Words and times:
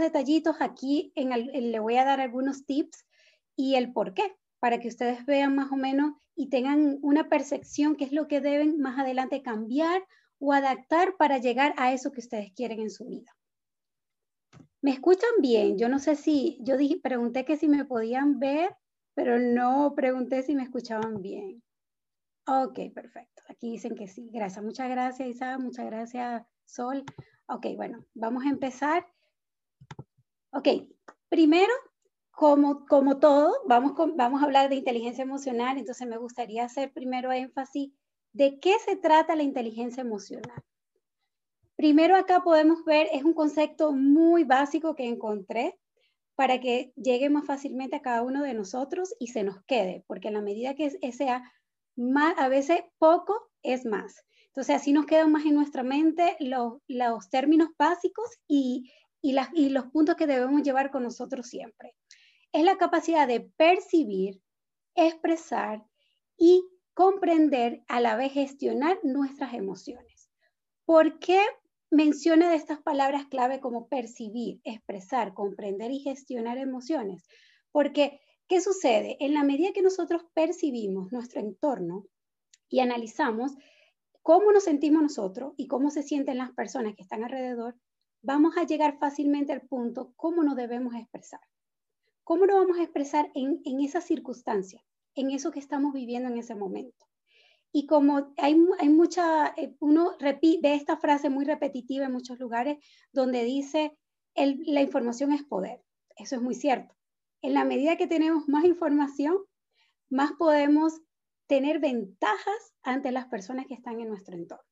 detallitos 0.00 0.56
aquí 0.60 1.12
en 1.14 1.30
le 1.72 1.78
voy 1.78 1.96
a 1.96 2.04
dar 2.04 2.20
algunos 2.20 2.66
tips 2.66 3.06
y 3.56 3.76
el 3.76 3.92
por 3.92 4.14
qué, 4.14 4.36
para 4.58 4.80
que 4.80 4.88
ustedes 4.88 5.24
vean 5.26 5.54
más 5.54 5.70
o 5.72 5.76
menos 5.76 6.14
y 6.34 6.48
tengan 6.48 6.98
una 7.02 7.28
percepción 7.28 7.96
qué 7.96 8.04
es 8.04 8.12
lo 8.12 8.26
que 8.26 8.40
deben 8.40 8.80
más 8.80 8.98
adelante 8.98 9.42
cambiar 9.42 10.02
o 10.38 10.52
adaptar 10.52 11.16
para 11.18 11.38
llegar 11.38 11.74
a 11.76 11.92
eso 11.92 12.12
que 12.12 12.20
ustedes 12.20 12.52
quieren 12.52 12.80
en 12.80 12.90
su 12.90 13.06
vida. 13.06 13.36
¿Me 14.82 14.92
escuchan 14.92 15.30
bien? 15.40 15.76
Yo 15.76 15.88
no 15.88 15.98
sé 15.98 16.16
si, 16.16 16.58
yo 16.62 16.78
dije, 16.78 16.98
pregunté 17.02 17.44
que 17.44 17.58
si 17.58 17.68
me 17.68 17.84
podían 17.84 18.38
ver, 18.38 18.74
pero 19.14 19.38
no 19.38 19.92
pregunté 19.94 20.42
si 20.42 20.54
me 20.54 20.62
escuchaban 20.62 21.20
bien. 21.20 21.62
Ok, 22.46 22.78
perfecto. 22.94 23.42
Aquí 23.48 23.72
dicen 23.72 23.94
que 23.94 24.08
sí. 24.08 24.30
Gracias. 24.32 24.64
Muchas 24.64 24.88
gracias, 24.88 25.28
Isa. 25.28 25.58
Muchas 25.58 25.84
gracias, 25.84 26.42
Sol. 26.64 27.04
Ok, 27.46 27.66
bueno, 27.76 28.06
vamos 28.14 28.44
a 28.46 28.48
empezar. 28.48 29.06
Ok, 30.52 30.68
primero, 31.28 31.72
como, 32.30 32.86
como 32.86 33.18
todo, 33.18 33.54
vamos, 33.66 33.92
vamos 34.16 34.42
a 34.42 34.44
hablar 34.44 34.68
de 34.68 34.76
inteligencia 34.76 35.22
emocional, 35.22 35.78
entonces 35.78 36.08
me 36.08 36.16
gustaría 36.16 36.64
hacer 36.64 36.92
primero 36.92 37.30
énfasis 37.30 37.92
de 38.32 38.58
qué 38.58 38.74
se 38.84 38.96
trata 38.96 39.36
la 39.36 39.42
inteligencia 39.42 40.00
emocional. 40.00 40.62
Primero 41.76 42.16
acá 42.16 42.42
podemos 42.42 42.84
ver, 42.84 43.08
es 43.12 43.24
un 43.24 43.32
concepto 43.32 43.92
muy 43.92 44.44
básico 44.44 44.94
que 44.94 45.06
encontré 45.06 45.78
para 46.34 46.60
que 46.60 46.92
llegue 46.96 47.30
más 47.30 47.46
fácilmente 47.46 47.96
a 47.96 48.02
cada 48.02 48.22
uno 48.22 48.42
de 48.42 48.54
nosotros 48.54 49.14
y 49.18 49.28
se 49.28 49.44
nos 49.44 49.62
quede, 49.64 50.04
porque 50.06 50.28
en 50.28 50.34
la 50.34 50.42
medida 50.42 50.74
que 50.74 50.90
sea 51.12 51.42
más, 51.96 52.34
a 52.38 52.48
veces 52.48 52.80
poco 52.98 53.50
es 53.62 53.84
más. 53.84 54.24
Entonces 54.46 54.76
así 54.76 54.92
nos 54.92 55.06
quedan 55.06 55.30
más 55.30 55.44
en 55.46 55.54
nuestra 55.54 55.82
mente 55.82 56.36
los, 56.40 56.78
los 56.88 57.30
términos 57.30 57.68
básicos 57.78 58.26
y, 58.48 58.90
y, 59.22 59.32
los 59.70 59.86
puntos 59.86 60.16
que 60.16 60.26
debemos 60.26 60.62
llevar 60.62 60.90
con 60.90 61.02
nosotros 61.02 61.46
siempre. 61.46 61.94
Es 62.52 62.64
la 62.64 62.78
capacidad 62.78 63.28
de 63.28 63.40
percibir, 63.40 64.40
expresar 64.94 65.84
y 66.36 66.64
comprender, 66.94 67.82
a 67.88 68.00
la 68.00 68.16
vez 68.16 68.32
gestionar 68.32 68.98
nuestras 69.02 69.54
emociones. 69.54 70.30
¿Por 70.84 71.18
qué 71.18 71.40
menciona 71.90 72.50
de 72.50 72.56
estas 72.56 72.80
palabras 72.80 73.26
clave 73.26 73.60
como 73.60 73.88
percibir, 73.88 74.60
expresar, 74.64 75.34
comprender 75.34 75.90
y 75.90 76.00
gestionar 76.00 76.58
emociones. 76.58 77.26
Porque, 77.72 78.20
¿qué 78.48 78.60
sucede? 78.60 79.16
En 79.20 79.34
la 79.34 79.44
medida 79.44 79.72
que 79.72 79.82
nosotros 79.82 80.22
percibimos 80.32 81.12
nuestro 81.12 81.40
entorno 81.40 82.06
y 82.68 82.80
analizamos 82.80 83.52
cómo 84.22 84.52
nos 84.52 84.64
sentimos 84.64 85.02
nosotros 85.02 85.52
y 85.56 85.66
cómo 85.66 85.90
se 85.90 86.02
sienten 86.02 86.38
las 86.38 86.52
personas 86.52 86.94
que 86.94 87.02
están 87.02 87.24
alrededor, 87.24 87.76
vamos 88.22 88.56
a 88.56 88.64
llegar 88.64 88.98
fácilmente 88.98 89.52
al 89.52 89.62
punto 89.62 90.12
cómo 90.16 90.42
nos 90.42 90.56
debemos 90.56 90.94
expresar. 90.94 91.40
¿Cómo 92.24 92.46
nos 92.46 92.56
vamos 92.56 92.78
a 92.78 92.82
expresar 92.82 93.30
en, 93.34 93.60
en 93.64 93.80
esa 93.80 94.00
circunstancia, 94.00 94.84
en 95.14 95.30
eso 95.30 95.50
que 95.50 95.58
estamos 95.58 95.92
viviendo 95.92 96.28
en 96.28 96.38
ese 96.38 96.54
momento? 96.54 97.06
Y 97.72 97.86
como 97.86 98.32
hay, 98.36 98.56
hay 98.78 98.88
mucha, 98.88 99.48
eh, 99.56 99.76
uno 99.80 100.16
repite 100.18 100.74
esta 100.74 100.96
frase 100.96 101.30
muy 101.30 101.44
repetitiva 101.44 102.06
en 102.06 102.12
muchos 102.12 102.38
lugares 102.38 102.78
donde 103.12 103.44
dice, 103.44 103.96
la 104.34 104.80
información 104.80 105.32
es 105.32 105.44
poder. 105.44 105.82
Eso 106.16 106.36
es 106.36 106.42
muy 106.42 106.54
cierto. 106.54 106.94
En 107.42 107.54
la 107.54 107.64
medida 107.64 107.96
que 107.96 108.06
tenemos 108.06 108.48
más 108.48 108.64
información, 108.64 109.38
más 110.10 110.32
podemos 110.32 111.00
tener 111.46 111.80
ventajas 111.80 112.74
ante 112.82 113.12
las 113.12 113.26
personas 113.26 113.66
que 113.66 113.74
están 113.74 114.00
en 114.00 114.08
nuestro 114.08 114.36
entorno. 114.36 114.69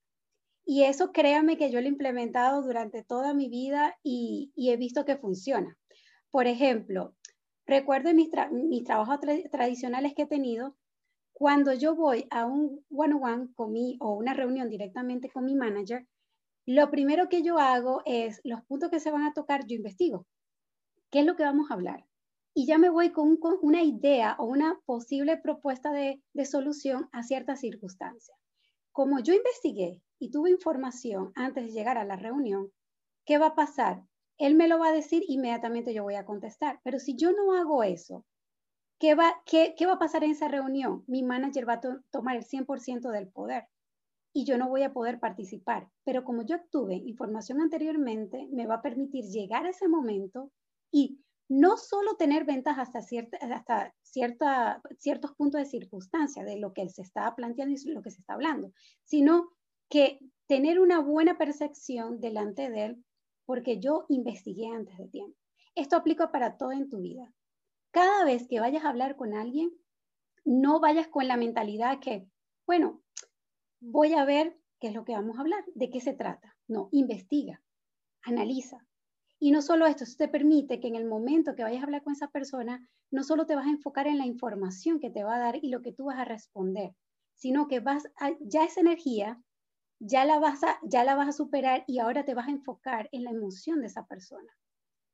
Y 0.70 0.84
eso 0.84 1.12
créanme 1.12 1.56
que 1.56 1.70
yo 1.70 1.80
lo 1.80 1.86
he 1.86 1.88
implementado 1.88 2.61
durante 2.61 3.02
toda 3.02 3.33
mi 3.33 3.48
vida 3.48 3.97
y, 4.02 4.52
he 4.55 4.77
visto 4.77 5.06
que 5.06 5.16
funciona. 5.16 5.78
Por 6.30 6.47
ejemplo, 6.47 7.14
recuerdo 7.64 8.12
mis, 8.12 8.29
mis 8.51 8.84
trabajos 8.84 9.18
tradicionales 9.51 10.12
que 10.12 10.24
he 10.24 10.27
tenido, 10.27 10.77
cuando 11.33 11.73
yo 11.73 11.96
voy 11.96 12.27
a 12.28 12.45
un 12.45 12.84
one-on-one 12.90 13.48
con 13.55 13.73
mi, 13.73 13.96
o 13.98 14.12
una 14.12 14.34
reunión 14.34 14.68
directamente 14.68 15.30
con 15.30 15.46
mi 15.46 15.55
manager, 15.55 16.07
lo 16.67 16.90
primero 16.90 17.30
que 17.30 17.42
yo 17.42 17.58
hago 17.58 18.02
es 18.05 18.42
los 18.45 18.62
puntos 18.67 18.90
que 18.90 19.01
se 19.01 19.11
van 19.11 19.23
a 19.23 19.33
tocar, 19.33 19.64
yo 19.67 19.74
investigo. 19.74 20.27
¿Qué 21.11 21.20
es 21.20 21.24
lo 21.24 21.34
que 21.34 21.45
vamos 21.45 21.70
a 21.70 21.74
hablar? 21.74 22.05
Y 22.52 22.67
ya 22.67 22.77
me 22.77 22.90
voy 22.90 23.11
con, 23.11 23.39
una 23.62 23.83
idea 23.83 24.36
o 24.39 24.45
una 24.45 24.78
posible 24.84 25.39
propuesta 25.39 25.92
de, 25.92 26.23
de 26.34 26.45
solución 26.45 27.08
a 27.12 27.23
ciertas 27.23 27.61
circunstancias. 27.61 28.36
Como 28.92 29.20
yo 29.20 29.33
investigué 29.33 30.02
y 30.18 30.30
tuve 30.30 30.51
información 30.51 31.33
antes 31.34 31.67
de 31.67 31.73
llegar 31.73 31.98
a 31.98 32.05
la 32.05 32.17
reunión, 32.17 32.73
¿qué 33.24 33.39
va 33.39 33.48
a 33.48 33.55
pasar? 33.55 34.05
Él 34.39 34.55
me 34.55 34.68
lo 34.68 34.79
va 34.79 34.89
a 34.89 34.92
decir, 34.92 35.23
inmediatamente 35.27 35.92
yo 35.92 36.05
voy 36.05 36.14
a 36.14 36.24
contestar. 36.24 36.80
Pero 36.84 36.98
si 36.98 37.17
yo 37.17 37.33
no 37.33 37.55
hago 37.55 37.83
eso, 37.83 38.24
¿Qué 38.98 39.14
va, 39.14 39.42
qué, 39.46 39.74
va 39.86 39.92
a 39.92 39.98
pasar 39.98 40.24
en 40.24 40.33
esa 40.33 40.48
reunión? 40.48 41.05
Mi 41.07 41.23
manager 41.23 41.68
va 41.68 41.74
a 41.74 41.80
tomar 42.11 42.36
el 42.36 42.45
100% 42.45 43.11
del 43.12 43.28
poder 43.28 43.68
y 44.33 44.45
yo 44.45 44.58
no 44.58 44.68
voy 44.68 44.83
a 44.83 44.92
poder 44.92 45.20
participar. 45.20 45.89
Pero 46.05 46.24
como 46.24 46.42
yo 46.42 46.57
obtuve 46.57 46.96
información 46.96 47.61
anteriormente, 47.61 48.48
me 48.51 48.67
va 48.67 48.77
a 48.77 48.83
permitir 48.83 49.24
llegar 49.27 49.67
a 49.67 49.70
ese 49.70 49.86
momento 49.86 50.51
y 50.90 51.20
no 51.48 51.77
solo 51.77 52.17
tener 52.17 52.45
ventajas 52.45 52.89
hasta, 52.89 53.01
cierta, 53.02 53.39
hasta 53.55 53.95
cierta, 54.02 54.83
ciertos 54.98 55.33
puntos 55.34 55.61
de 55.61 55.67
circunstancia 55.67 56.45
de 56.45 56.58
lo 56.58 56.73
que 56.73 56.83
él 56.83 56.90
se 56.90 57.02
está 57.02 57.34
planteando 57.36 57.74
y 57.80 57.92
lo 57.92 58.02
que 58.02 58.11
se 58.11 58.20
está 58.20 58.34
hablando, 58.34 58.73
sino 59.05 59.52
que 59.89 60.19
tener 60.47 60.81
una 60.81 61.01
buena 61.01 61.39
percepción 61.39 62.21
delante 62.21 62.71
de 62.71 62.85
él 62.87 63.05
porque 63.47 63.79
yo 63.79 64.07
investigué 64.09 64.69
antes 64.69 64.97
de 64.99 65.09
tiempo. 65.09 65.37
Esto 65.75 65.97
aplica 65.97 66.31
para 66.31 66.57
todo 66.57 66.73
en 66.73 66.89
tu 66.89 67.01
vida 67.01 67.33
cada 67.91 68.25
vez 68.25 68.47
que 68.49 68.61
vayas 68.61 68.85
a 68.85 68.91
hablar 68.91 69.17
con 69.17 69.35
alguien, 69.35 69.73
no 70.45 70.81
vayas 70.81 71.09
con 71.09 71.27
la 71.27 71.37
mentalidad 71.37 72.01
que, 72.01 72.29
bueno, 72.67 73.03
voy 73.81 74.15
a 74.15 74.25
ver 74.25 74.59
qué 74.81 74.89
es 74.89 74.95
lo 74.95 75.05
que 75.05 75.13
vamos 75.15 75.37
a 75.37 75.41
hablar, 75.41 75.65
de 75.75 75.91
qué 75.91 76.01
se 76.01 76.15
trata. 76.15 76.57
No, 76.67 76.89
investiga, 76.93 77.63
analiza. 78.23 78.87
Y 79.41 79.51
no 79.51 79.63
solo 79.63 79.87
esto, 79.87 80.05
eso 80.05 80.17
te 80.17 80.29
permite 80.29 80.81
que 80.81 80.89
en 80.89 80.97
el 80.97 81.05
momento 81.05 81.55
que 81.55 81.63
vayas 81.63 81.81
a 81.81 81.87
hablar 81.87 82.03
con 82.03 82.13
esa 82.13 82.31
persona, 82.31 82.89
no 83.11 83.23
solo 83.23 83.47
te 83.47 83.55
vas 83.55 83.67
a 83.67 83.70
enfocar 83.70 84.07
en 84.07 84.19
la 84.19 84.27
información 84.27 85.01
que 85.01 85.11
te 85.11 85.25
va 85.25 85.37
a 85.37 85.41
dar 85.41 85.59
y 85.63 85.69
lo 85.69 85.83
que 85.83 85.93
tú 85.93 86.07
vas 86.07 86.19
a 86.19 86.25
responder, 86.25 86.95
sino 87.35 87.69
que 87.69 87.81
vas 87.81 88.05
ya 88.41 88.65
esa 88.65 88.81
energía 88.81 89.41
ya 90.01 90.25
la 90.25 90.39
vas 90.39 90.63
a 90.64 90.79
ya 90.83 91.05
la 91.05 91.14
vas 91.14 91.29
a 91.29 91.33
superar 91.33 91.85
y 91.86 91.98
ahora 91.98 92.25
te 92.25 92.35
vas 92.35 92.48
a 92.48 92.53
enfocar 92.53 93.09
en 93.13 93.25
la 93.25 93.31
emoción 93.31 93.81
de 93.81 93.86
esa 93.86 94.07
persona 94.07 94.53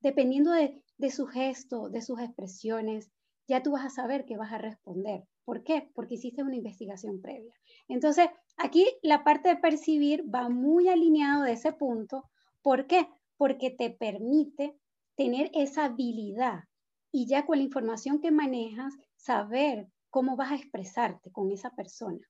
dependiendo 0.04 0.52
de, 0.52 1.10
su 1.10 1.26
gesto, 1.26 1.88
de 1.88 2.02
sus 2.02 2.20
expresiones, 2.20 3.10
ya 3.48 3.62
tú 3.62 3.72
vas 3.72 3.86
a 3.86 3.90
saber 3.90 4.26
qué 4.26 4.36
vas 4.36 4.52
a 4.52 4.58
responder. 4.58 5.24
¿Por 5.46 5.64
qué? 5.64 5.90
Porque 5.94 6.16
hiciste 6.16 6.42
una 6.42 6.56
investigación 6.56 7.22
previa. 7.22 7.54
Entonces, 7.88 8.28
aquí 8.58 8.86
la 9.02 9.24
parte 9.24 9.48
de 9.48 9.56
percibir 9.56 10.22
va 10.32 10.50
muy 10.50 10.88
alineado 10.88 11.42
de 11.44 11.52
ese 11.52 11.72
punto. 11.72 12.28
¿Por 12.60 12.86
qué? 12.86 13.08
Porque 13.38 13.70
te 13.70 13.90
permite 13.90 14.76
tener 15.16 15.50
esa 15.54 15.86
habilidad 15.86 16.64
y 17.10 17.26
ya 17.26 17.46
con 17.46 17.56
la 17.56 17.64
información 17.64 18.20
que 18.20 18.30
manejas, 18.30 18.92
saber 19.16 19.88
cómo 20.10 20.36
vas 20.36 20.52
a 20.52 20.56
expresarte 20.56 21.32
con 21.32 21.50
esa 21.50 21.70
persona. 21.70 22.20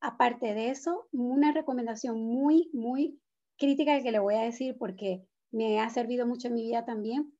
Aparte 0.00 0.54
de 0.54 0.70
eso, 0.70 1.08
una 1.12 1.52
recomendación 1.52 2.20
muy, 2.22 2.70
muy 2.72 3.20
crítica 3.58 4.02
que 4.02 4.12
le 4.12 4.18
voy 4.18 4.34
a 4.34 4.42
decir 4.42 4.76
porque 4.78 5.26
me 5.50 5.80
ha 5.80 5.90
servido 5.90 6.26
mucho 6.26 6.48
en 6.48 6.54
mi 6.54 6.62
vida 6.62 6.84
también. 6.84 7.32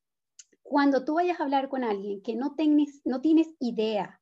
Cuando 0.61 1.03
tú 1.03 1.15
vayas 1.15 1.39
a 1.39 1.43
hablar 1.43 1.69
con 1.69 1.83
alguien 1.83 2.21
que 2.21 2.35
no, 2.35 2.53
tienes, 2.55 3.01
no 3.03 3.21
tienes 3.21 3.47
idea 3.59 4.21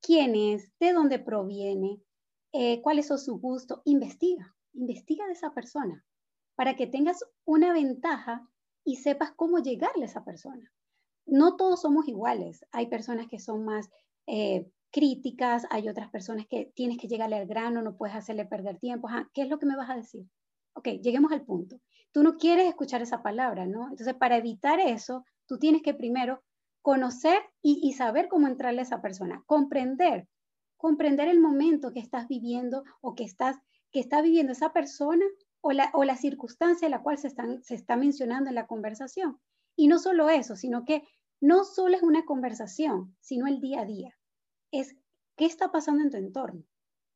quién 0.00 0.34
es, 0.34 0.70
de 0.80 0.92
dónde 0.92 1.18
proviene, 1.20 2.02
eh, 2.52 2.82
cuáles 2.82 3.06
son 3.06 3.18
sus 3.18 3.40
gustos, 3.40 3.80
investiga, 3.84 4.56
investiga 4.74 5.26
de 5.26 5.32
esa 5.32 5.54
persona 5.54 6.04
para 6.56 6.76
que 6.76 6.86
tengas 6.86 7.24
una 7.44 7.72
ventaja 7.72 8.46
y 8.84 8.96
sepas 8.96 9.32
cómo 9.32 9.58
llegarle 9.58 10.02
a 10.02 10.06
esa 10.06 10.24
persona. 10.24 10.70
No 11.24 11.56
todos 11.56 11.82
somos 11.82 12.08
iguales. 12.08 12.66
Hay 12.72 12.88
personas 12.88 13.28
que 13.28 13.38
son 13.38 13.64
más 13.64 13.88
eh, 14.26 14.68
críticas, 14.92 15.66
hay 15.70 15.88
otras 15.88 16.10
personas 16.10 16.46
que 16.48 16.70
tienes 16.74 16.98
que 16.98 17.08
llegarle 17.08 17.36
al 17.36 17.46
grano, 17.46 17.82
no 17.82 17.96
puedes 17.96 18.14
hacerle 18.14 18.44
perder 18.44 18.78
tiempo. 18.78 19.08
¿Qué 19.32 19.42
es 19.42 19.48
lo 19.48 19.58
que 19.58 19.66
me 19.66 19.76
vas 19.76 19.90
a 19.90 19.96
decir? 19.96 20.26
Ok, 20.74 20.88
lleguemos 21.02 21.32
al 21.32 21.44
punto 21.44 21.80
tú 22.12 22.22
no 22.22 22.36
quieres 22.36 22.68
escuchar 22.68 23.02
esa 23.02 23.22
palabra, 23.22 23.66
¿no? 23.66 23.88
Entonces, 23.88 24.14
para 24.14 24.36
evitar 24.36 24.78
eso, 24.78 25.24
tú 25.46 25.58
tienes 25.58 25.82
que 25.82 25.94
primero 25.94 26.42
conocer 26.82 27.38
y, 27.62 27.92
saber 27.92 28.28
cómo 28.28 28.48
entrarle 28.48 28.80
a 28.80 28.84
esa 28.84 29.00
persona, 29.00 29.42
comprender, 29.46 30.28
comprender 30.76 31.28
el 31.28 31.40
momento 31.40 31.92
que 31.92 32.00
estás 32.00 32.28
viviendo 32.28 32.82
o 33.00 33.14
que, 33.14 33.24
estás, 33.24 33.56
que 33.92 34.00
está 34.00 34.20
viviendo 34.20 34.52
esa 34.52 34.72
persona 34.72 35.24
o 35.60 35.70
la, 35.70 35.90
o 35.94 36.02
la 36.04 36.16
circunstancia 36.16 36.86
en 36.86 36.90
la 36.90 37.02
cual 37.02 37.18
se, 37.18 37.28
están, 37.28 37.62
se 37.62 37.76
está 37.76 37.96
mencionando 37.96 38.48
en 38.48 38.56
la 38.56 38.66
conversación. 38.66 39.38
Y 39.76 39.86
no 39.86 39.98
solo 39.98 40.28
eso, 40.28 40.56
sino 40.56 40.84
que 40.84 41.02
no 41.40 41.64
solo 41.64 41.96
es 41.96 42.02
una 42.02 42.24
conversación, 42.24 43.16
sino 43.20 43.46
el 43.46 43.60
día 43.60 43.82
a 43.82 43.84
día. 43.84 44.18
Es 44.72 44.96
qué 45.36 45.44
está 45.44 45.70
pasando 45.70 46.02
en 46.02 46.10
tu 46.10 46.16
entorno. 46.16 46.64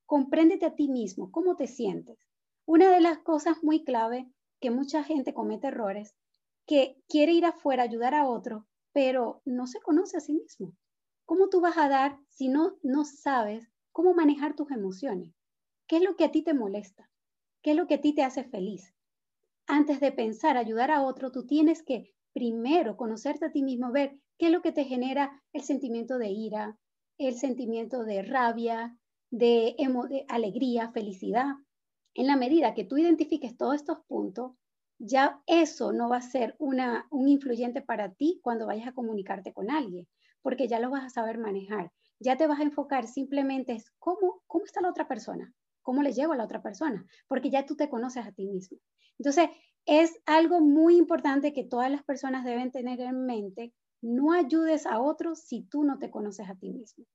Compréndete 0.05 0.67
a 0.67 0.75
ti 0.75 0.89
mismo, 0.89 1.33
cómo 1.33 1.57
te 1.57 1.67
sientes. 1.67 2.19
Una 2.67 2.91
de 2.91 3.01
las 3.01 3.19
cosas 3.19 3.65
muy 3.65 3.83
clave 3.83 4.31
que 4.61 4.71
mucha 4.71 5.03
gente 5.03 5.33
comete 5.33 5.69
errores 5.69 6.15
que 6.67 7.03
quiere 7.09 7.33
ir 7.33 7.47
afuera 7.47 7.83
ayudar 7.83 8.15
a 8.15 8.27
otro, 8.27 8.67
pero 8.93 9.41
no 9.47 9.67
se 9.67 9.81
conoce 9.81 10.19
a 10.19 10.21
sí 10.21 10.35
mismo. 10.35 10.75
¿Cómo 11.25 11.49
tú 11.49 11.61
vas 11.61 11.79
a 11.79 11.89
dar 11.89 12.19
si 12.29 12.49
no, 12.49 12.77
no 12.83 13.05
sabes 13.05 13.69
cómo 13.91 14.13
manejar 14.13 14.55
tus 14.55 14.71
emociones? 14.71 15.35
¿Qué 15.87 15.97
es 15.97 16.03
lo 16.03 16.15
que 16.17 16.25
a 16.25 16.33
ti 16.33 16.43
te 16.43 16.53
molesta? 16.53 17.11
¿Qué 17.63 17.71
es 17.71 17.77
lo 17.77 17.87
que 17.87 17.95
a 17.95 18.01
ti 18.01 18.15
te 18.15 18.23
hace 18.23 18.45
feliz? 18.45 18.95
Antes 19.67 19.99
de 20.01 20.13
pensar 20.13 20.57
ayudar 20.57 20.91
a 20.91 21.03
otro, 21.03 21.33
tú 21.33 21.47
tienes 21.47 21.83
que 21.83 22.13
primero 22.35 22.99
conocerte 22.99 23.47
a 23.47 23.53
ti 23.53 23.63
mismo, 23.63 23.93
ver 23.93 24.21
qué 24.37 24.47
es 24.47 24.53
lo 24.53 24.61
que 24.61 24.73
te 24.73 24.85
genera 24.85 25.43
el 25.53 25.63
sentimiento 25.63 26.19
de 26.19 26.29
ira, 26.29 26.79
el 27.19 27.37
sentimiento 27.37 28.05
de 28.05 28.23
rabia, 28.23 28.97
de, 29.31 29.75
de 30.09 30.25
alegría, 30.29 30.91
felicidad. 30.93 31.55
En 32.15 32.27
la 32.27 32.37
medida 32.37 32.75
que 32.75 32.85
tú 32.85 32.99
identifiques 32.99 33.57
todos 33.57 33.75
estos 33.75 34.01
puntos, 34.07 34.53
ya 34.99 35.43
eso 35.47 35.93
no 35.93 36.09
va 36.09 36.19
a 36.19 36.23
ser 36.23 36.57
una, 36.59 37.07
un 37.11 37.29
influyente 37.29 37.83
para 37.83 38.13
ti 38.15 38.41
cuando 38.43 38.67
vayas 38.67 38.89
a 38.89 38.93
comunicarte 38.93 39.53
con 39.53 39.71
alguien, 39.71 40.09
porque 40.43 40.69
ya 40.69 40.81
lo 40.81 40.91
vas 40.91 41.05
a 41.05 41.11
saber 41.11 41.39
manejar. 41.39 41.93
Ya 42.19 42.37
te 42.37 42.47
vas 42.47 42.61
a 42.61 42.65
enfocar 42.65 43.07
simplemente 43.07 43.73
en 43.73 43.83
cómo, 43.99 44.43
cómo 44.47 44.65
está 44.65 44.81
la 44.81 44.89
otra 44.89 45.07
persona, 45.07 45.53
cómo 45.83 46.03
le 46.03 46.13
llevo 46.13 46.33
a 46.33 46.37
la 46.37 46.45
otra 46.45 46.63
persona, 46.63 47.05
porque 47.29 47.51
ya 47.51 47.67
tú 47.67 47.77
te 47.77 47.91
conoces 47.91 48.25
a 48.27 48.33
ti 48.33 48.47
mismo. 48.47 48.79
Entonces, 49.19 49.51
es 49.85 50.19
algo 50.27 50.61
muy 50.61 50.97
importante 50.97 51.53
que 51.53 51.65
todas 51.65 51.91
las 51.91 52.03
personas 52.03 52.45
deben 52.45 52.73
tener 52.73 53.01
en 53.01 53.25
mente. 53.27 53.73
No 54.09 54.31
ayudes 54.33 54.87
a 54.87 55.01
otros 55.01 55.41
si 55.41 55.63
tú 55.63 55.83
no 55.83 55.99
te 55.99 56.13
conoces 56.13 56.49
a 56.49 56.55
ti 56.55 56.71
mismo. 56.71 57.07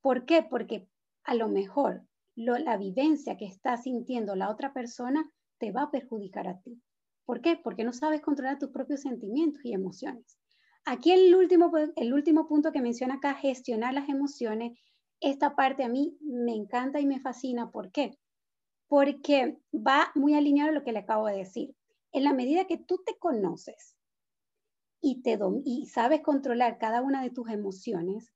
¿Por 0.00 0.24
qué? 0.24 0.42
Porque 0.42 0.88
a 1.24 1.34
lo 1.34 1.46
mejor 1.48 2.06
la 2.34 2.78
vivencia 2.78 3.36
que 3.36 3.44
está 3.44 3.76
sintiendo 3.76 4.34
la 4.34 4.48
otra 4.48 4.72
persona 4.72 5.30
te 5.58 5.72
va 5.72 5.82
a 5.82 5.90
perjudicar 5.90 6.48
a 6.48 6.58
ti. 6.62 6.80
¿Por 7.26 7.42
qué? 7.42 7.60
Porque 7.62 7.84
no 7.84 7.92
sabes 7.92 8.22
controlar 8.22 8.58
tus 8.58 8.70
propios 8.70 9.02
sentimientos 9.02 9.62
y 9.62 9.74
emociones. 9.74 10.38
Aquí 10.86 11.12
el 11.12 11.34
último, 11.34 11.70
el 11.96 12.14
último 12.14 12.48
punto 12.48 12.72
que 12.72 12.80
menciona 12.80 13.16
acá, 13.16 13.34
gestionar 13.34 13.92
las 13.92 14.08
emociones, 14.08 14.72
esta 15.20 15.54
parte 15.54 15.84
a 15.84 15.90
mí 15.90 16.16
me 16.22 16.54
encanta 16.54 16.98
y 16.98 17.04
me 17.04 17.20
fascina. 17.20 17.70
¿Por 17.70 17.92
qué? 17.92 18.16
Porque 18.88 19.58
va 19.74 20.10
muy 20.14 20.32
alineado 20.32 20.70
a 20.70 20.74
lo 20.74 20.82
que 20.82 20.92
le 20.92 21.00
acabo 21.00 21.26
de 21.26 21.36
decir. 21.36 21.76
En 22.10 22.24
la 22.24 22.32
medida 22.32 22.64
que 22.64 22.78
tú 22.78 23.02
te 23.04 23.18
conoces 23.18 23.96
y, 25.02 25.86
sabes 25.86 26.22
controlar 26.22 26.78
cada 26.78 27.02
una 27.02 27.22
de 27.22 27.30
tus 27.30 27.50
emociones, 27.50 28.32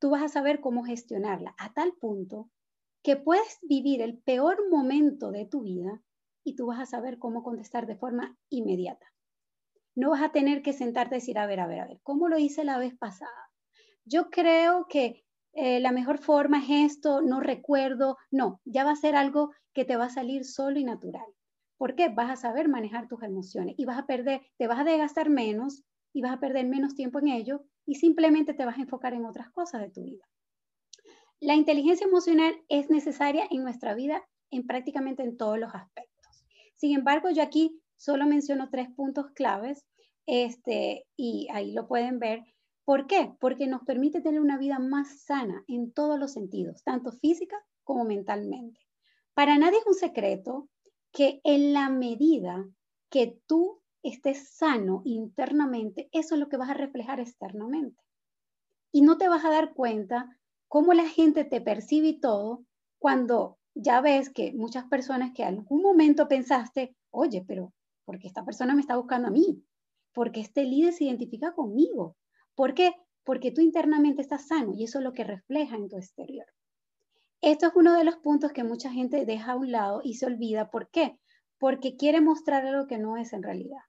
tú 0.00 0.10
vas 0.10 0.22
a 0.22 0.28
saber 0.28 0.60
cómo 0.60 0.82
gestionarla 0.82 1.54
a 1.58 1.72
tal 1.74 1.92
punto 2.00 2.50
que 3.02 3.16
puedes 3.16 3.58
vivir 3.62 4.00
el 4.00 4.18
peor 4.18 4.68
momento 4.70 5.30
de 5.30 5.44
tu 5.44 5.62
vida 5.62 6.02
y 6.44 6.56
tú 6.56 6.66
vas 6.66 6.80
a 6.80 6.86
saber 6.86 7.18
cómo 7.18 7.42
contestar 7.42 7.86
de 7.86 7.96
forma 7.96 8.36
inmediata. 8.48 9.06
No 9.94 10.10
vas 10.10 10.22
a 10.22 10.32
tener 10.32 10.62
que 10.62 10.72
sentarte 10.72 11.16
y 11.16 11.18
decir, 11.18 11.38
a 11.38 11.46
ver, 11.46 11.60
a 11.60 11.66
ver, 11.66 11.80
a 11.80 11.86
ver, 11.86 12.00
¿cómo 12.02 12.28
lo 12.28 12.38
hice 12.38 12.64
la 12.64 12.78
vez 12.78 12.96
pasada? 12.96 13.50
Yo 14.04 14.30
creo 14.30 14.86
que 14.88 15.24
eh, 15.52 15.80
la 15.80 15.92
mejor 15.92 16.18
forma 16.18 16.58
es 16.58 16.92
esto, 16.92 17.20
no 17.20 17.40
recuerdo, 17.40 18.16
no, 18.30 18.60
ya 18.64 18.84
va 18.84 18.92
a 18.92 18.96
ser 18.96 19.14
algo 19.14 19.50
que 19.74 19.84
te 19.84 19.96
va 19.96 20.06
a 20.06 20.10
salir 20.10 20.44
solo 20.44 20.78
y 20.78 20.84
natural. 20.84 21.26
¿Por 21.76 21.94
qué? 21.94 22.08
Vas 22.08 22.30
a 22.30 22.36
saber 22.36 22.68
manejar 22.68 23.08
tus 23.08 23.22
emociones 23.22 23.74
y 23.76 23.84
vas 23.84 23.98
a 23.98 24.06
perder, 24.06 24.40
te 24.56 24.66
vas 24.66 24.80
a 24.80 24.84
desgastar 24.84 25.30
menos 25.30 25.84
y 26.12 26.22
vas 26.22 26.32
a 26.32 26.40
perder 26.40 26.66
menos 26.66 26.94
tiempo 26.94 27.18
en 27.18 27.28
ello 27.28 27.64
y 27.86 27.96
simplemente 27.96 28.54
te 28.54 28.64
vas 28.64 28.78
a 28.78 28.82
enfocar 28.82 29.14
en 29.14 29.24
otras 29.24 29.50
cosas 29.50 29.82
de 29.82 29.90
tu 29.90 30.02
vida. 30.02 30.28
La 31.40 31.54
inteligencia 31.54 32.06
emocional 32.06 32.54
es 32.68 32.90
necesaria 32.90 33.46
en 33.50 33.62
nuestra 33.62 33.94
vida 33.94 34.26
en 34.50 34.66
prácticamente 34.66 35.22
en 35.22 35.36
todos 35.36 35.58
los 35.58 35.74
aspectos. 35.74 36.44
Sin 36.74 36.96
embargo, 36.96 37.30
yo 37.30 37.42
aquí 37.42 37.80
solo 37.96 38.26
menciono 38.26 38.70
tres 38.70 38.88
puntos 38.94 39.26
claves 39.32 39.84
este, 40.26 41.06
y 41.16 41.48
ahí 41.52 41.72
lo 41.72 41.86
pueden 41.86 42.18
ver. 42.18 42.42
¿Por 42.84 43.06
qué? 43.06 43.32
Porque 43.40 43.66
nos 43.66 43.82
permite 43.82 44.20
tener 44.20 44.40
una 44.40 44.58
vida 44.58 44.78
más 44.78 45.20
sana 45.20 45.64
en 45.68 45.92
todos 45.92 46.18
los 46.18 46.32
sentidos, 46.32 46.82
tanto 46.82 47.12
física 47.12 47.56
como 47.84 48.04
mentalmente. 48.04 48.80
Para 49.34 49.58
nadie 49.58 49.78
es 49.78 49.86
un 49.86 49.94
secreto 49.94 50.68
que 51.12 51.40
en 51.44 51.72
la 51.72 51.88
medida 51.88 52.68
que 53.10 53.38
tú 53.46 53.80
estés 54.08 54.48
sano 54.50 55.02
internamente, 55.04 56.08
eso 56.12 56.34
es 56.34 56.40
lo 56.40 56.48
que 56.48 56.56
vas 56.56 56.70
a 56.70 56.74
reflejar 56.74 57.20
externamente. 57.20 58.02
Y 58.92 59.02
no 59.02 59.18
te 59.18 59.28
vas 59.28 59.44
a 59.44 59.50
dar 59.50 59.74
cuenta 59.74 60.38
cómo 60.68 60.92
la 60.94 61.08
gente 61.08 61.44
te 61.44 61.60
percibe 61.60 62.08
y 62.08 62.20
todo 62.20 62.64
cuando 62.98 63.58
ya 63.74 64.00
ves 64.00 64.30
que 64.30 64.52
muchas 64.52 64.84
personas 64.86 65.32
que 65.34 65.42
en 65.42 65.58
algún 65.58 65.82
momento 65.82 66.28
pensaste, 66.28 66.96
oye, 67.10 67.44
pero 67.46 67.72
¿por 68.04 68.18
qué 68.18 68.26
esta 68.26 68.44
persona 68.44 68.74
me 68.74 68.80
está 68.80 68.96
buscando 68.96 69.28
a 69.28 69.30
mí? 69.30 69.64
Porque 70.12 70.40
este 70.40 70.64
líder 70.64 70.92
se 70.92 71.04
identifica 71.04 71.54
conmigo. 71.54 72.16
¿Por 72.54 72.74
qué? 72.74 72.92
Porque 73.24 73.52
tú 73.52 73.60
internamente 73.60 74.22
estás 74.22 74.48
sano 74.48 74.72
y 74.74 74.84
eso 74.84 74.98
es 74.98 75.04
lo 75.04 75.12
que 75.12 75.24
refleja 75.24 75.76
en 75.76 75.88
tu 75.88 75.96
exterior. 75.96 76.46
Esto 77.40 77.68
es 77.68 77.72
uno 77.76 77.96
de 77.96 78.02
los 78.02 78.16
puntos 78.16 78.52
que 78.52 78.64
mucha 78.64 78.90
gente 78.90 79.24
deja 79.24 79.52
a 79.52 79.56
un 79.56 79.70
lado 79.70 80.00
y 80.02 80.14
se 80.14 80.26
olvida. 80.26 80.70
¿Por 80.70 80.90
qué? 80.90 81.20
Porque 81.58 81.96
quiere 81.96 82.20
mostrar 82.20 82.66
algo 82.66 82.88
que 82.88 82.98
no 82.98 83.16
es 83.16 83.32
en 83.32 83.44
realidad. 83.44 83.82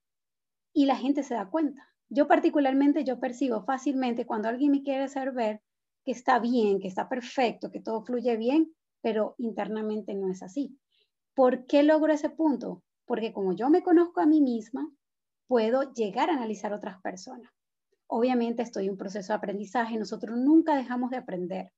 Y 0.74 0.86
la 0.86 0.96
gente 0.96 1.24
se 1.24 1.34
da 1.34 1.50
cuenta. 1.50 1.88
Yo 2.10 2.28
particularmente, 2.28 3.04
yo 3.04 3.20
percibo 3.20 3.64
fácilmente 3.64 4.26
cuando 4.26 4.50
alguien 4.50 4.72
me 4.72 4.84
quiere 4.84 5.04
hacer 5.04 5.32
ver 5.32 5.62
que 6.04 6.12
está 6.12 6.40
bien, 6.40 6.80
que 6.80 6.88
está 6.88 7.08
perfecto, 7.08 7.72
que 7.72 7.82
todo 7.82 8.02
fluye 8.02 8.36
bien, 8.38 8.74
pero 9.02 9.36
internamente 9.38 10.16
no 10.16 10.30
es 10.30 10.42
así. 10.42 10.78
¿Por 11.36 11.66
qué 11.68 11.84
logro 11.84 12.12
ese 12.12 12.30
punto? 12.30 12.84
Porque 13.06 13.32
como 13.32 13.54
yo 13.54 13.70
me 13.70 13.84
conozco 13.84 14.22
a 14.22 14.26
mí 14.26 14.42
misma, 14.42 14.92
puedo 15.48 15.94
llegar 15.94 16.30
a 16.30 16.34
analizar 16.34 16.74
otras 16.74 17.02
personas. 17.02 17.52
Obviamente 18.08 18.64
estoy 18.64 18.86
en 18.86 18.92
un 18.92 18.98
proceso 18.98 19.34
de 19.34 19.38
aprendizaje, 19.38 19.98
nosotros 19.98 20.38
nunca 20.38 20.76
dejamos 20.76 21.12
de 21.12 21.18
aprender. 21.18 21.72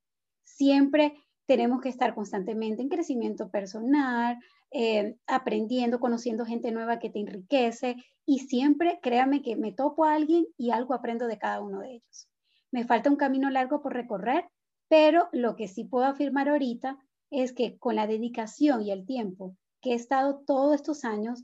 Siempre 0.44 1.14
tenemos 1.46 1.82
que 1.82 1.90
estar 1.90 2.16
constantemente 2.16 2.82
en 2.82 2.90
crecimiento 2.90 3.50
personal, 3.50 4.38
eh, 4.72 5.18
aprendiendo, 5.28 6.00
conociendo 6.00 6.46
gente 6.46 6.72
nueva 6.72 7.00
que 7.00 7.10
te 7.10 7.20
enriquece 7.20 7.98
y 8.31 8.39
siempre, 8.39 8.98
créame 9.04 9.42
que 9.42 9.57
me 9.57 9.74
topo 9.74 10.06
a 10.06 10.13
alguien 10.13 10.48
y 10.57 10.72
algo 10.72 10.94
aprendo 10.94 11.28
de 11.28 11.38
cada 11.38 11.60
uno 11.60 11.81
de 11.81 11.95
ellos. 11.95 12.30
Me 12.72 12.86
falta 12.86 13.10
un 13.10 13.18
camino 13.18 13.50
largo 13.50 13.81
por 13.81 13.92
recorrer, 13.92 14.45
pero 14.88 15.28
lo 15.33 15.57
que 15.57 15.68
sí 15.68 15.83
puedo 15.83 16.06
afirmar 16.06 16.48
ahorita 16.48 16.98
es 17.30 17.51
que 17.51 17.78
con 17.78 17.98
la 17.98 18.07
dedicación 18.07 18.83
y 18.83 18.92
el 18.92 19.06
tiempo 19.06 19.57
que 19.81 19.92
he 19.92 19.95
estado 19.95 20.45
todos 20.48 20.75
estos 20.75 21.04
años, 21.04 21.44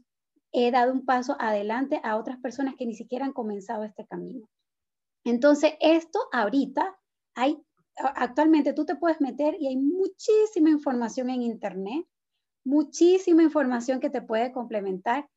he 0.53 0.71
dado 0.71 0.93
un 0.93 1.03
paso 1.03 1.35
adelante 1.41 1.99
a 2.05 2.15
otras 2.15 2.39
personas 2.39 2.75
que 2.77 2.85
ni 2.85 2.93
siquiera 2.93 3.25
han 3.25 3.33
comenzado 3.33 3.83
este 3.83 4.07
camino. 4.07 4.47
Entonces, 5.25 5.73
esto 5.81 6.19
ahorita 6.31 6.97
hay, 7.35 7.61
actualmente 7.97 8.71
tú 8.71 8.85
te 8.85 8.95
puedes 8.95 9.19
meter 9.19 9.57
y 9.59 9.67
hay 9.67 9.75
muchísima 9.75 10.69
información 10.69 11.29
en 11.31 11.41
Internet, 11.41 12.07
muchísima 12.63 13.43
información 13.43 13.99
que 13.99 14.09
te 14.09 14.21
puede 14.21 14.53
complementar. 14.53 15.27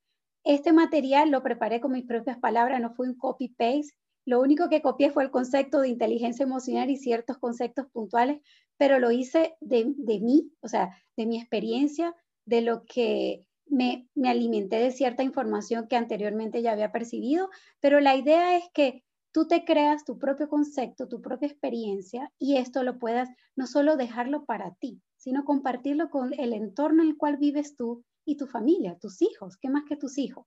Este 0.44 0.72
material 0.72 1.30
lo 1.30 1.42
preparé 1.42 1.80
con 1.80 1.92
mis 1.92 2.06
propias 2.06 2.38
palabras, 2.38 2.80
no 2.80 2.94
fue 2.94 3.08
un 3.08 3.16
copy-paste. 3.16 3.94
Lo 4.24 4.40
único 4.40 4.68
que 4.68 4.82
copié 4.82 5.10
fue 5.10 5.24
el 5.24 5.30
concepto 5.30 5.80
de 5.80 5.88
inteligencia 5.88 6.44
emocional 6.44 6.90
y 6.90 6.96
ciertos 6.96 7.38
conceptos 7.38 7.86
puntuales, 7.92 8.40
pero 8.76 8.98
lo 8.98 9.10
hice 9.10 9.54
de, 9.60 9.92
de 9.96 10.20
mí, 10.20 10.52
o 10.60 10.68
sea, 10.68 10.96
de 11.16 11.26
mi 11.26 11.38
experiencia, 11.38 12.14
de 12.46 12.62
lo 12.62 12.84
que 12.84 13.44
me, 13.66 14.08
me, 14.14 14.30
alimenté 14.30 14.76
de 14.76 14.90
cierta 14.90 15.22
información 15.22 15.86
que 15.88 15.96
anteriormente 15.96 16.62
ya 16.62 16.72
había 16.72 16.90
percibido, 16.90 17.50
pero 17.80 18.00
la 18.00 18.16
idea 18.16 18.56
es 18.56 18.64
que 18.72 19.04
tú 19.32 19.46
te 19.46 19.64
creas 19.64 20.04
tu 20.04 20.18
propio 20.18 20.48
concepto, 20.48 21.08
tu 21.08 21.20
propia 21.20 21.46
experiencia 21.48 22.32
y 22.38 22.56
esto 22.56 22.82
lo 22.82 22.98
puedas 22.98 23.28
no 23.56 23.66
solo 23.66 23.96
dejarlo 23.96 24.44
para 24.44 24.74
ti, 24.74 25.00
sino 25.16 25.44
compartirlo 25.44 26.10
con 26.10 26.32
el 26.34 26.52
entorno 26.52 27.02
en 27.02 27.10
el 27.10 27.16
cual 27.16 27.36
vives 27.36 27.76
tú 27.76 28.04
y 28.30 28.36
tu 28.36 28.46
familia, 28.46 28.98
tus 28.98 29.22
hijos, 29.22 29.56
¿qué 29.56 29.68
más 29.68 29.84
que 29.84 29.96
tus 29.96 30.18
hijos? 30.18 30.46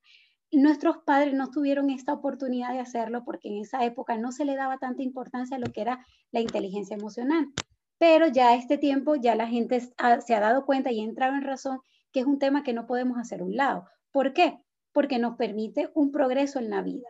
nuestros 0.52 0.98
padres 0.98 1.34
no 1.34 1.50
tuvieron 1.50 1.90
esta 1.90 2.12
oportunidad 2.12 2.72
de 2.72 2.78
hacerlo 2.78 3.24
porque 3.24 3.48
en 3.48 3.58
esa 3.58 3.84
época 3.84 4.16
no 4.18 4.30
se 4.30 4.44
le 4.44 4.54
daba 4.54 4.78
tanta 4.78 5.02
importancia 5.02 5.56
a 5.56 5.58
lo 5.58 5.66
que 5.72 5.80
era 5.80 6.06
la 6.30 6.40
inteligencia 6.40 6.94
emocional 6.94 7.52
pero 7.98 8.26
ya 8.28 8.48
a 8.48 8.56
este 8.56 8.78
tiempo 8.78 9.16
ya 9.16 9.34
la 9.34 9.48
gente 9.48 9.80
se 9.80 10.34
ha 10.34 10.40
dado 10.40 10.66
cuenta 10.66 10.92
y 10.92 11.00
ha 11.00 11.04
entrado 11.04 11.34
en 11.34 11.42
razón 11.42 11.80
que 12.12 12.20
es 12.20 12.26
un 12.26 12.38
tema 12.38 12.62
que 12.62 12.72
no 12.72 12.86
podemos 12.86 13.18
hacer 13.18 13.40
a 13.40 13.44
un 13.44 13.56
lado. 13.56 13.86
¿Por 14.12 14.32
qué? 14.32 14.58
Porque 14.92 15.18
nos 15.18 15.36
permite 15.36 15.90
un 15.94 16.12
progreso 16.12 16.58
en 16.58 16.70
la 16.70 16.82
vida. 16.82 17.08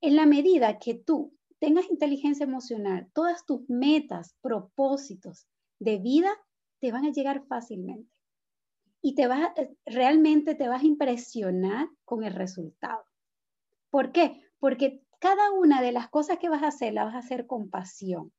En 0.00 0.16
la 0.16 0.26
medida 0.26 0.78
que 0.78 0.94
tú 0.94 1.34
tengas 1.58 1.90
inteligencia 1.90 2.44
emocional, 2.44 3.10
todas 3.12 3.44
tus 3.44 3.68
metas, 3.68 4.34
propósitos 4.40 5.46
de 5.78 5.98
vida 5.98 6.30
te 6.80 6.92
van 6.92 7.04
a 7.04 7.12
llegar 7.12 7.44
fácilmente. 7.46 8.09
Y 9.02 9.14
te 9.14 9.26
vas, 9.26 9.50
eh, 9.56 9.74
realmente 9.86 10.54
te 10.54 10.68
vas 10.68 10.82
a 10.82 10.86
impresionar 10.86 11.88
con 12.04 12.24
el 12.24 12.34
resultado. 12.34 13.04
¿Por 13.90 14.12
qué? 14.12 14.42
Porque 14.58 15.02
cada 15.18 15.52
una 15.52 15.82
de 15.82 15.92
las 15.92 16.08
cosas 16.08 16.38
que 16.38 16.48
vas 16.48 16.62
a 16.62 16.68
hacer, 16.68 16.92
la 16.94 17.04
vas 17.04 17.14
a 17.14 17.18
hacer 17.18 17.46
con 17.46 17.70
pasión 17.70 18.32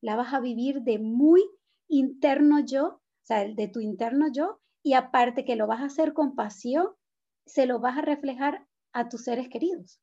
la 0.00 0.16
vas 0.16 0.32
a 0.32 0.40
vivir 0.40 0.82
de 0.82 0.98
muy 0.98 1.42
interno 1.88 2.60
yo, 2.60 2.86
o 2.86 3.00
sea, 3.22 3.44
de 3.44 3.68
tu 3.68 3.80
interno 3.80 4.26
yo, 4.32 4.60
y 4.82 4.94
aparte 4.94 5.44
que 5.44 5.56
lo 5.56 5.66
vas 5.66 5.80
a 5.80 5.86
hacer 5.86 6.12
con 6.12 6.34
pasión, 6.34 6.88
se 7.46 7.66
lo 7.66 7.80
vas 7.80 7.98
a 7.98 8.02
reflejar 8.02 8.66
a 8.92 9.08
tus 9.08 9.24
seres 9.24 9.48
queridos. 9.48 10.00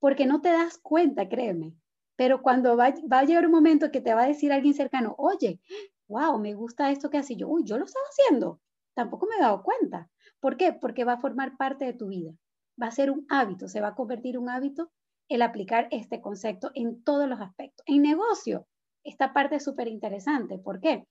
porque 0.00 0.26
no 0.26 0.42
te 0.42 0.50
das 0.50 0.76
cuenta, 0.78 1.30
créeme. 1.30 1.74
Pero 2.16 2.42
cuando 2.42 2.76
va, 2.76 2.92
va, 3.10 3.20
a 3.20 3.24
llegar 3.24 3.46
un 3.46 3.52
momento 3.52 3.90
que 3.90 4.02
te 4.02 4.12
va 4.14 4.24
a 4.24 4.26
decir 4.26 4.52
alguien 4.52 4.74
cercano, 4.74 5.14
oye, 5.16 5.60
wow, 6.08 6.38
me 6.38 6.52
gusta 6.52 6.90
esto 6.90 7.08
que 7.08 7.16
hace 7.16 7.36
yo, 7.36 7.48
uy, 7.48 7.64
yo 7.64 7.78
lo 7.78 7.86
estaba 7.86 8.04
haciendo, 8.10 8.60
tampoco 8.94 9.26
me 9.26 9.36
he 9.36 9.40
dado 9.40 9.62
cuenta. 9.62 10.10
¿Por 10.40 10.56
qué? 10.56 10.72
Porque 10.72 11.04
va 11.04 11.14
a 11.14 11.20
formar 11.20 11.56
parte 11.56 11.84
de 11.84 11.92
tu 11.92 12.08
vida, 12.08 12.32
va 12.80 12.88
a 12.88 12.92
ser 12.92 13.10
un 13.10 13.26
hábito, 13.28 13.68
se 13.68 13.80
va 13.80 13.88
a 13.88 13.94
convertir 13.94 14.38
un 14.38 14.48
hábito 14.48 14.90
el 15.28 15.42
aplicar 15.42 15.88
este 15.90 16.20
concepto 16.20 16.70
en 16.74 17.02
todos 17.02 17.28
los 17.28 17.40
aspectos. 17.40 17.84
En 17.86 18.02
negocio, 18.02 18.66
esta 19.04 19.32
parte 19.32 19.56
es 19.56 19.64
súper 19.64 19.88
interesante. 19.88 20.58
¿Por 20.58 20.80
qué? 20.80 21.06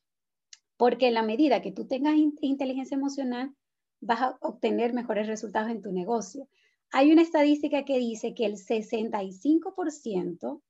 Porque 0.78 1.08
en 1.08 1.16
la 1.16 1.24
medida 1.24 1.62
que 1.62 1.72
tú 1.72 1.88
tengas 1.88 2.16
inteligencia 2.42 2.96
emocional, 2.96 3.56
vas 4.02 4.22
a 4.22 4.38
obtener 4.42 4.94
mejores 4.94 5.28
resultados 5.28 5.70
en 5.70 5.82
tu 5.82 5.92
negocio. 5.92 6.48
Hay 6.92 7.12
una 7.12 7.22
estadística 7.22 7.86
que 7.86 7.98
dice 7.98 8.36
que 8.36 8.46
el 8.46 8.58
65% 8.58 10.62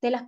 de 0.00 0.10
las, 0.10 0.24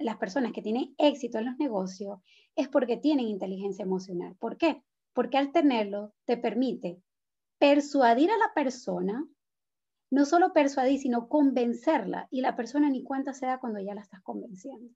las 0.00 0.16
personas 0.16 0.52
que 0.52 0.62
tienen 0.62 0.94
éxito 0.98 1.38
en 1.38 1.46
los 1.46 1.56
negocios 1.58 2.18
es 2.56 2.68
porque 2.68 2.96
tienen 2.96 3.26
inteligencia 3.26 3.84
emocional. 3.84 4.34
¿Por 4.38 4.56
qué? 4.56 4.82
Porque 5.12 5.38
al 5.38 5.52
tenerlo 5.52 6.14
te 6.24 6.36
permite 6.36 7.02
persuadir 7.62 8.28
a 8.28 8.36
la 8.38 8.52
persona, 8.54 9.24
no 10.10 10.24
solo 10.24 10.52
persuadir, 10.52 10.98
sino 10.98 11.28
convencerla 11.28 12.26
y 12.28 12.40
la 12.40 12.56
persona 12.56 12.90
ni 12.90 13.04
cuenta 13.04 13.34
se 13.34 13.46
da 13.46 13.60
cuando 13.60 13.78
ya 13.78 13.94
la 13.94 14.00
estás 14.00 14.20
convenciendo. 14.22 14.92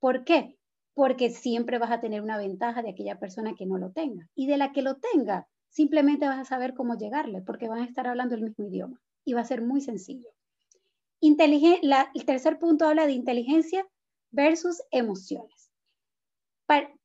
¿Por 0.00 0.24
qué? 0.24 0.58
Porque 0.92 1.30
siempre 1.30 1.78
vas 1.78 1.90
a 1.90 2.00
tener 2.00 2.20
una 2.20 2.36
ventaja 2.36 2.82
de 2.82 2.90
aquella 2.90 3.18
persona 3.18 3.54
que 3.54 3.64
no 3.64 3.78
lo 3.78 3.90
tenga 3.92 4.28
y 4.34 4.46
de 4.46 4.58
la 4.58 4.72
que 4.72 4.82
lo 4.82 4.96
tenga, 4.96 5.48
simplemente 5.70 6.28
vas 6.28 6.38
a 6.38 6.44
saber 6.44 6.74
cómo 6.74 6.96
llegarle 6.96 7.40
porque 7.40 7.68
van 7.68 7.80
a 7.80 7.86
estar 7.86 8.06
hablando 8.06 8.34
el 8.34 8.42
mismo 8.42 8.66
idioma 8.66 9.00
y 9.24 9.32
va 9.32 9.40
a 9.40 9.46
ser 9.46 9.62
muy 9.62 9.80
sencillo. 9.80 10.28
el 11.22 12.24
tercer 12.26 12.58
punto 12.58 12.86
habla 12.86 13.06
de 13.06 13.12
inteligencia 13.12 13.86
versus 14.30 14.82
emociones. 14.90 15.70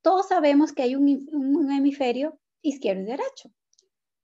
todos 0.02 0.28
sabemos 0.28 0.72
que 0.74 0.82
hay 0.82 0.94
un 0.94 1.70
hemisferio 1.72 2.39
izquierdo 2.62 3.02
y 3.02 3.06
derecho. 3.06 3.50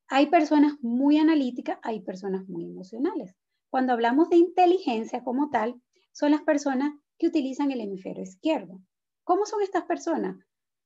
Hay 0.09 0.27
personas 0.27 0.75
muy 0.83 1.19
analíticas, 1.19 1.79
hay 1.83 2.01
personas 2.01 2.49
muy 2.49 2.65
emocionales. 2.65 3.35
Cuando 3.71 3.93
hablamos 3.93 4.29
de 4.31 4.37
inteligencia 4.37 5.25
como 5.25 5.51
tal, 5.51 5.81
son 6.13 6.31
las 6.31 6.43
personas 6.43 6.93
que 7.19 7.27
utilizan 7.27 7.71
el 7.73 7.81
hemisferio 7.81 8.23
izquierdo. 8.23 8.81
¿Cómo 9.25 9.47
son 9.47 9.63
estas 9.63 9.85
personas? 9.85 10.37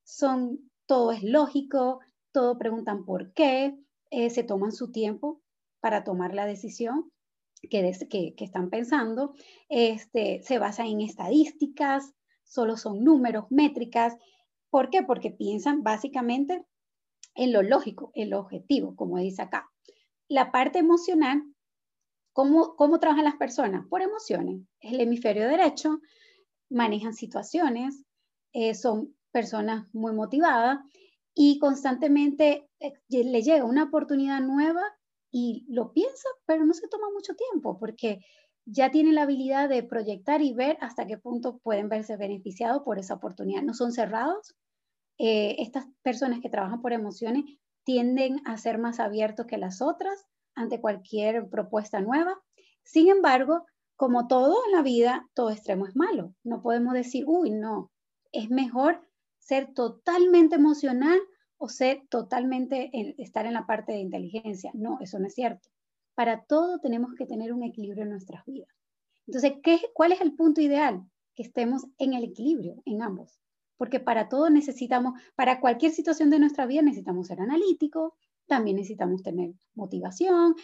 Son, 0.05 0.71
todo 0.87 1.13
es 1.13 1.23
lógico, 1.23 2.01
todo 2.33 2.59
preguntan 2.59 3.05
por 3.05 3.33
qué, 3.33 3.77
eh, 4.11 4.31
se 4.31 4.43
toman 4.43 4.73
su 4.73 4.91
tiempo 4.91 5.43
para 5.81 6.05
tomar 6.05 6.35
la 6.35 6.47
decisión 6.47 7.11
que, 7.69 8.35
están 8.39 8.71
pensando, 8.71 9.35
este, 9.69 10.43
se 10.43 10.59
basan 10.59 10.87
en 10.87 11.03
estadísticas, 11.03 12.15
solo 12.45 12.77
son 12.77 13.05
números, 13.05 13.45
métricas. 13.51 14.17
¿Por 14.71 14.91
qué? 14.91 15.03
Porque 15.03 15.31
piensan 15.31 15.83
básicamente 15.83 16.65
en 17.35 17.53
lo 17.53 17.63
lógico, 17.63 18.11
en 18.15 18.31
lo 18.31 18.41
objetivo, 18.41 18.97
como 18.97 19.19
dice 19.19 19.43
acá. 19.43 19.71
La 20.29 20.53
parte 20.53 20.79
emocional, 20.79 21.43
¿cómo, 22.33 22.77
cómo 22.77 23.01
trabajan 23.01 23.25
las 23.25 23.37
personas? 23.37 23.87
Por 23.89 24.03
emociones. 24.03 24.63
Es 24.81 24.93
el 24.93 25.01
hemisferio 25.01 25.49
derecho, 25.49 26.01
manejan 26.69 27.15
situaciones, 27.15 28.05
eh, 28.53 28.75
son 28.75 29.15
personas 29.33 29.87
muy 29.93 30.13
motivadas 30.13 30.79
y 31.35 31.59
constantemente 31.59 32.69
eh, 32.81 32.93
le 33.09 33.43
llega 33.43 33.65
una 33.65 33.85
oportunidad 33.85 34.41
nueva 34.41 34.83
y 35.31 35.65
lo 35.69 35.93
piensa, 35.93 36.29
pero 36.47 36.65
no 36.65 36.75
se 36.75 36.89
toma 36.89 37.07
mucho 37.13 37.35
tiempo 37.35 37.79
porque 37.79 38.21
ya 38.67 38.91
tienen 38.91 39.15
la 39.15 39.23
habilidad 39.23 39.69
de 39.69 39.83
proyectar 39.83 40.43
y 40.43 40.53
ver 40.53 40.77
hasta 40.81 41.07
qué 41.07 41.19
punto 41.19 41.59
pueden 41.59 41.89
verse 41.89 42.17
beneficiados 42.17 42.83
por 42.83 42.99
esa 42.99 43.15
oportunidad. 43.15 43.63
No 43.63 43.75
son 43.75 43.93
cerrados. 43.93 44.55
Eh, 45.23 45.61
estas 45.61 45.85
personas 46.01 46.41
que 46.41 46.49
trabajan 46.49 46.81
por 46.81 46.95
emociones 46.95 47.45
tienden 47.85 48.41
a 48.47 48.57
ser 48.57 48.79
más 48.79 49.01
abiertos 49.01 49.45
que 49.45 49.59
las 49.59 49.83
otras 49.83 50.27
ante 50.55 50.81
cualquier 50.81 51.51
propuesta 51.51 52.01
nueva. 52.01 52.41
Sin 52.85 53.11
embargo, 53.11 53.67
como 53.97 54.29
todo 54.29 54.57
en 54.65 54.73
la 54.73 54.81
vida, 54.81 55.29
todo 55.35 55.51
extremo 55.51 55.87
es 55.87 55.95
malo. 55.95 56.35
No 56.43 56.63
podemos 56.63 56.95
decir, 56.95 57.25
uy, 57.27 57.51
no, 57.51 57.91
es 58.33 58.49
mejor 58.49 59.07
ser 59.39 59.75
totalmente 59.75 60.57
emocional 60.57 61.21
o 61.59 61.69
ser 61.69 62.01
totalmente, 62.09 62.91
estar 63.19 63.45
en 63.45 63.53
la 63.53 63.67
parte 63.67 63.93
de 63.93 63.99
inteligencia. 63.99 64.71
No, 64.73 64.97
eso 65.03 65.19
no 65.19 65.27
es 65.27 65.35
cierto. 65.35 65.69
Para 66.15 66.45
todo 66.45 66.79
tenemos 66.79 67.13
que 67.15 67.27
tener 67.27 67.53
un 67.53 67.63
equilibrio 67.63 68.05
en 68.05 68.11
nuestras 68.11 68.43
vidas. 68.47 68.71
Entonces, 69.27 69.53
¿qué, 69.63 69.83
¿cuál 69.93 70.13
es 70.13 70.23
el 70.23 70.35
punto 70.35 70.63
ideal? 70.63 71.05
Que 71.35 71.43
estemos 71.43 71.85
en 71.99 72.15
el 72.15 72.25
equilibrio 72.25 72.81
en 72.87 73.03
ambos. 73.03 73.39
Porque 73.81 73.99
para 73.99 74.29
todo 74.29 74.51
necesitamos, 74.51 75.19
para 75.35 75.59
cualquier 75.59 75.91
situación 75.91 76.29
de 76.29 76.39
nuestra 76.39 76.67
vida 76.67 76.83
necesitamos 76.83 77.29
ser 77.29 77.41
analíticos, 77.41 78.13
también 78.47 78.77
necesitamos 78.77 79.23
tener 79.23 79.55
motivación, 79.73 80.55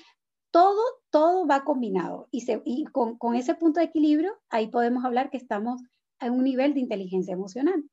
todo, 0.51 0.83
todo 1.09 1.47
va 1.47 1.65
combinado 1.65 2.29
y, 2.31 2.85
con, 2.85 3.35
ese 3.35 3.55
punto 3.55 3.81
de 3.81 3.87
equilibrio, 3.87 4.39
ahí 4.51 4.67
podemos 4.67 5.03
hablar 5.03 5.31
que 5.31 5.39
estamos 5.39 5.81
a 6.19 6.31
un 6.31 6.45
nivel 6.45 6.75
de 6.75 6.81
inteligencia 6.81 7.33
emocional. 7.33 7.85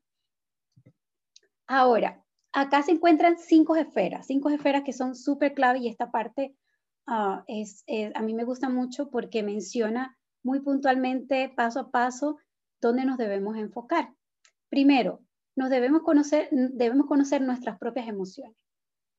Ahora, 1.68 2.22
acá 2.52 2.84
se 2.84 2.92
encuentran 2.92 3.38
cinco 3.38 3.78
esferas, 3.78 4.28
cinco 4.28 4.50
esferas 4.50 4.84
que 4.84 4.92
son 4.92 5.16
súper 5.16 5.54
clave 5.54 5.80
y 5.80 5.88
esta 5.88 6.12
parte 6.12 6.54
es, 7.48 7.86
a 8.14 8.22
mí 8.22 8.34
me 8.34 8.44
gusta 8.44 8.68
mucho 8.68 9.10
porque 9.10 9.42
menciona 9.42 10.18
muy 10.44 10.60
puntualmente, 10.60 11.48
paso 11.56 11.80
a 11.80 11.92
paso, 11.92 12.40
dónde 12.82 13.06
nos 13.06 13.18
debemos 13.18 13.56
enfocar. 13.56 14.14
Primero, 14.74 15.20
nos 15.56 15.70
debemos 15.70 16.02
conocer, 16.02 16.50
debemos 16.50 17.06
conocer 17.06 17.44
nuestras 17.44 17.78
propias 17.78 18.08
emociones, 18.08 18.58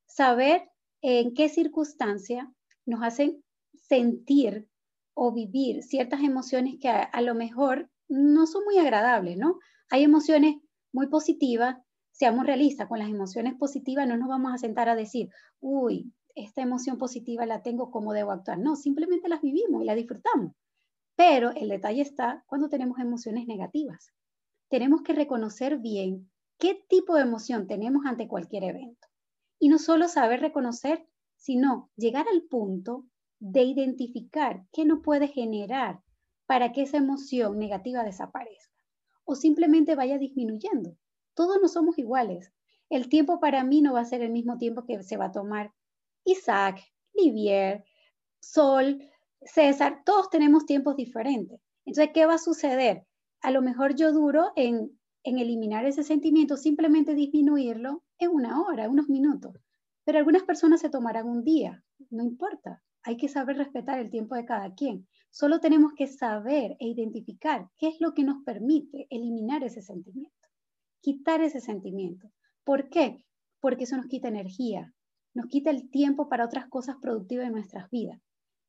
saber 0.04 0.68
en 1.00 1.32
qué 1.32 1.49
circunstancia 1.49 2.52
nos 2.87 3.04
hacen 3.04 3.40
sentir 3.75 4.68
o 5.14 5.32
vivir 5.32 5.84
ciertas 5.84 6.25
emociones 6.25 6.75
que 6.80 6.88
a, 6.88 7.20
lo 7.20 7.37
mejor 7.37 7.88
no 8.08 8.49
son 8.49 8.64
muy 8.64 8.78
agradables, 8.78 9.37
¿no? 9.37 9.61
Hay 9.90 10.02
emociones 10.02 10.56
muy 10.92 11.06
positivas, 11.06 11.76
seamos 12.11 12.46
realistas, 12.46 12.88
con 12.88 12.99
las 12.99 13.08
emociones 13.08 13.54
positivas 13.54 14.08
no 14.08 14.16
nos 14.16 14.26
vamos 14.26 14.52
a 14.52 14.58
sentar 14.58 14.88
a 14.88 14.96
decir, 14.96 15.28
uy, 15.61 16.12
esta 16.34 16.62
emoción 16.62 16.99
positiva 16.99 17.46
la 17.46 17.62
tengo, 17.62 17.92
¿cómo 17.92 18.12
debo 18.12 18.32
actuar? 18.32 18.58
No, 18.58 18.75
simplemente 18.75 19.28
las 19.28 19.40
vivimos 19.40 19.82
y 19.82 19.84
las 19.84 19.94
disfrutamos. 19.94 20.50
Pero 21.14 21.52
el 21.52 21.68
detalle 21.68 22.02
está 22.02 22.42
cuando 22.49 22.68
tenemos 22.68 22.99
emociones 22.99 23.46
negativas. 23.46 24.12
Tenemos 24.75 25.02
que 25.02 25.12
reconocer 25.12 25.78
bien 25.78 26.28
qué 26.59 26.85
tipo 26.88 27.14
de 27.14 27.23
emoción 27.23 27.69
tenemos 27.69 28.07
ante 28.07 28.26
cualquier 28.26 28.64
evento. 28.64 29.07
Y 29.61 29.69
no 29.69 29.78
solo 29.78 30.09
saber 30.09 30.40
reconocer 30.40 31.07
sino 31.37 31.93
llegar 31.95 32.26
al 32.28 32.43
punto 32.43 33.07
de 33.38 33.62
identificar 33.62 34.66
qué 34.73 34.85
no 34.85 35.00
puede 35.00 35.28
generar 35.28 36.02
para 36.47 36.73
que 36.73 36.83
esa 36.83 36.97
emoción 36.97 37.57
negativa 37.57 38.02
desaparezca 38.02 38.75
o 39.23 39.37
simplemente 39.37 39.95
vaya 39.95 40.19
disminuyendo. 40.19 40.97
Todos 41.35 41.59
no 41.62 41.69
somos 41.69 41.97
iguales. 41.97 42.52
El 42.90 43.09
tiempo 43.09 43.38
para 43.38 43.62
mí 43.62 43.81
no 43.81 43.93
va 43.93 44.00
a 44.00 44.04
ser 44.04 44.23
el 44.23 44.33
mismo 44.33 44.59
tiempo 44.59 44.85
que 44.87 45.00
se 45.04 45.16
va 45.16 45.26
a 45.26 45.33
tomar 45.33 45.73
Isaac, 46.25 46.81
Livier, 47.12 47.85
Sol, 48.40 49.09
César. 49.40 50.02
Todos 50.04 50.31
tenemos 50.31 50.66
tiempos 50.66 50.97
diferentes. 50.97 51.61
Entonces, 51.85 52.12
¿qué 52.12 52.26
va 52.26 52.35
a 52.35 52.38
suceder? 52.38 53.07
A 53.44 53.50
lo 53.50 53.60
mejor 53.60 53.94
yo 53.94 54.10
duro 54.10 54.52
en, 54.56 54.98
en 55.22 55.38
eliminar 55.38 55.84
ese 55.84 56.02
sentimiento, 56.02 56.56
simplemente 56.56 57.14
disminuirlo 57.14 58.02
en 58.16 58.30
una 58.30 58.62
hora, 58.62 58.88
unos 58.88 59.10
minutos. 59.10 59.54
Pero 60.02 60.16
algunas 60.16 60.44
personas 60.44 60.80
se 60.80 60.88
tomarán 60.88 61.28
un 61.28 61.44
día, 61.44 61.84
no 62.08 62.22
importa. 62.22 62.82
Hay 63.02 63.18
que 63.18 63.28
saber 63.28 63.58
respetar 63.58 63.98
el 63.98 64.10
tiempo 64.10 64.34
de 64.34 64.46
cada 64.46 64.72
quien. 64.72 65.06
Solo 65.30 65.60
tenemos 65.60 65.92
que 65.94 66.06
saber 66.06 66.74
e 66.80 66.88
identificar 66.88 67.68
qué 67.76 67.88
es 67.88 68.00
lo 68.00 68.14
que 68.14 68.24
nos 68.24 68.42
permite 68.44 69.06
eliminar 69.10 69.62
ese 69.62 69.82
sentimiento, 69.82 70.48
quitar 71.02 71.42
ese 71.42 71.60
sentimiento. 71.60 72.30
¿Por 72.64 72.88
qué? 72.88 73.26
Porque 73.60 73.84
eso 73.84 73.98
nos 73.98 74.06
quita 74.06 74.28
energía, 74.28 74.94
nos 75.34 75.48
quita 75.48 75.68
el 75.68 75.90
tiempo 75.90 76.30
para 76.30 76.46
otras 76.46 76.66
cosas 76.70 76.96
productivas 76.98 77.48
en 77.48 77.52
nuestras 77.52 77.90
vidas. 77.90 78.22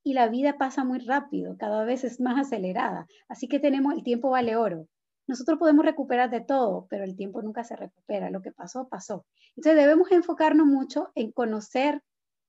Y 0.05 0.13
la 0.13 0.29
vida 0.29 0.57
pasa 0.59 0.83
muy 0.83 0.99
rápido, 0.99 1.57
cada 1.57 1.83
vez 1.83 2.03
es 2.03 2.21
más 2.21 2.39
acelerada. 2.39 3.07
Así 3.27 3.47
que 3.47 3.59
tenemos 3.59 3.95
el 3.95 4.03
tiempo 4.03 4.29
vale 4.29 4.55
oro. 4.55 4.87
Nosotros 5.27 5.57
podemos 5.57 5.83
recuperar 5.83 6.29
de 6.29 6.41
todo, 6.41 6.85
pero 6.89 7.03
el 7.03 7.15
tiempo 7.15 7.41
nunca 7.41 7.63
se 7.63 7.75
recupera. 7.75 8.29
Lo 8.29 8.41
que 8.41 8.51
pasó, 8.51 8.87
pasó. 8.87 9.25
Entonces 9.55 9.81
debemos 9.81 10.11
enfocarnos 10.11 10.67
mucho 10.67 11.09
en 11.15 11.31
conocer 11.31 12.03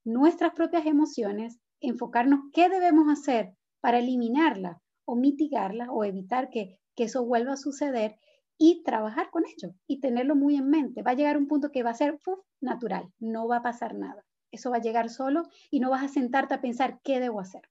nuestras 0.04 0.52
propias 0.52 0.84
emociones, 0.84 1.58
enfocarnos 1.80 2.40
qué 2.52 2.68
debemos 2.68 3.08
hacer 3.10 3.54
para 3.80 4.00
eliminarla 4.00 4.82
o 5.06 5.16
mitigarla 5.16 5.90
o 5.90 6.04
evitar 6.04 6.50
que, 6.50 6.78
eso 6.98 7.26
vuelva 7.26 7.52
a 7.52 7.56
suceder 7.58 8.16
y 8.56 8.82
trabajar 8.82 9.30
con 9.30 9.44
ello 9.44 9.74
y 9.86 10.00
tenerlo 10.00 10.34
muy 10.34 10.56
en 10.56 10.70
mente. 10.70 11.02
Va 11.02 11.10
a 11.10 11.14
llegar 11.14 11.36
un 11.36 11.46
punto 11.46 11.70
que 11.70 11.82
va 11.82 11.90
a 11.90 11.94
ser 11.94 12.18
natural, 12.62 13.12
no 13.18 13.46
va 13.46 13.58
a 13.58 13.62
pasar 13.62 13.94
nada. 13.94 14.24
Eso 14.56 14.70
va 14.70 14.78
a 14.78 14.80
llegar 14.80 15.10
solo 15.10 15.42
y 15.70 15.80
no 15.80 15.90
vas 15.90 16.02
a 16.02 16.08
sentarte 16.08 16.54
a 16.54 16.62
pensar 16.62 17.00
qué 17.04 17.20
debo 17.20 17.40
hacer. 17.40 17.68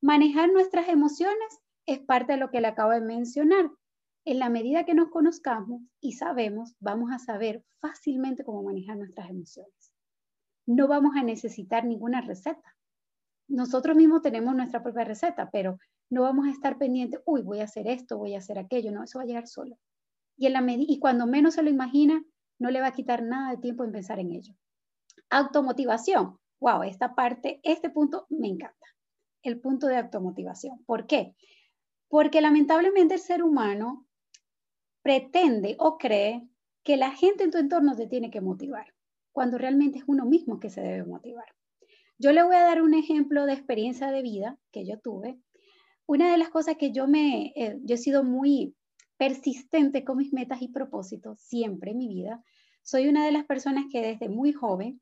Manejar 0.00 0.52
nuestras 0.52 0.88
emociones 0.88 1.60
es 1.86 2.00
parte 2.00 2.32
de 2.32 2.38
lo 2.38 2.50
que 2.50 2.60
le 2.60 2.66
acabo 2.66 2.90
de 2.90 3.00
mencionar. 3.00 3.70
En 4.24 4.40
la 4.40 4.50
medida 4.50 4.84
que 4.84 4.94
nos 4.94 5.10
conozcamos 5.10 5.82
y 6.00 6.12
sabemos, 6.12 6.74
vamos 6.80 7.12
a 7.12 7.20
saber 7.20 7.64
fácilmente 7.80 8.44
cómo 8.44 8.64
manejar 8.64 8.96
nuestras 8.96 9.30
emociones. 9.30 9.92
No 10.66 10.88
vamos 10.88 11.14
a 11.16 11.22
necesitar 11.22 11.84
ninguna 11.84 12.20
receta. 12.20 12.76
Nosotros 13.48 13.96
mismos 13.96 14.22
tenemos 14.22 14.54
nuestra 14.56 14.82
propia 14.82 15.04
receta, 15.04 15.50
pero 15.50 15.78
no 16.10 16.22
vamos 16.22 16.46
a 16.46 16.50
estar 16.50 16.78
pendientes, 16.78 17.20
uy, 17.24 17.42
voy 17.42 17.60
a 17.60 17.64
hacer 17.64 17.86
esto, 17.86 18.18
voy 18.18 18.34
a 18.34 18.38
hacer 18.38 18.58
aquello, 18.58 18.90
no, 18.90 19.04
eso 19.04 19.18
va 19.18 19.24
a 19.24 19.26
llegar 19.26 19.46
solo. 19.46 19.78
Y, 20.36 20.46
en 20.46 20.52
la 20.52 20.64
y 20.66 20.98
cuando 20.98 21.26
menos 21.26 21.54
se 21.54 21.62
lo 21.62 21.70
imagina, 21.70 22.24
no 22.58 22.70
le 22.70 22.80
va 22.80 22.88
a 22.88 22.92
quitar 22.92 23.22
nada 23.22 23.50
de 23.52 23.58
tiempo 23.58 23.84
en 23.84 23.92
pensar 23.92 24.18
en 24.18 24.32
ello. 24.32 24.54
Automotivación. 25.32 26.38
Wow, 26.60 26.82
esta 26.82 27.14
parte, 27.14 27.58
este 27.62 27.88
punto 27.88 28.26
me 28.28 28.48
encanta. 28.48 28.86
El 29.42 29.58
punto 29.60 29.86
de 29.86 29.96
automotivación. 29.96 30.84
¿Por 30.84 31.06
qué? 31.06 31.34
Porque 32.08 32.42
lamentablemente 32.42 33.14
el 33.14 33.20
ser 33.20 33.42
humano 33.42 34.06
pretende 35.00 35.74
o 35.78 35.96
cree 35.96 36.46
que 36.84 36.98
la 36.98 37.12
gente 37.12 37.44
en 37.44 37.50
tu 37.50 37.56
entorno 37.56 37.96
te 37.96 38.06
tiene 38.06 38.30
que 38.30 38.42
motivar, 38.42 38.92
cuando 39.32 39.56
realmente 39.56 40.00
es 40.00 40.04
uno 40.06 40.26
mismo 40.26 40.60
que 40.60 40.68
se 40.68 40.82
debe 40.82 41.04
motivar. 41.04 41.46
Yo 42.18 42.32
le 42.32 42.42
voy 42.42 42.56
a 42.56 42.64
dar 42.64 42.82
un 42.82 42.92
ejemplo 42.92 43.46
de 43.46 43.54
experiencia 43.54 44.10
de 44.10 44.20
vida 44.20 44.58
que 44.70 44.84
yo 44.84 45.00
tuve. 45.00 45.40
Una 46.04 46.30
de 46.30 46.36
las 46.36 46.50
cosas 46.50 46.76
que 46.76 46.92
yo 46.92 47.08
me, 47.08 47.54
eh, 47.56 47.78
yo 47.84 47.94
he 47.94 47.98
sido 47.98 48.22
muy 48.22 48.76
persistente 49.16 50.04
con 50.04 50.18
mis 50.18 50.34
metas 50.34 50.60
y 50.60 50.68
propósitos 50.68 51.40
siempre 51.40 51.92
en 51.92 51.96
mi 51.96 52.08
vida. 52.08 52.44
Soy 52.82 53.08
una 53.08 53.24
de 53.24 53.32
las 53.32 53.46
personas 53.46 53.86
que 53.90 54.02
desde 54.02 54.28
muy 54.28 54.52
joven, 54.52 55.00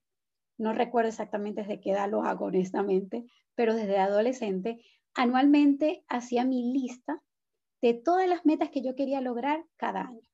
no 0.61 0.75
recuerdo 0.75 1.09
exactamente 1.09 1.63
desde 1.63 1.81
qué 1.81 1.93
edad 1.93 2.11
lo 2.11 2.23
hago 2.23 2.47
honestamente, 2.47 3.25
pero 3.55 3.75
desde 3.75 3.99
adolescente, 3.99 4.85
anualmente 5.15 6.05
hacía 6.07 6.45
mi 6.45 6.73
lista 6.73 7.23
de 7.81 7.95
todas 7.95 8.29
las 8.29 8.45
metas 8.45 8.69
que 8.69 8.83
yo 8.83 8.95
quería 8.95 9.23
lograr 9.23 9.65
cada 9.77 10.03
año. 10.03 10.29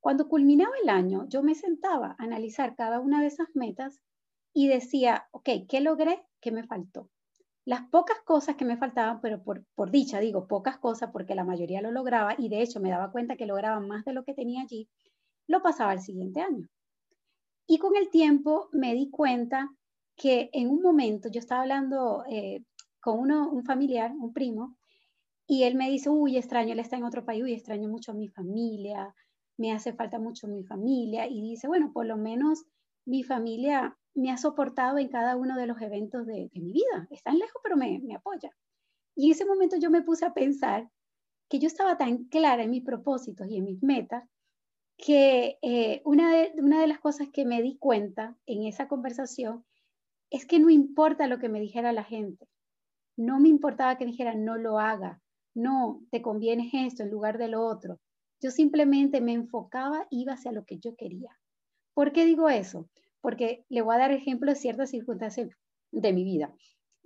Cuando 0.00 0.28
culminaba 0.28 0.74
el 0.82 0.90
año, 0.90 1.26
yo 1.28 1.42
me 1.42 1.54
sentaba 1.54 2.16
a 2.18 2.22
analizar 2.22 2.76
cada 2.76 3.00
una 3.00 3.20
de 3.22 3.28
esas 3.28 3.48
metas 3.54 4.00
y 4.52 4.68
decía, 4.68 5.26
ok, 5.32 5.48
¿qué 5.68 5.80
logré? 5.80 6.22
¿Qué 6.40 6.52
me 6.52 6.64
faltó? 6.64 7.10
Las 7.64 7.88
pocas 7.88 8.18
cosas 8.24 8.56
que 8.56 8.66
me 8.66 8.76
faltaban, 8.76 9.20
pero 9.22 9.42
por, 9.42 9.64
por 9.74 9.90
dicha 9.90 10.20
digo 10.20 10.46
pocas 10.46 10.78
cosas 10.78 11.10
porque 11.12 11.34
la 11.34 11.44
mayoría 11.44 11.80
lo 11.80 11.90
lograba 11.90 12.34
y 12.38 12.50
de 12.50 12.60
hecho 12.60 12.78
me 12.78 12.90
daba 12.90 13.10
cuenta 13.10 13.36
que 13.36 13.46
lograba 13.46 13.80
más 13.80 14.04
de 14.04 14.12
lo 14.12 14.22
que 14.22 14.34
tenía 14.34 14.62
allí, 14.62 14.88
lo 15.48 15.62
pasaba 15.62 15.92
al 15.92 16.00
siguiente 16.00 16.42
año. 16.42 16.68
Y 17.66 17.78
con 17.78 17.96
el 17.96 18.10
tiempo 18.10 18.68
me 18.72 18.94
di 18.94 19.10
cuenta 19.10 19.70
que 20.16 20.50
en 20.52 20.68
un 20.68 20.82
momento 20.82 21.28
yo 21.28 21.40
estaba 21.40 21.62
hablando 21.62 22.24
eh, 22.28 22.64
con 23.00 23.18
uno, 23.18 23.50
un 23.50 23.64
familiar, 23.64 24.12
un 24.12 24.32
primo, 24.32 24.76
y 25.46 25.62
él 25.64 25.76
me 25.76 25.88
dice, 25.90 26.10
uy, 26.10 26.36
extraño, 26.36 26.72
él 26.72 26.80
está 26.80 26.96
en 26.96 27.04
otro 27.04 27.24
país, 27.24 27.42
uy, 27.42 27.52
extraño 27.52 27.88
mucho 27.88 28.12
a 28.12 28.14
mi 28.14 28.28
familia, 28.28 29.14
me 29.56 29.72
hace 29.72 29.92
falta 29.92 30.18
mucho 30.18 30.48
mi 30.48 30.64
familia. 30.64 31.28
Y 31.28 31.40
dice, 31.40 31.68
bueno, 31.68 31.92
por 31.92 32.06
lo 32.06 32.16
menos 32.16 32.64
mi 33.04 33.22
familia 33.22 33.96
me 34.14 34.30
ha 34.30 34.36
soportado 34.36 34.98
en 34.98 35.08
cada 35.08 35.36
uno 35.36 35.56
de 35.56 35.66
los 35.66 35.80
eventos 35.80 36.26
de, 36.26 36.50
mi 36.54 36.72
vida. 36.72 37.06
Están 37.10 37.38
lejos, 37.38 37.60
pero 37.62 37.76
me, 37.76 38.00
me 38.00 38.16
apoya. 38.16 38.50
Y 39.14 39.26
en 39.26 39.32
ese 39.32 39.44
momento 39.44 39.76
yo 39.76 39.90
me 39.90 40.02
puse 40.02 40.24
a 40.24 40.34
pensar 40.34 40.90
que 41.48 41.58
yo 41.58 41.68
estaba 41.68 41.96
tan 41.96 42.24
clara 42.24 42.64
en 42.64 42.70
mis 42.70 42.84
propósitos 42.84 43.48
y 43.48 43.56
en 43.56 43.64
mis 43.64 43.82
metas 43.82 44.24
que 44.96 45.58
eh, 45.62 46.02
una, 46.04 46.34
de, 46.34 46.52
una 46.56 46.80
de 46.80 46.86
las 46.86 47.00
cosas 47.00 47.28
que 47.32 47.44
me 47.44 47.62
di 47.62 47.76
cuenta 47.78 48.36
en 48.46 48.64
esa 48.64 48.88
conversación 48.88 49.64
es 50.30 50.46
que 50.46 50.58
no 50.58 50.70
importa 50.70 51.26
lo 51.26 51.38
que 51.38 51.48
me 51.48 51.60
dijera 51.60 51.92
la 51.92 52.04
gente. 52.04 52.48
No 53.16 53.38
me 53.40 53.48
importaba 53.48 53.96
que 53.96 54.04
me 54.04 54.10
dijera, 54.10 54.34
no 54.34 54.56
lo 54.56 54.78
haga, 54.78 55.20
no, 55.54 56.02
te 56.10 56.20
conviene 56.22 56.70
esto 56.72 57.02
en 57.02 57.10
lugar 57.10 57.38
de 57.38 57.48
lo 57.48 57.64
otro. 57.64 57.98
Yo 58.42 58.50
simplemente 58.50 59.20
me 59.20 59.32
enfocaba, 59.32 60.06
iba 60.10 60.34
hacia 60.34 60.52
lo 60.52 60.64
que 60.64 60.78
yo 60.78 60.94
quería. 60.96 61.30
¿Por 61.94 62.12
qué 62.12 62.26
digo 62.26 62.50
eso? 62.50 62.88
Porque 63.22 63.64
le 63.70 63.80
voy 63.80 63.94
a 63.94 63.98
dar 63.98 64.12
ejemplo 64.12 64.50
de 64.50 64.56
ciertas 64.56 64.90
circunstancias 64.90 65.48
de 65.92 66.12
mi 66.12 66.24
vida. 66.24 66.54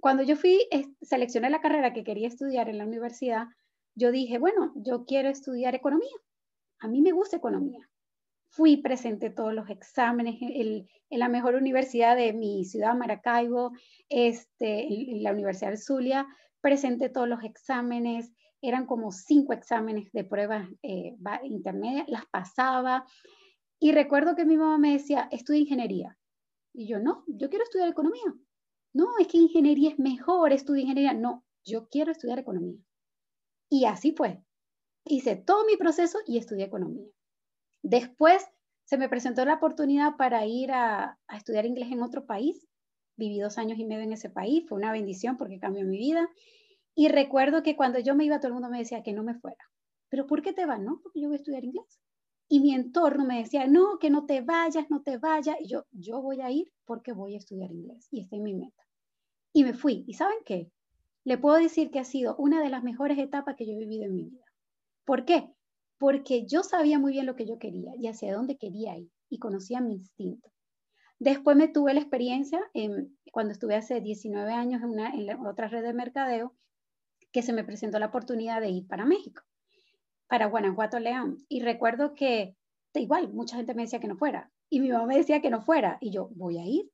Cuando 0.01 0.23
yo 0.23 0.35
fui, 0.35 0.59
seleccioné 1.01 1.51
la 1.51 1.61
carrera 1.61 1.93
que 1.93 2.03
quería 2.03 2.27
estudiar 2.27 2.69
en 2.69 2.79
la 2.79 2.87
universidad, 2.87 3.47
yo 3.95 4.11
dije, 4.11 4.39
bueno, 4.39 4.73
yo 4.75 5.05
quiero 5.05 5.29
estudiar 5.29 5.75
economía. 5.75 6.11
A 6.81 6.89
mí 6.89 7.01
me 7.03 7.13
gusta 7.13 7.37
economía. 7.37 7.89
Fui, 8.49 8.79
presenté 8.79 9.31
todos 9.31 9.55
los 9.55 9.71
exámenes 9.71 10.37
en, 10.41 10.89
la 11.11 11.29
mejor 11.29 11.55
universidad 11.55 12.17
de 12.17 12.33
mi 12.33 12.65
ciudad, 12.65 12.97
Maracaibo, 12.97 13.73
este, 14.09 14.89
la 15.21 15.33
Universidad 15.33 15.71
de 15.71 15.77
Zulia, 15.77 16.27
presenté 16.61 17.09
todos 17.09 17.29
los 17.29 17.45
exámenes, 17.45 18.33
eran 18.63 18.87
como 18.87 19.13
cinco 19.13 19.53
exámenes 19.53 20.11
de 20.13 20.25
pruebas 20.25 20.69
eh, 20.83 21.17
intermedias, 21.45 22.09
las 22.09 22.27
pasaba. 22.27 23.07
Y 23.79 23.93
recuerdo 23.93 24.35
que 24.35 24.45
mi 24.45 24.57
mamá 24.57 24.79
me 24.79 24.93
decía, 24.93 25.29
estudia 25.31 25.61
ingeniería. 25.61 26.19
Y 26.75 26.87
yo, 26.87 26.99
no, 26.99 27.25
yo 27.27 27.49
quiero 27.49 27.65
estudiar 27.65 27.89
economía. 27.89 28.35
No, 28.93 29.07
es 29.19 29.29
que 29.29 29.39
ingeniería 29.39 29.91
es 29.91 29.99
mejor, 29.99 30.53
estudia 30.53 30.83
ingeniería. 30.83 31.15
No, 31.15 31.45
yo 31.65 31.89
quiero 31.89 32.13
estudiar 32.13 32.39
economía. 32.39 32.79
Y 33.71 33.85
así 33.85 34.13
fue. 34.13 34.43
Hice 35.05 35.37
todo 35.37 35.65
mi 35.65 35.77
proceso 35.77 36.19
y 36.27 36.39
estudié 36.39 36.65
economía. 36.65 37.09
Después 37.83 38.45
se 38.85 38.99
me 38.99 39.09
presentó 39.09 39.45
la 39.45 39.55
oportunidad 39.55 40.17
para 40.17 40.47
ir 40.47 40.73
a, 40.73 41.19
estudiar 41.35 41.65
inglés 41.65 41.93
en 41.93 42.03
otro 42.03 42.27
país. 42.27 42.67
Viví 43.17 43.39
dos 43.39 43.59
años 43.59 43.79
y 43.79 43.85
medio 43.85 44.03
en 44.03 44.13
ese 44.13 44.31
país, 44.31 44.65
fue 44.69 44.79
una 44.79 44.93
bendición 44.93 45.37
porque 45.37 45.61
cambió 45.61 45.87
mi 45.87 45.99
vida. 45.99 46.29
Y 46.95 47.09
recuerdo 47.09 47.63
que 47.63 47.77
cuando 47.77 47.99
yo 48.01 48.15
me 48.15 48.25
iba, 48.25 48.39
todo 48.39 48.49
el 48.49 48.55
mundo 48.55 48.69
me 48.69 48.79
decía 48.79 49.03
que 49.03 49.13
no 49.13 49.23
me 49.23 49.35
fuera. 49.35 49.65
¿Pero 50.09 50.27
por 50.27 50.43
qué 50.43 50.53
te 50.53 50.67
vas? 50.67 50.81
No, 50.81 51.01
porque 51.03 51.21
yo 51.21 51.29
voy 51.29 51.37
a 51.37 51.39
estudiar 51.39 51.65
inglés. 51.65 52.01
Y 52.49 52.59
mi 52.59 52.75
entorno 52.75 53.25
me 53.25 53.39
decía, 53.39 53.69
no, 53.69 53.99
que 54.01 54.11
no 54.11 54.27
te 54.27 54.41
vayas, 54.41 54.91
no 54.91 55.03
te 55.03 55.19
vayas. 55.19 55.57
Y 55.61 55.69
yo, 55.69 55.85
yo 55.93 56.21
voy 56.21 56.41
a 56.41 56.51
ir 56.51 56.73
porque 56.85 57.13
voy 57.13 57.37
a 57.37 57.39
estudiar 57.39 57.71
inglés. 57.71 58.09
Y 58.11 58.23
esta 58.23 58.35
es 58.35 58.43
mi 58.43 58.55
meta. 58.55 58.83
Y 59.53 59.63
me 59.63 59.73
fui. 59.73 60.05
¿Y 60.09 60.15
saben 60.15 60.39
qué? 60.45 60.73
Le 61.23 61.39
puedo 61.39 61.57
decir 61.57 61.93
que 61.93 62.01
ha 62.01 62.05
sido 62.05 62.35
una 62.37 62.61
de 62.61 62.71
las 62.71 62.83
mejores 62.83 63.19
etapas 63.19 63.55
que 63.57 63.67
yo 63.67 63.75
he 63.75 63.79
vivido 63.79 64.07
en 64.07 64.15
mi 64.15 64.25
vida. 64.25 64.50
¿Por 65.11 65.25
qué? 65.25 65.53
Porque 65.99 66.47
yo 66.47 66.63
sabía 66.63 67.01
muy 67.01 67.11
bien 67.11 67.27
lo 67.27 67.35
que 67.35 67.45
yo 67.45 67.59
quería 67.59 67.91
y 67.99 68.07
hacia 68.07 68.33
dónde 68.33 68.57
quería 68.57 68.97
ir 68.97 69.11
y 69.29 69.41
conocía 69.41 69.81
mi 69.81 69.95
instinto. 69.95 70.53
Después 71.19 71.57
me 71.57 71.67
tuve 71.67 71.95
la 71.95 72.01
experiencia 72.01 72.61
cuando 73.33 73.53
estuve 73.53 73.75
hace 73.75 74.01
19 74.01 74.53
años 74.53 74.81
en, 74.85 74.91
una, 74.91 75.13
en 75.13 75.45
otra 75.45 75.67
red 75.67 75.83
de 75.83 75.95
mercadeo 75.95 76.55
que 77.33 77.43
se 77.43 77.53
me 77.53 77.65
presentó 77.65 77.99
la 77.99 78.07
oportunidad 78.07 78.61
de 78.61 78.69
ir 78.69 78.87
para 78.87 79.05
México, 79.05 79.43
para 80.29 80.47
Guanajuato, 80.47 81.01
León. 81.01 81.39
Y 81.49 81.59
recuerdo 81.63 82.15
que 82.15 82.55
igual 82.95 83.33
mucha 83.33 83.57
gente 83.57 83.75
me 83.75 83.83
decía 83.83 83.99
que 83.99 84.07
no 84.07 84.17
fuera 84.17 84.53
y 84.69 84.79
mi 84.79 84.91
mamá 84.91 85.07
me 85.07 85.17
decía 85.17 85.43
que 85.43 85.51
no 85.51 85.61
fuera 85.61 85.99
y 86.01 86.13
yo 86.13 86.29
voy 86.37 86.59
a 86.59 86.67
ir, 86.67 86.89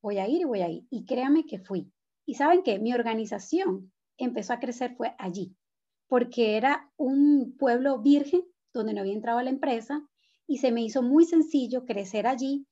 voy 0.00 0.18
a 0.18 0.28
ir 0.28 0.42
y 0.42 0.44
voy 0.44 0.62
a 0.62 0.68
ir. 0.68 0.86
Y 0.90 1.06
créame 1.06 1.44
que 1.44 1.58
fui. 1.58 1.92
Y 2.24 2.34
saben 2.34 2.62
que 2.62 2.78
mi 2.78 2.94
organización 2.94 3.92
empezó 4.16 4.52
a 4.52 4.60
crecer 4.60 4.94
fue 4.94 5.16
allí, 5.18 5.56
porque 6.08 6.56
era 6.56 6.90
un 6.96 7.56
pueblo 7.58 7.98
virgen 8.00 8.42
donde 8.72 8.94
no 8.94 9.00
había 9.00 9.14
entrado 9.14 9.40
la 9.42 9.50
empresa 9.50 10.02
y 10.46 10.58
se 10.58 10.72
me 10.72 10.82
hizo 10.82 11.02
muy 11.02 11.24
sencillo 11.24 11.84
crecer 11.84 12.26
allí 12.26 12.66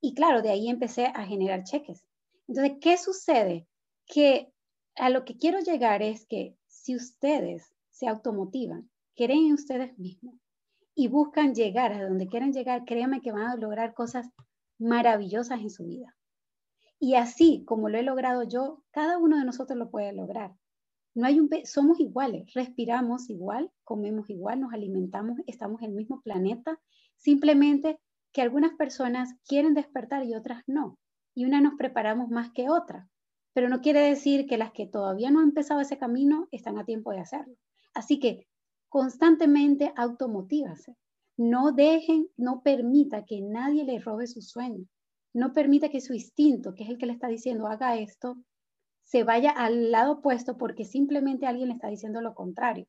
y 0.00 0.14
claro, 0.14 0.42
de 0.42 0.50
ahí 0.50 0.68
empecé 0.68 1.06
a 1.06 1.24
generar 1.24 1.64
cheques. 1.64 2.04
Entonces, 2.48 2.76
¿qué 2.80 2.98
sucede? 2.98 3.66
Que 4.06 4.52
a 4.96 5.10
lo 5.10 5.24
que 5.24 5.36
quiero 5.36 5.60
llegar 5.60 6.02
es 6.02 6.26
que 6.26 6.56
si 6.66 6.96
ustedes 6.96 7.72
se 7.90 8.08
automotivan, 8.08 8.90
creen 9.14 9.46
en 9.46 9.52
ustedes 9.54 9.96
mismos 9.98 10.34
y 10.94 11.08
buscan 11.08 11.54
llegar 11.54 11.92
a 11.92 12.04
donde 12.04 12.26
quieran 12.26 12.52
llegar, 12.52 12.84
créanme 12.84 13.22
que 13.22 13.32
van 13.32 13.46
a 13.46 13.56
lograr 13.56 13.94
cosas 13.94 14.28
maravillosas 14.78 15.60
en 15.60 15.70
su 15.70 15.84
vida. 15.84 16.16
Y 16.98 17.14
así 17.14 17.64
como 17.64 17.88
lo 17.88 17.98
he 17.98 18.02
logrado 18.02 18.42
yo, 18.42 18.82
cada 18.90 19.18
uno 19.18 19.38
de 19.38 19.44
nosotros 19.44 19.78
lo 19.78 19.90
puede 19.90 20.12
lograr. 20.12 20.52
No 21.14 21.26
hay 21.26 21.40
un 21.40 21.50
somos 21.64 22.00
iguales, 22.00 22.52
respiramos 22.54 23.28
igual, 23.28 23.70
comemos 23.84 24.30
igual, 24.30 24.60
nos 24.60 24.72
alimentamos, 24.72 25.38
estamos 25.46 25.82
en 25.82 25.90
el 25.90 25.96
mismo 25.96 26.20
planeta, 26.22 26.80
simplemente 27.16 27.98
que 28.32 28.42
algunas 28.42 28.72
personas 28.74 29.34
quieren 29.46 29.74
despertar 29.74 30.24
y 30.24 30.34
otras 30.34 30.62
no. 30.66 30.98
Y 31.34 31.44
una 31.44 31.60
nos 31.60 31.74
preparamos 31.74 32.30
más 32.30 32.50
que 32.52 32.70
otra 32.70 33.08
pero 33.52 33.68
no 33.68 33.80
quiere 33.80 34.00
decir 34.00 34.46
que 34.46 34.58
las 34.58 34.72
que 34.72 34.86
todavía 34.86 35.30
no 35.30 35.40
han 35.40 35.48
empezado 35.48 35.80
ese 35.80 35.98
camino 35.98 36.48
están 36.50 36.78
a 36.78 36.84
tiempo 36.84 37.10
de 37.10 37.20
hacerlo. 37.20 37.54
Así 37.94 38.18
que 38.18 38.46
constantemente 38.88 39.92
automotívase. 39.96 40.96
No 41.36 41.72
dejen, 41.72 42.28
no 42.36 42.62
permita 42.62 43.24
que 43.24 43.40
nadie 43.40 43.84
le 43.84 43.98
robe 43.98 44.26
su 44.26 44.40
sueño. 44.40 44.86
No 45.34 45.52
permita 45.52 45.88
que 45.88 46.00
su 46.00 46.14
instinto, 46.14 46.74
que 46.74 46.84
es 46.84 46.90
el 46.90 46.98
que 46.98 47.06
le 47.06 47.12
está 47.12 47.28
diciendo 47.28 47.66
haga 47.66 47.96
esto, 47.96 48.36
se 49.12 49.24
vaya 49.24 49.50
al 49.50 49.90
lado 49.90 50.12
opuesto 50.12 50.56
porque 50.56 50.86
simplemente 50.86 51.44
alguien 51.44 51.68
le 51.68 51.74
está 51.74 51.88
diciendo 51.88 52.22
lo 52.22 52.34
contrario. 52.34 52.86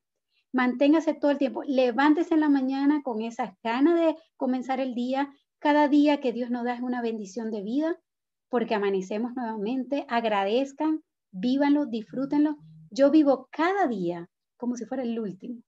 Manténgase 0.53 1.13
todo 1.13 1.31
el 1.31 1.38
tiempo, 1.38 1.63
levántese 1.63 2.33
en 2.33 2.39
la 2.39 2.47
mañana 2.47 3.01
con 3.03 3.21
esa 3.21 3.57
ganas 3.62 3.95
de 3.99 4.15
comenzar 4.38 4.79
el 4.79 4.95
día. 4.95 5.33
Cada 5.59 5.89
día 5.89 6.21
que 6.21 6.31
Dios 6.31 6.49
nos 6.49 6.63
da 6.63 6.75
es 6.75 6.81
una 6.81 7.01
bendición 7.01 7.51
de 7.51 7.62
vida 7.62 7.99
porque 8.47 8.73
amanecemos 8.73 9.33
nuevamente, 9.36 10.05
agradezcan, 10.07 11.03
vívanlo, 11.31 11.88
disfrútenlo 11.88 12.55
yo 12.89 13.12
vivo 13.12 13.49
cada 13.51 13.88
día 13.88 14.29
como 14.55 14.77
si 14.77 14.86
fuera 14.86 15.03
el 15.03 15.19
último. 15.19 15.62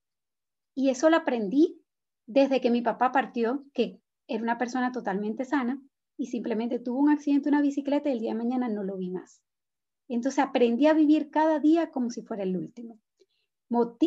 Y 0.74 0.90
eso 0.90 1.10
lo 1.10 1.18
aprendí 1.18 1.82
desde 2.28 2.62
que 2.62 2.70
mi 2.70 2.82
papá 2.82 3.12
partió, 3.12 3.66
que 3.74 4.00
era 4.28 4.42
una 4.42 4.58
persona 4.58 4.94
totalmente 4.94 5.44
sana 5.44 5.82
y 6.18 6.28
simplemente 6.28 6.80
tuvo 6.80 7.00
un 7.00 7.10
accidente 7.10 7.50
en 7.50 7.56
una 7.56 7.62
bicicleta 7.62 8.08
y 8.08 8.14
el 8.14 8.20
día 8.20 8.32
de 8.32 8.38
mañana 8.38 8.70
no 8.70 8.84
lo 8.84 8.96
vi 8.96 9.10
más. 9.10 9.42
Entonces 10.08 10.40
aprendí 10.40 10.88
a 10.88 10.94
vivir 10.94 11.32
cada 11.32 11.60
día 11.60 11.92
como 11.92 12.10
si 12.10 12.22
fuera 12.22 12.44
el 12.44 12.58
último. 12.58 13.00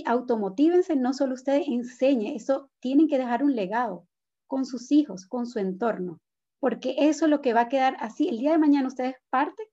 automotívense, 0.06 0.96
no 0.96 1.12
solo 1.12 1.34
ustedes 1.34 1.66
enseñen, 1.68 2.37
eso 2.37 2.70
tienen 2.80 3.08
que 3.08 3.18
dejar 3.18 3.42
un 3.42 3.56
legado 3.56 4.06
con 4.46 4.64
sus 4.64 4.92
hijos, 4.92 5.26
con 5.26 5.46
su 5.46 5.58
entorno, 5.58 6.20
porque 6.61 6.94
eso 6.98 7.26
es 7.26 7.30
lo 7.30 7.40
que 7.40 7.52
va 7.52 7.62
a 7.62 7.68
quedar 7.68 7.96
así. 8.00 8.28
El 8.28 8.38
día 8.38 8.52
de 8.52 8.58
mañana 8.58 8.88
ustedes 8.88 9.16
parten 9.30 9.66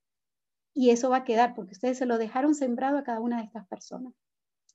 y 0.73 0.89
eso 0.89 1.09
va 1.09 1.17
a 1.17 1.23
quedar 1.23 1.55
porque 1.55 1.73
ustedes 1.73 1.97
se 1.97 2.05
lo 2.05 2.17
dejaron 2.17 2.53
sembrado 2.53 2.97
a 2.97 3.03
cada 3.03 3.19
una 3.19 3.37
de 3.37 3.45
estas 3.45 3.67
personas. 3.67 4.13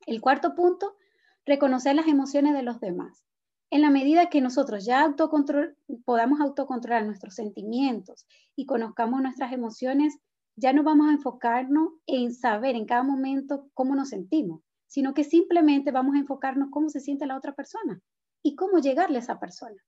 El 0.06 0.20
cuarto 0.20 0.54
punto, 0.54 0.96
reconocer 1.44 1.94
las 1.94 2.06
emociones 2.06 2.54
de 2.54 2.62
los 2.62 2.80
demás. 2.80 3.22
En 3.70 3.82
la 3.82 3.90
medida 3.90 4.30
que 4.30 4.40
nosotros 4.40 4.84
ya 4.84 5.02
autocontrol, 5.02 5.76
podamos 6.04 6.40
autocontrolar 6.40 7.04
nuestros 7.04 7.34
sentimientos 7.34 8.26
y 8.56 8.66
conozcamos 8.66 9.22
nuestras 9.22 9.52
emociones, 9.52 10.18
ya 10.61 10.75
no 10.75 10.83
vamos 10.83 11.09
a 11.09 11.12
enfocarnos 11.12 11.94
en 12.07 12.35
saber 12.35 12.77
en 12.77 12.85
cada 12.85 13.03
momento 13.03 13.70
cómo 13.73 13.94
nos 13.94 14.11
sentimos, 14.11 14.61
sino 14.87 15.14
que 15.14 15.25
simplemente 15.25 15.90
vamos 15.90 16.14
a 16.16 16.18
enfocarnos 16.18 16.68
cómo 16.70 16.90
se 16.90 17.01
siente 17.01 17.27
la 17.27 17.37
otra 17.37 17.55
persona 17.55 18.01
y 18.42 18.57
cómo 18.57 18.79
llegarle 18.79 19.16
a 19.16 19.20
esa 19.20 19.40
persona. 19.40 19.83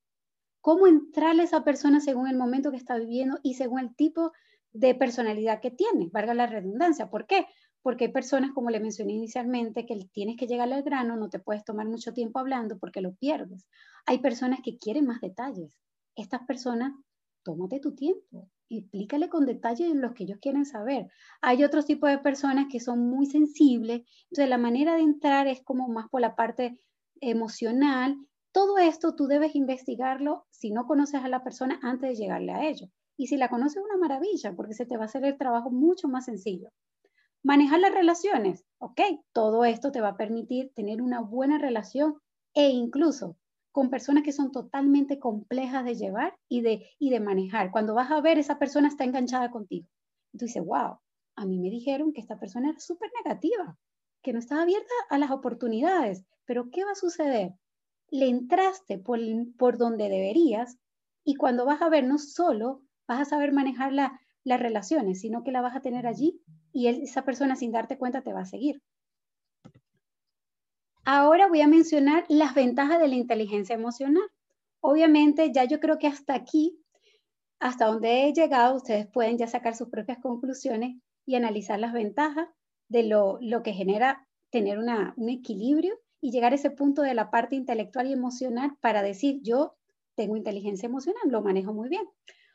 Cómo 0.61 0.87
entrarle 0.87 1.43
a 1.43 1.45
esa 1.45 1.63
persona 1.63 1.99
según 1.99 2.27
el 2.27 2.37
momento 2.37 2.71
que 2.71 2.77
está 2.77 2.97
viviendo 2.97 3.39
y 3.43 3.53
según 3.53 3.81
el 3.81 3.95
tipo 3.95 4.31
de 4.71 4.95
personalidad 4.95 5.61
que 5.61 5.69
tiene, 5.69 6.09
valga 6.11 6.33
la 6.33 6.47
redundancia. 6.47 7.09
¿Por 7.09 7.27
qué? 7.27 7.45
Porque 7.83 8.05
hay 8.05 8.11
personas, 8.11 8.51
como 8.53 8.71
le 8.71 8.79
mencioné 8.79 9.13
inicialmente, 9.13 9.85
que 9.85 10.09
tienes 10.11 10.37
que 10.37 10.47
llegar 10.47 10.71
al 10.73 10.81
grano, 10.81 11.17
no 11.17 11.29
te 11.29 11.37
puedes 11.37 11.63
tomar 11.63 11.85
mucho 11.85 12.13
tiempo 12.13 12.39
hablando 12.39 12.79
porque 12.79 13.01
lo 13.01 13.13
pierdes. 13.13 13.67
Hay 14.07 14.19
personas 14.19 14.61
que 14.63 14.79
quieren 14.79 15.05
más 15.05 15.21
detalles. 15.21 15.71
Estas 16.15 16.41
personas, 16.47 16.93
tómate 17.43 17.79
tu 17.79 17.93
tiempo, 17.93 18.49
explícale 18.79 19.29
con 19.29 19.45
detalle 19.45 19.93
lo 19.95 20.13
que 20.13 20.23
ellos 20.23 20.39
quieren 20.41 20.65
saber. 20.65 21.07
Hay 21.41 21.63
otros 21.63 21.85
tipos 21.85 22.09
de 22.09 22.19
personas 22.19 22.67
que 22.71 22.79
son 22.79 23.09
muy 23.09 23.25
sensibles, 23.25 24.03
entonces 24.29 24.49
la 24.49 24.57
manera 24.57 24.95
de 24.95 25.01
entrar 25.01 25.47
es 25.47 25.61
como 25.63 25.87
más 25.87 26.09
por 26.09 26.21
la 26.21 26.35
parte 26.35 26.79
emocional. 27.21 28.17
Todo 28.51 28.77
esto 28.77 29.15
tú 29.15 29.27
debes 29.27 29.55
investigarlo 29.55 30.45
si 30.51 30.71
no 30.71 30.85
conoces 30.85 31.23
a 31.23 31.27
la 31.27 31.43
persona 31.43 31.79
antes 31.81 32.09
de 32.09 32.15
llegarle 32.15 32.51
a 32.51 32.67
ello. 32.67 32.87
Y 33.17 33.27
si 33.27 33.37
la 33.37 33.49
conoces, 33.49 33.83
una 33.83 33.97
maravilla, 33.97 34.55
porque 34.55 34.73
se 34.73 34.85
te 34.85 34.97
va 34.97 35.03
a 35.03 35.05
hacer 35.05 35.23
el 35.25 35.37
trabajo 35.37 35.69
mucho 35.69 36.07
más 36.07 36.25
sencillo. 36.25 36.69
Manejar 37.43 37.79
las 37.79 37.93
relaciones, 37.93 38.65
ok, 38.79 39.01
todo 39.33 39.65
esto 39.65 39.91
te 39.91 40.01
va 40.01 40.09
a 40.09 40.17
permitir 40.17 40.71
tener 40.75 41.01
una 41.01 41.19
buena 41.19 41.57
relación 41.57 42.15
e 42.53 42.69
incluso 42.69 43.37
con 43.73 43.89
personas 43.89 44.23
que 44.23 44.31
son 44.31 44.51
totalmente 44.51 45.19
complejas 45.19 45.83
de 45.83 45.95
llevar 45.95 46.37
y 46.47 46.61
de, 46.61 46.87
y 46.99 47.09
de 47.09 47.19
manejar. 47.19 47.71
Cuando 47.71 47.95
vas 47.95 48.11
a 48.11 48.21
ver, 48.21 48.37
esa 48.37 48.59
persona 48.59 48.87
está 48.87 49.03
enganchada 49.03 49.49
contigo. 49.49 49.87
Y 50.31 50.59
wow, 50.59 50.99
a 51.35 51.45
mí 51.45 51.57
me 51.57 51.71
dijeron 51.71 52.13
que 52.13 52.21
esta 52.21 52.39
persona 52.39 52.69
era 52.69 52.79
súper 52.79 53.11
negativa, 53.23 53.75
que 54.21 54.31
no 54.31 54.37
estaba 54.37 54.61
abierta 54.61 54.93
a 55.09 55.17
las 55.17 55.31
oportunidades. 55.31 56.23
Pero 56.45 56.69
¿qué 56.69 56.85
va 56.85 56.91
a 56.91 56.95
suceder? 56.95 57.55
Le 58.11 58.27
entraste 58.27 58.99
por, 58.99 59.19
por 59.57 59.79
donde 59.79 60.07
deberías 60.07 60.77
y 61.23 61.33
cuando 61.33 61.65
vas 61.65 61.81
a 61.81 61.89
ver, 61.89 62.03
no 62.03 62.19
solo 62.19 62.83
vas 63.07 63.21
a 63.21 63.25
saber 63.25 63.53
manejar 63.53 63.91
las 63.91 64.59
relaciones, 64.59 65.21
sino 65.21 65.43
que 65.43 65.51
la 65.51 65.61
vas 65.61 65.75
a 65.75 65.81
tener 65.81 66.05
allí 66.05 66.39
y 66.71 66.87
esa 66.87 67.25
persona 67.25 67.55
sin 67.55 67.71
darte 67.71 67.97
cuenta 67.97 68.21
te 68.21 68.33
va 68.33 68.41
a 68.41 68.45
seguir. 68.45 68.83
Ahora 71.05 71.47
voy 71.47 71.59
a 71.59 71.67
mencionar 71.67 72.23
las 72.29 72.55
ventajas 72.55 72.97
de 72.97 73.09
la 73.09 73.15
inteligencia 73.15 73.75
emocional. 73.75 74.23
Obviamente, 74.79 75.51
ya 75.51 75.65
yo 75.65 75.81
creo 75.81 75.97
que 75.97 76.07
hasta 76.07 76.33
aquí, 76.33 76.79
hasta 77.59 77.87
donde 77.87 78.25
he 78.25 78.33
llegado, 78.33 78.75
ustedes 78.75 79.07
pueden 79.07 79.37
ya 79.37 79.47
sacar 79.47 79.75
sus 79.75 79.89
propias 79.89 80.19
conclusiones 80.19 80.95
y 81.25 81.35
analizar 81.35 81.77
las 81.77 81.91
ventajas 81.91 82.47
de 82.87 83.03
lo, 83.03 83.39
que 83.63 83.73
genera 83.73 84.25
tener 84.49 84.79
un 84.79 85.29
equilibrio 85.29 85.99
y 86.21 86.31
llegar 86.31 86.53
a 86.53 86.55
ese 86.55 86.71
punto 86.71 87.01
de 87.01 87.15
la 87.15 87.29
parte 87.31 87.57
intelectual 87.57 88.07
y 88.07 88.13
emocional 88.13 88.77
para 88.79 89.01
decir, 89.01 89.41
yo 89.43 89.75
tengo 90.15 90.37
inteligencia 90.37 90.87
emocional, 90.87 91.23
lo 91.25 91.41
manejo 91.41 91.73
muy 91.73 91.89
bien. 91.89 92.07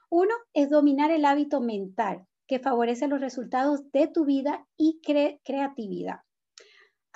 Uno 0.08 0.32
es 0.54 0.70
dominar 0.70 1.10
el 1.10 1.26
hábito 1.26 1.60
mental 1.60 2.26
que 2.46 2.60
favorece 2.60 3.08
los 3.08 3.20
resultados 3.20 3.90
de 3.92 4.06
tu 4.06 4.24
vida 4.24 4.66
y 4.78 5.00
creatividad. 5.44 6.20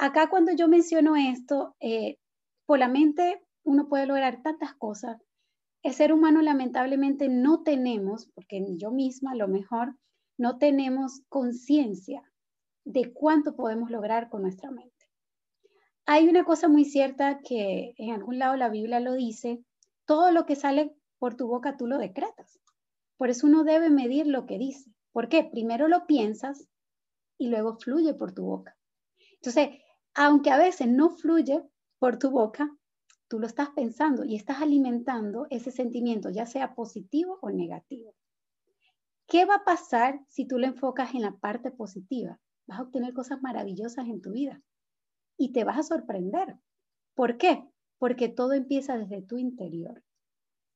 Acá 0.03 0.29
cuando 0.29 0.51
yo 0.51 0.67
menciono 0.67 1.15
esto, 1.15 1.77
eh, 1.79 2.19
por 2.67 2.81
la 2.81 2.89
mente 2.89 3.41
uno 3.63 3.89
puede 3.89 4.07
lograr 4.07 4.43
tantas 4.43 4.75
cosas. 4.75 5.23
El 5.85 5.95
ser 5.95 6.13
humano 6.13 6.43
lamentablemente 6.43 7.29
no 7.29 7.63
tenemos, 7.63 8.27
porque 8.35 8.61
ni 8.61 8.77
yo 8.79 8.91
misma 8.91 9.31
a 9.31 9.37
lo 9.37 9.47
mejor, 9.47 9.95
no 10.37 10.59
tenemos 10.59 11.23
conciencia 11.29 12.21
de 12.85 13.13
cuánto 13.13 13.55
podemos 13.55 13.93
lograr 13.93 14.29
con 14.29 14.43
nuestra 14.43 14.73
mente. 14.73 15.07
Hay 16.05 16.29
una 16.29 16.45
cosa 16.45 16.67
muy 16.67 16.85
cierta 16.85 17.39
que 17.39 17.95
en 17.97 18.13
algún 18.13 18.41
lado 18.41 18.57
la 18.57 18.71
Biblia 18.71 18.99
lo 18.99 19.13
dice, 19.13 19.63
todo 20.05 20.33
lo 20.33 20.47
que 20.47 20.57
sale 20.57 20.97
por 21.21 21.37
tu 21.37 21.47
boca 21.47 21.77
tú 21.77 21.87
lo 21.87 21.99
decretas. 21.99 22.59
Por 23.19 23.31
eso 23.31 23.47
uno 23.47 23.63
debe 23.63 23.89
medir 23.89 24.27
lo 24.27 24.47
que 24.47 24.59
dice. 24.59 24.91
¿Por 25.13 25.29
qué? 25.29 25.45
Primero 25.45 25.87
lo 25.87 26.07
piensas 26.09 26.67
y 27.39 27.51
luego 27.51 27.77
fluye 27.79 28.15
por 28.15 28.33
tu 28.33 28.43
boca. 28.47 28.77
Entonces, 29.35 29.71
aunque 30.15 30.51
a 30.51 30.59
veces 30.59 30.89
no 30.89 31.11
fluye 31.11 31.63
por 31.99 32.19
tu 32.19 32.31
boca, 32.31 32.71
tú 33.29 33.39
lo 33.39 33.47
estás 33.47 33.71
pensando 33.71 34.25
y 34.25 34.37
estás 34.37 34.61
alimentando 34.61 35.47
ese 35.51 35.71
sentimiento, 35.71 36.29
ya 36.29 36.47
sea 36.47 36.75
positivo 36.75 37.39
o 37.41 37.51
negativo. 37.51 38.15
¿Qué 39.27 39.47
va 39.47 39.57
a 39.57 39.65
pasar 39.65 40.21
si 40.29 40.47
tú 40.47 40.59
lo 40.59 40.67
enfocas 40.67 41.15
en 41.15 41.23
la 41.23 41.33
parte 41.37 41.71
positiva? 41.71 42.39
Vas 42.67 42.81
a 42.81 42.83
obtener 42.83 43.15
cosas 43.15 43.41
maravillosas 43.41 44.07
en 44.07 44.21
tu 44.21 44.33
vida 44.33 44.61
y 45.39 45.53
te 45.53 45.65
vas 45.65 45.79
a 45.79 45.83
sorprender. 45.83 46.59
¿Por 47.15 47.39
qué? 47.39 47.67
Porque 47.99 48.29
todo 48.29 48.53
empieza 48.53 48.99
desde 48.99 49.23
tu 49.23 49.39
interior. 49.39 50.03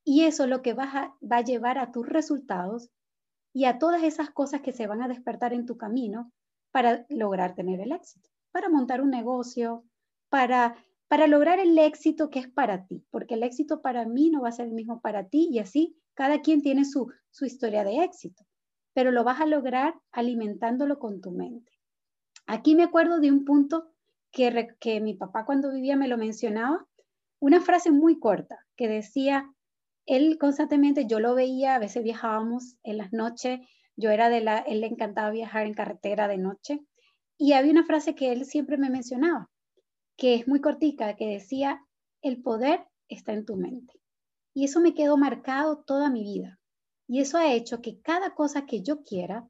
Y 0.04 0.24
eso 0.24 0.44
es 0.44 0.50
lo 0.50 0.62
que 0.62 0.72
va 0.72 1.16
a 1.28 1.40
llevar 1.42 1.78
a 1.78 1.92
tus 1.92 2.08
resultados 2.08 2.90
y 3.52 3.64
a 3.64 3.78
todas 3.78 4.02
esas 4.02 4.30
cosas 4.30 4.62
que 4.62 4.72
se 4.72 4.86
van 4.86 5.02
a 5.02 5.08
despertar 5.08 5.52
en 5.52 5.66
tu 5.66 5.76
camino 5.76 6.32
para 6.70 7.04
lograr 7.10 7.54
tener 7.54 7.80
el 7.80 7.92
éxito 7.92 8.30
para 8.56 8.70
montar 8.70 9.02
un 9.02 9.10
negocio, 9.10 9.84
para, 10.30 10.76
para 11.08 11.26
lograr 11.26 11.58
el 11.58 11.78
éxito 11.78 12.30
que 12.30 12.38
es 12.38 12.48
para 12.48 12.86
ti, 12.86 13.04
porque 13.10 13.34
el 13.34 13.42
éxito 13.42 13.82
para 13.82 14.06
mí 14.06 14.30
no 14.30 14.40
va 14.40 14.48
a 14.48 14.52
ser 14.52 14.68
el 14.68 14.72
mismo 14.72 15.02
para 15.02 15.28
ti 15.28 15.50
y 15.52 15.58
así 15.58 16.00
cada 16.14 16.40
quien 16.40 16.62
tiene 16.62 16.86
su, 16.86 17.12
su 17.28 17.44
historia 17.44 17.84
de 17.84 18.02
éxito, 18.02 18.46
pero 18.94 19.10
lo 19.10 19.24
vas 19.24 19.42
a 19.42 19.46
lograr 19.46 19.94
alimentándolo 20.10 20.98
con 20.98 21.20
tu 21.20 21.32
mente. 21.32 21.70
Aquí 22.46 22.74
me 22.74 22.84
acuerdo 22.84 23.20
de 23.20 23.30
un 23.30 23.44
punto 23.44 23.90
que, 24.32 24.68
que 24.80 25.02
mi 25.02 25.12
papá 25.12 25.44
cuando 25.44 25.70
vivía 25.70 25.94
me 25.94 26.08
lo 26.08 26.16
mencionaba, 26.16 26.86
una 27.38 27.60
frase 27.60 27.90
muy 27.90 28.18
corta 28.18 28.64
que 28.74 28.88
decía, 28.88 29.52
él 30.06 30.38
constantemente, 30.40 31.04
yo 31.06 31.20
lo 31.20 31.34
veía, 31.34 31.74
a 31.74 31.78
veces 31.78 32.02
viajábamos 32.02 32.78
en 32.84 32.96
las 32.96 33.12
noches, 33.12 33.60
yo 33.96 34.08
era 34.12 34.30
de 34.30 34.40
la, 34.40 34.60
él 34.60 34.80
le 34.80 34.86
encantaba 34.86 35.28
viajar 35.28 35.66
en 35.66 35.74
carretera 35.74 36.26
de 36.26 36.38
noche, 36.38 36.80
y 37.38 37.52
había 37.52 37.72
una 37.72 37.84
frase 37.84 38.14
que 38.14 38.32
él 38.32 38.44
siempre 38.44 38.76
me 38.78 38.90
mencionaba, 38.90 39.50
que 40.16 40.34
es 40.34 40.48
muy 40.48 40.60
cortica, 40.60 41.16
que 41.16 41.26
decía, 41.26 41.84
el 42.22 42.42
poder 42.42 42.86
está 43.08 43.32
en 43.32 43.44
tu 43.44 43.56
mente. 43.56 44.00
Y 44.54 44.64
eso 44.64 44.80
me 44.80 44.94
quedó 44.94 45.16
marcado 45.16 45.84
toda 45.84 46.10
mi 46.10 46.22
vida. 46.22 46.58
Y 47.06 47.20
eso 47.20 47.38
ha 47.38 47.52
hecho 47.52 47.82
que 47.82 48.00
cada 48.00 48.34
cosa 48.34 48.66
que 48.66 48.82
yo 48.82 49.02
quiera, 49.02 49.48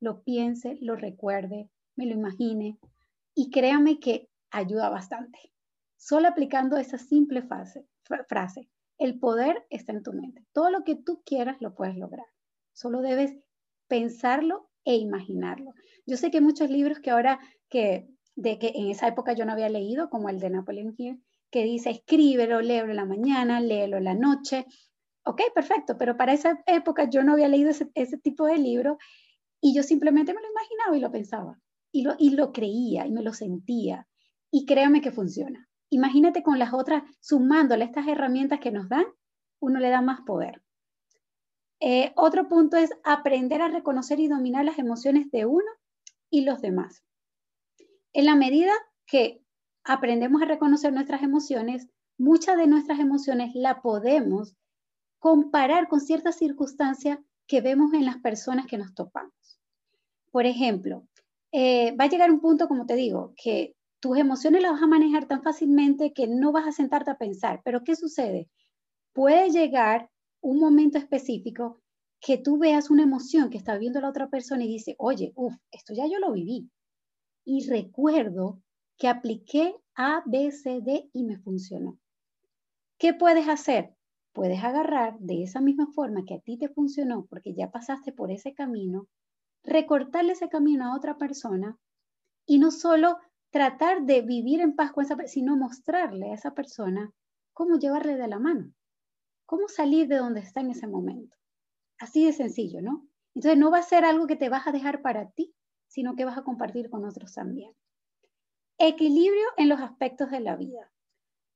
lo 0.00 0.22
piense, 0.22 0.78
lo 0.80 0.96
recuerde, 0.96 1.70
me 1.96 2.06
lo 2.06 2.12
imagine. 2.12 2.78
Y 3.34 3.50
créame 3.50 4.00
que 4.00 4.28
ayuda 4.50 4.90
bastante. 4.90 5.38
Solo 5.96 6.28
aplicando 6.28 6.76
esa 6.76 6.98
simple 6.98 7.42
frase, 7.42 7.86
frase, 8.28 8.68
el 8.98 9.18
poder 9.18 9.64
está 9.70 9.92
en 9.92 10.02
tu 10.02 10.12
mente. 10.12 10.44
Todo 10.52 10.70
lo 10.70 10.82
que 10.84 10.96
tú 10.96 11.22
quieras 11.24 11.56
lo 11.60 11.74
puedes 11.74 11.96
lograr. 11.96 12.26
Solo 12.72 13.00
debes 13.00 13.32
pensarlo 13.86 14.67
e 14.88 14.96
imaginarlo. 14.96 15.74
Yo 16.06 16.16
sé 16.16 16.30
que 16.30 16.40
muchos 16.40 16.70
libros 16.70 16.98
que 17.00 17.10
ahora, 17.10 17.38
que, 17.68 18.08
de 18.36 18.58
que 18.58 18.72
en 18.74 18.88
esa 18.88 19.06
época 19.06 19.34
yo 19.34 19.44
no 19.44 19.52
había 19.52 19.68
leído, 19.68 20.08
como 20.08 20.30
el 20.30 20.40
de 20.40 20.48
Napoleon 20.48 20.94
Hill, 20.96 21.22
que 21.50 21.62
dice 21.62 21.90
escríbelo, 21.90 22.62
léelo 22.62 22.88
en 22.90 22.96
la 22.96 23.04
mañana, 23.04 23.60
léelo 23.60 23.98
en 23.98 24.04
la 24.04 24.14
noche. 24.14 24.64
Ok, 25.24 25.42
perfecto, 25.54 25.98
pero 25.98 26.16
para 26.16 26.32
esa 26.32 26.62
época 26.66 27.04
yo 27.10 27.22
no 27.22 27.34
había 27.34 27.48
leído 27.48 27.68
ese, 27.68 27.90
ese 27.94 28.16
tipo 28.16 28.46
de 28.46 28.56
libro 28.56 28.96
y 29.60 29.74
yo 29.74 29.82
simplemente 29.82 30.32
me 30.32 30.40
lo 30.40 30.48
imaginaba 30.48 30.96
y 30.96 31.00
lo 31.00 31.12
pensaba 31.12 31.58
y 31.92 32.02
lo, 32.02 32.14
y 32.18 32.30
lo 32.30 32.50
creía 32.52 33.06
y 33.06 33.12
me 33.12 33.22
lo 33.22 33.34
sentía. 33.34 34.08
Y 34.50 34.64
créame 34.64 35.02
que 35.02 35.12
funciona. 35.12 35.68
Imagínate 35.90 36.42
con 36.42 36.58
las 36.58 36.72
otras, 36.72 37.02
sumándole 37.20 37.84
estas 37.84 38.08
herramientas 38.08 38.60
que 38.60 38.70
nos 38.70 38.88
dan, 38.88 39.04
uno 39.60 39.80
le 39.80 39.90
da 39.90 40.00
más 40.00 40.22
poder. 40.22 40.62
Eh, 41.80 42.12
otro 42.16 42.48
punto 42.48 42.76
es 42.76 42.90
aprender 43.04 43.62
a 43.62 43.68
reconocer 43.68 44.18
y 44.20 44.28
dominar 44.28 44.64
las 44.64 44.78
emociones 44.78 45.30
de 45.30 45.46
uno 45.46 45.70
y 46.30 46.42
los 46.42 46.60
demás. 46.60 47.04
En 48.12 48.26
la 48.26 48.34
medida 48.34 48.72
que 49.06 49.42
aprendemos 49.84 50.42
a 50.42 50.46
reconocer 50.46 50.92
nuestras 50.92 51.22
emociones, 51.22 51.86
muchas 52.18 52.56
de 52.56 52.66
nuestras 52.66 52.98
emociones 52.98 53.54
la 53.54 53.80
podemos 53.80 54.56
comparar 55.18 55.88
con 55.88 56.00
ciertas 56.00 56.36
circunstancias 56.36 57.18
que 57.46 57.60
vemos 57.60 57.94
en 57.94 58.04
las 58.04 58.18
personas 58.18 58.66
que 58.66 58.78
nos 58.78 58.94
topamos. 58.94 59.32
Por 60.30 60.46
ejemplo, 60.46 61.06
eh, 61.52 61.96
va 61.96 62.04
a 62.04 62.08
llegar 62.08 62.30
un 62.30 62.40
punto, 62.40 62.68
como 62.68 62.86
te 62.86 62.94
digo, 62.96 63.32
que 63.42 63.74
tus 64.00 64.18
emociones 64.18 64.62
las 64.62 64.72
vas 64.72 64.82
a 64.82 64.86
manejar 64.86 65.26
tan 65.26 65.42
fácilmente 65.42 66.12
que 66.12 66.26
no 66.26 66.52
vas 66.52 66.66
a 66.66 66.72
sentarte 66.72 67.10
a 67.10 67.18
pensar. 67.18 67.62
Pero 67.64 67.82
¿qué 67.84 67.96
sucede? 67.96 68.48
Puede 69.12 69.50
llegar 69.50 70.10
un 70.40 70.58
momento 70.58 70.98
específico 70.98 71.80
que 72.20 72.38
tú 72.38 72.58
veas 72.58 72.90
una 72.90 73.04
emoción 73.04 73.50
que 73.50 73.58
está 73.58 73.78
viendo 73.78 74.00
la 74.00 74.08
otra 74.08 74.28
persona 74.28 74.64
y 74.64 74.68
dice, 74.68 74.96
oye, 74.98 75.32
uff, 75.36 75.54
esto 75.70 75.94
ya 75.94 76.06
yo 76.06 76.18
lo 76.18 76.32
viví. 76.32 76.70
Y 77.44 77.68
recuerdo 77.68 78.60
que 78.96 79.08
apliqué 79.08 79.76
A, 79.94 80.22
B, 80.26 80.50
C, 80.50 80.80
D 80.82 81.08
y 81.12 81.24
me 81.24 81.38
funcionó. 81.38 81.98
¿Qué 82.98 83.14
puedes 83.14 83.48
hacer? 83.48 83.94
Puedes 84.32 84.62
agarrar 84.62 85.18
de 85.20 85.42
esa 85.44 85.60
misma 85.60 85.86
forma 85.94 86.24
que 86.24 86.34
a 86.34 86.40
ti 86.40 86.58
te 86.58 86.68
funcionó 86.68 87.26
porque 87.26 87.54
ya 87.54 87.70
pasaste 87.70 88.12
por 88.12 88.30
ese 88.30 88.54
camino, 88.54 89.06
recortarle 89.62 90.32
ese 90.32 90.48
camino 90.48 90.86
a 90.86 90.96
otra 90.96 91.16
persona 91.16 91.78
y 92.46 92.58
no 92.58 92.70
solo 92.70 93.18
tratar 93.50 94.02
de 94.02 94.22
vivir 94.22 94.60
en 94.60 94.74
paz 94.74 94.92
con 94.92 95.04
esa 95.04 95.16
persona, 95.16 95.32
sino 95.32 95.56
mostrarle 95.56 96.30
a 96.30 96.34
esa 96.34 96.54
persona 96.54 97.12
cómo 97.52 97.78
llevarle 97.78 98.16
de 98.16 98.28
la 98.28 98.38
mano, 98.38 98.72
cómo 99.48 99.66
salir 99.66 100.08
de 100.08 100.18
donde 100.18 100.40
está 100.40 100.60
en 100.60 100.70
ese 100.72 100.86
momento. 100.86 101.34
Así 101.98 102.26
de 102.26 102.34
sencillo, 102.34 102.82
¿no? 102.82 103.08
Entonces 103.34 103.58
no 103.58 103.70
va 103.70 103.78
a 103.78 103.82
ser 103.82 104.04
algo 104.04 104.26
que 104.26 104.36
te 104.36 104.50
vas 104.50 104.66
a 104.66 104.72
dejar 104.72 105.00
para 105.00 105.30
ti, 105.30 105.54
sino 105.86 106.16
que 106.16 106.26
vas 106.26 106.36
a 106.36 106.44
compartir 106.44 106.90
con 106.90 107.06
otros 107.06 107.32
también. 107.32 107.72
Equilibrio 108.76 109.46
en 109.56 109.70
los 109.70 109.80
aspectos 109.80 110.30
de 110.30 110.40
la 110.40 110.54
vida. 110.54 110.92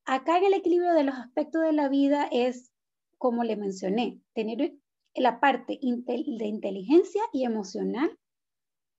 Acá 0.07 0.39
en 0.39 0.45
el 0.45 0.55
equilibrio 0.55 0.95
de 0.95 1.05
los 1.05 1.17
aspectos 1.17 1.61
de 1.61 1.75
la 1.75 1.91
vida 1.91 2.27
es, 2.33 2.73
como 3.19 3.45
le 3.45 3.57
mencioné, 3.57 4.23
tener 4.33 4.73
la 5.15 5.39
parte 5.39 5.79
de 5.83 6.17
inteligencia 6.17 7.23
y 7.31 7.45
emocional 7.45 8.19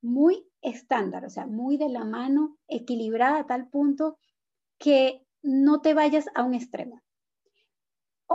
muy 0.03 0.45
estándar, 0.61 1.25
o 1.25 1.31
sea, 1.31 1.47
muy 1.47 1.77
de 1.77 1.89
la 1.89 2.05
mano, 2.05 2.59
equilibrada 2.67 3.39
a 3.39 3.47
tal 3.47 3.69
punto 3.69 4.19
que 4.77 5.25
no 5.41 5.81
te 5.81 5.95
vayas 5.95 6.27
a 6.35 6.43
un 6.43 6.53
extremo. 6.53 7.01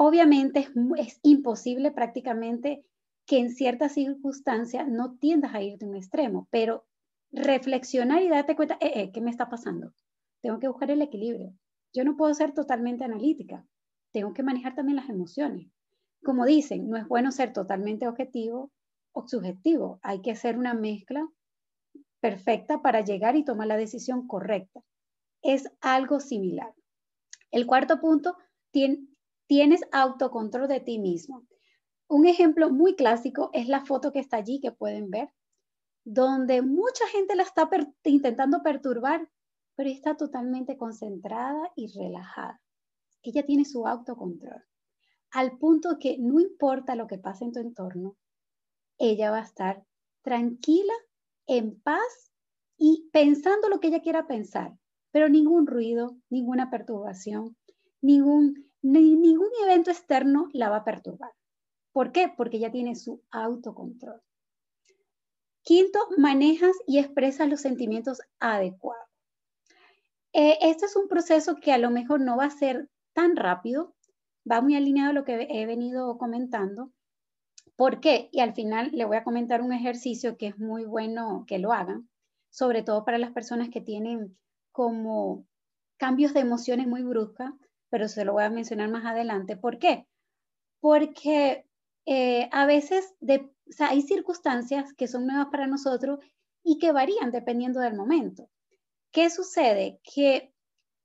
Obviamente 0.01 0.69
es, 0.99 1.19
imposible 1.25 1.91
prácticamente 1.91 2.85
que 3.27 3.41
en 3.41 3.51
ciertas 3.51 3.95
circunstancias 3.95 4.87
no 4.87 5.17
tiendas 5.19 5.57
a 5.57 5.61
ir 5.61 5.77
de 5.77 5.87
un 5.87 5.97
extremo, 5.97 6.47
pero 6.53 6.87
reflexionar 7.33 8.23
y 8.23 8.29
darte 8.29 8.55
cuenta, 8.55 8.79
eh, 8.81 8.93
eh, 8.95 9.11
¿qué 9.13 9.21
me 9.21 9.33
está 9.33 9.49
pasando? 9.49 9.93
Tengo 10.41 10.61
que 10.61 10.69
buscar 10.69 10.93
el 10.93 11.03
equilibrio. 11.03 11.53
Yo 11.93 12.05
no 12.05 12.17
puedo 12.17 12.33
ser 12.33 12.55
totalmente 12.55 13.03
analítica, 13.03 13.67
tengo 14.13 14.33
que 14.35 14.45
manejar 14.45 14.77
también 14.77 14.95
las 14.95 15.09
emociones. 15.09 15.69
Como 16.23 16.47
dicen, 16.47 16.89
no 16.89 16.97
es 16.97 17.09
bueno 17.09 17.33
ser 17.33 17.53
totalmente 17.53 18.07
objetivo 18.07 18.71
o 19.11 19.27
subjetivo, 19.27 19.99
hay 20.03 20.23
que 20.23 20.31
hacer 20.31 20.57
una 20.57 20.75
mezcla 20.75 21.29
perfecta 22.21 22.83
para 22.83 23.01
llegar 23.01 23.35
y 23.35 23.45
tomar 23.45 23.67
la 23.67 23.77
decisión 23.77 24.29
correcta. 24.29 24.81
Es 25.43 25.69
algo 25.81 26.21
similar. 26.21 26.73
El 27.51 27.67
cuarto 27.67 27.99
punto, 28.01 28.37
tienes 29.49 29.81
autocontrol 29.91 30.69
de 30.69 30.79
ti 30.79 31.01
mismo. 31.01 31.45
Un 32.07 32.27
ejemplo 32.27 32.71
muy 32.71 32.95
clásico 32.95 33.51
es 33.53 33.67
la 33.67 33.85
foto 33.85 34.13
que 34.13 34.21
está 34.21 34.37
allí, 34.37 34.61
que 34.61 34.71
pueden 34.71 35.11
ver, 35.11 35.31
donde 36.05 36.63
mucha 36.63 37.07
gente 37.09 37.35
la 37.35 37.43
está 37.43 37.69
intentando 38.05 38.63
perturbar, 38.63 39.29
pero 39.75 39.91
está 39.91 40.17
totalmente 40.17 40.77
concentrada 40.77 41.73
y 41.75 41.93
relajada. 41.99 42.61
Ella 43.23 43.45
tiene 43.45 43.65
su 43.65 43.87
autocontrol, 43.87 44.63
al 45.31 45.59
punto 45.59 45.99
que 45.99 46.17
no 46.19 46.41
importa 46.41 46.95
lo 46.95 47.07
que 47.07 47.19
pase 47.19 47.45
en 47.45 47.53
tu 47.53 47.61
entorno, 47.61 48.17
ella 48.99 49.31
va 49.31 49.39
a 49.39 49.45
estar 49.45 49.85
tranquila 50.23 50.93
en 51.47 51.81
paz 51.81 52.33
y 52.77 53.09
pensando 53.13 53.69
lo 53.69 53.81
que 53.81 53.89
ella 53.89 54.01
quiera 54.01 54.27
pensar, 54.27 54.77
pero 55.11 55.29
ningún 55.29 55.67
ruido, 55.67 56.17
ninguna 56.31 56.71
perturbación, 56.71 57.57
ningún, 58.01 58.68
ningún 58.83 59.51
evento 59.65 59.91
externo 59.91 60.49
la 60.53 60.69
va 60.69 60.79
a 60.79 60.85
perturbar. 60.85 61.33
¿Por 61.93 62.13
qué? 62.13 62.33
Porque 62.37 62.59
ella 62.59 62.71
tiene 62.71 62.95
su 62.95 63.23
autocontrol. 63.31 64.21
Quinto, 65.63 65.99
manejas 66.17 66.77
y 66.87 66.99
expresas 66.99 67.49
los 67.49 67.61
sentimientos 67.61 68.21
adecuados. 68.39 69.05
Eh, 70.33 70.59
este 70.63 70.87
es 70.87 70.97
un 70.97 71.09
proceso 71.09 71.57
que 71.57 71.73
a 71.73 71.79
lo 71.79 71.91
mejor 71.91 72.21
no 72.21 72.37
va 72.37 72.45
a 72.45 72.51
ser 72.51 72.89
tan 73.13 73.37
rápido, 73.37 73.95
va 74.51 74.61
muy 74.61 74.77
alineado 74.77 75.11
a 75.11 75.15
lo 75.15 75.25
que 75.25 75.47
he 75.51 75.67
venido 75.67 76.17
comentando, 76.19 76.93
¿Por 77.79 78.01
qué? 78.01 78.29
Y 78.33 78.41
al 78.41 78.55
final 78.55 78.91
le 78.93 79.05
voy 79.05 79.19
a 79.19 79.23
comentar 79.23 79.63
un 79.63 79.73
ejercicio 79.73 80.37
que 80.37 80.49
es 80.49 80.59
muy 80.59 80.85
bueno 80.85 81.45
que 81.47 81.61
lo 81.61 81.73
hagan, 81.73 82.09
sobre 82.51 82.83
todo 82.83 83.05
para 83.05 83.19
las 83.19 83.31
personas 83.31 83.69
que 83.69 83.81
tienen 83.81 84.37
como 84.73 85.47
cambios 85.97 86.35
de 86.35 86.41
emociones 86.41 86.89
muy 86.89 87.05
bruscas, 87.05 87.53
pero 87.91 88.09
se 88.09 88.25
lo 88.25 88.33
voy 88.33 88.45
a 88.45 88.51
mencionar 88.51 88.91
más 88.91 89.05
adelante. 89.05 89.57
¿Por 89.57 89.79
qué? 89.79 90.07
Porque 90.81 91.67
eh, 92.07 92.49
a 92.53 92.67
veces 92.67 93.15
hay 93.79 94.03
circunstancias 94.03 94.93
que 94.95 95.09
son 95.09 95.27
nuevas 95.27 95.49
para 95.51 95.67
nosotros 95.67 96.21
y 96.63 96.79
que 96.79 96.93
varían 96.93 97.31
dependiendo 97.31 97.81
del 97.81 97.95
momento. 97.95 98.49
¿Qué 99.13 99.31
sucede? 99.31 100.01
Que 100.03 100.53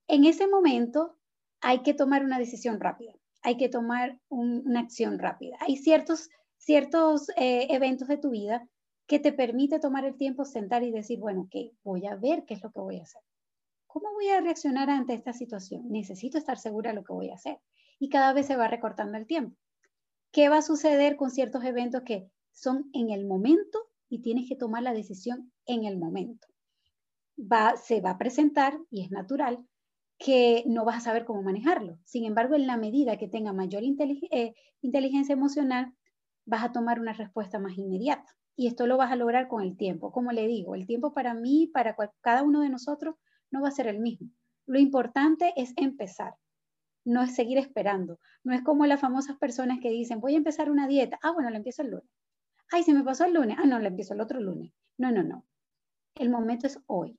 en 0.07 0.25
ese 0.25 0.47
momento 0.47 1.17
hay 1.61 1.81
que 1.83 1.93
tomar 1.93 2.23
una 2.23 2.39
decisión 2.39 2.79
rápida, 2.79 3.13
hay 3.41 3.57
que 3.57 3.69
tomar 3.69 4.19
una 4.29 4.81
acción 4.81 5.19
rápida. 5.19 5.57
Hay 5.61 5.77
ciertos 5.77 6.29
ciertos 6.63 7.29
eh, 7.35 7.67
eventos 7.69 8.07
de 8.07 8.17
tu 8.17 8.29
vida 8.31 8.67
que 9.07 9.19
te 9.19 9.33
permite 9.33 9.79
tomar 9.79 10.05
el 10.05 10.15
tiempo, 10.15 10.45
sentar 10.45 10.83
y 10.83 10.91
decir, 10.91 11.19
bueno, 11.19 11.47
¿qué? 11.51 11.71
Voy 11.83 12.05
a 12.07 12.15
ver 12.15 12.45
qué 12.45 12.53
es 12.53 12.63
lo 12.63 12.71
que 12.71 12.79
voy 12.79 12.99
a 12.99 13.03
hacer. 13.03 13.21
¿Cómo 13.93 14.11
voy 14.11 14.27
a 14.29 14.41
reaccionar 14.41 14.89
ante 14.89 15.13
esta 15.13 15.33
situación? 15.33 15.83
Necesito 15.91 16.39
estar 16.39 16.57
segura 16.57 16.89
de 16.89 16.95
lo 16.95 17.03
que 17.03 17.13
voy 17.13 17.29
a 17.29 17.35
hacer. 17.35 17.59
Y 17.99 18.09
cada 18.09 18.33
vez 18.33 18.47
se 18.47 18.55
va 18.55 18.67
recortando 18.67 19.19
el 19.19 19.27
tiempo. 19.27 19.55
¿Qué 20.31 20.49
va 20.49 20.57
a 20.57 20.61
suceder 20.63 21.15
con 21.15 21.29
ciertos 21.29 21.63
eventos 21.63 22.01
que 22.01 22.27
son 22.51 22.89
en 22.93 23.11
el 23.11 23.27
momento 23.27 23.91
y 24.09 24.23
tienes 24.23 24.49
que 24.49 24.55
tomar 24.55 24.81
la 24.81 24.95
decisión 24.95 25.51
en 25.67 25.83
el 25.83 25.99
momento? 25.99 26.47
Va, 27.37 27.77
se 27.77 28.01
va 28.01 28.09
a 28.09 28.17
presentar, 28.17 28.79
y 28.89 29.03
es 29.03 29.11
natural, 29.11 29.63
que 30.17 30.63
no 30.65 30.85
vas 30.85 30.97
a 30.97 31.01
saber 31.01 31.23
cómo 31.23 31.43
manejarlo. 31.43 31.99
Sin 32.03 32.25
embargo, 32.25 32.55
en 32.55 32.65
la 32.65 32.77
medida 32.77 33.19
que 33.19 33.27
tenga 33.27 33.53
mayor 33.53 33.83
eh, 33.83 34.55
inteligencia 34.81 35.33
emocional, 35.33 35.93
vas 36.45 36.63
a 36.63 36.71
tomar 36.71 36.99
una 36.99 37.13
respuesta 37.13 37.59
más 37.59 37.77
inmediata. 37.77 38.35
Y 38.55 38.65
esto 38.65 38.87
lo 38.87 38.97
vas 38.97 39.11
a 39.11 39.15
lograr 39.15 39.47
con 39.47 39.61
el 39.61 39.77
tiempo. 39.77 40.11
Como 40.11 40.31
le 40.31 40.47
digo, 40.47 40.73
el 40.73 40.87
tiempo 40.87 41.13
para 41.13 41.35
mí, 41.35 41.69
para 41.71 41.95
cada 42.21 42.41
uno 42.41 42.61
de 42.61 42.69
nosotros, 42.69 43.17
no 43.53 43.61
va 43.61 43.69
a 43.69 43.71
ser 43.71 43.87
el 43.87 43.99
mismo. 43.99 44.29
Lo 44.65 44.79
importante 44.79 45.53
es 45.55 45.73
empezar, 45.77 46.33
no 47.05 47.21
es 47.21 47.33
seguir 47.35 47.57
esperando. 47.57 48.19
No 48.43 48.53
es 48.53 48.61
como 48.63 48.85
las 48.85 48.99
famosas 48.99 49.37
personas 49.37 49.79
que 49.79 49.89
dicen, 49.89 50.19
voy 50.19 50.33
a 50.33 50.37
empezar 50.37 50.69
una 50.69 50.87
dieta. 50.87 51.17
Ah, 51.23 51.31
bueno, 51.31 51.49
la 51.49 51.57
empiezo 51.57 51.81
el 51.81 51.91
lunes. 51.91 52.09
Ay, 52.71 52.83
se 52.83 52.93
me 52.93 53.03
pasó 53.03 53.23
el 53.25 53.33
lunes. 53.33 53.57
Ah, 53.59 53.65
no, 53.65 53.79
la 53.79 53.87
empiezo 53.87 54.13
el 54.13 54.21
otro 54.21 54.41
lunes. 54.41 54.73
No, 54.97 55.11
no, 55.11 55.23
no. 55.23 55.45
El 56.15 56.29
momento 56.29 56.67
es 56.67 56.79
hoy. 56.87 57.17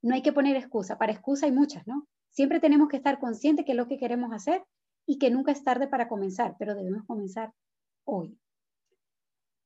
No 0.00 0.14
hay 0.14 0.22
que 0.22 0.32
poner 0.32 0.56
excusa. 0.56 0.96
Para 0.96 1.12
excusa 1.12 1.46
hay 1.46 1.52
muchas, 1.52 1.86
¿no? 1.86 2.08
Siempre 2.30 2.60
tenemos 2.60 2.88
que 2.88 2.96
estar 2.96 3.18
conscientes 3.18 3.66
que 3.66 3.72
es 3.72 3.76
lo 3.76 3.88
que 3.88 3.98
queremos 3.98 4.32
hacer 4.32 4.64
y 5.06 5.18
que 5.18 5.30
nunca 5.30 5.52
es 5.52 5.62
tarde 5.62 5.88
para 5.88 6.08
comenzar, 6.08 6.56
pero 6.58 6.74
debemos 6.74 7.04
comenzar 7.04 7.52
hoy 8.04 8.38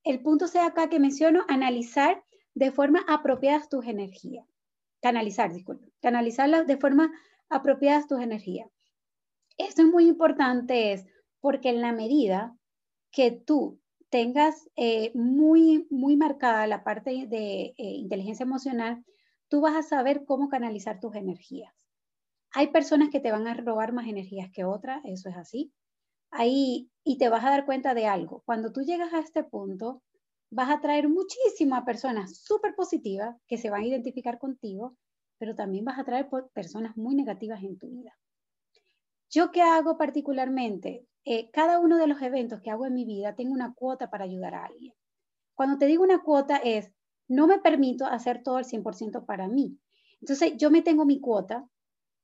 el 0.07 0.21
punto 0.21 0.47
sea 0.47 0.67
acá 0.67 0.89
que 0.89 1.01
menciono, 1.01 1.43
analizar 1.49 2.23
de 2.53 2.71
forma 2.71 3.03
apropiada 3.07 3.67
tus 3.69 3.85
energías. 3.85 4.45
Canalizar, 5.07 5.53
disculpe. 5.53 5.93
Canalizarlas 6.01 6.67
de 6.67 6.75
forma 6.75 7.11
apropiada 7.47 8.05
tus 8.05 8.19
energías. 8.19 8.69
Esto 9.57 9.83
es 9.83 9.87
muy 9.87 10.05
importante 10.07 10.91
es 10.91 11.05
porque 11.39 11.69
en 11.69 11.79
la 11.79 11.93
medida 11.93 12.53
que 13.09 13.31
tú 13.31 13.79
tengas 14.09 14.69
eh, 14.75 15.11
muy, 15.15 15.87
muy 15.89 16.17
marcada 16.17 16.67
la 16.67 16.83
parte 16.83 17.25
de 17.27 17.73
eh, 17.75 17.75
inteligencia 17.77 18.43
emocional, 18.43 19.05
tú 19.47 19.61
vas 19.61 19.77
a 19.77 19.83
saber 19.83 20.25
cómo 20.25 20.49
canalizar 20.49 20.99
tus 20.99 21.15
energías. 21.15 21.73
Hay 22.51 22.67
personas 22.67 23.09
que 23.09 23.21
te 23.21 23.31
van 23.31 23.47
a 23.47 23.53
robar 23.53 23.93
más 23.93 24.07
energías 24.07 24.51
que 24.51 24.65
otras, 24.65 25.01
eso 25.05 25.29
es 25.29 25.37
así 25.37 25.71
ahí 26.31 26.89
y 27.03 27.17
te 27.17 27.29
vas 27.29 27.43
a 27.45 27.49
dar 27.49 27.65
cuenta 27.65 27.93
de 27.93 28.07
algo. 28.07 28.43
Cuando 28.45 28.71
tú 28.71 28.81
llegas 28.81 29.13
a 29.13 29.19
este 29.19 29.43
punto, 29.43 30.01
vas 30.49 30.69
a 30.69 30.79
traer 30.79 31.09
muchísimas 31.09 31.83
personas 31.83 32.37
súper 32.37 32.75
positivas 32.75 33.35
que 33.47 33.57
se 33.57 33.69
van 33.69 33.83
a 33.83 33.87
identificar 33.87 34.39
contigo, 34.39 34.97
pero 35.37 35.55
también 35.55 35.85
vas 35.85 35.99
a 35.99 36.03
traer 36.03 36.29
personas 36.53 36.95
muy 36.97 37.15
negativas 37.15 37.63
en 37.63 37.77
tu 37.77 37.89
vida. 37.89 38.17
¿Yo 39.29 39.51
qué 39.51 39.61
hago 39.61 39.97
particularmente? 39.97 41.05
Eh, 41.25 41.49
cada 41.51 41.79
uno 41.79 41.97
de 41.97 42.07
los 42.07 42.21
eventos 42.21 42.61
que 42.61 42.71
hago 42.71 42.85
en 42.85 42.93
mi 42.93 43.05
vida 43.05 43.35
tengo 43.35 43.51
una 43.53 43.73
cuota 43.73 44.09
para 44.09 44.23
ayudar 44.23 44.55
a 44.55 44.65
alguien. 44.65 44.93
Cuando 45.53 45.77
te 45.77 45.85
digo 45.85 46.03
una 46.03 46.23
cuota 46.23 46.57
es, 46.57 46.91
no 47.27 47.47
me 47.47 47.59
permito 47.59 48.05
hacer 48.05 48.41
todo 48.41 48.59
el 48.59 48.65
100% 48.65 49.25
para 49.25 49.47
mí. 49.49 49.77
Entonces, 50.21 50.53
yo 50.57 50.71
me 50.71 50.81
tengo 50.81 51.05
mi 51.05 51.19
cuota 51.19 51.67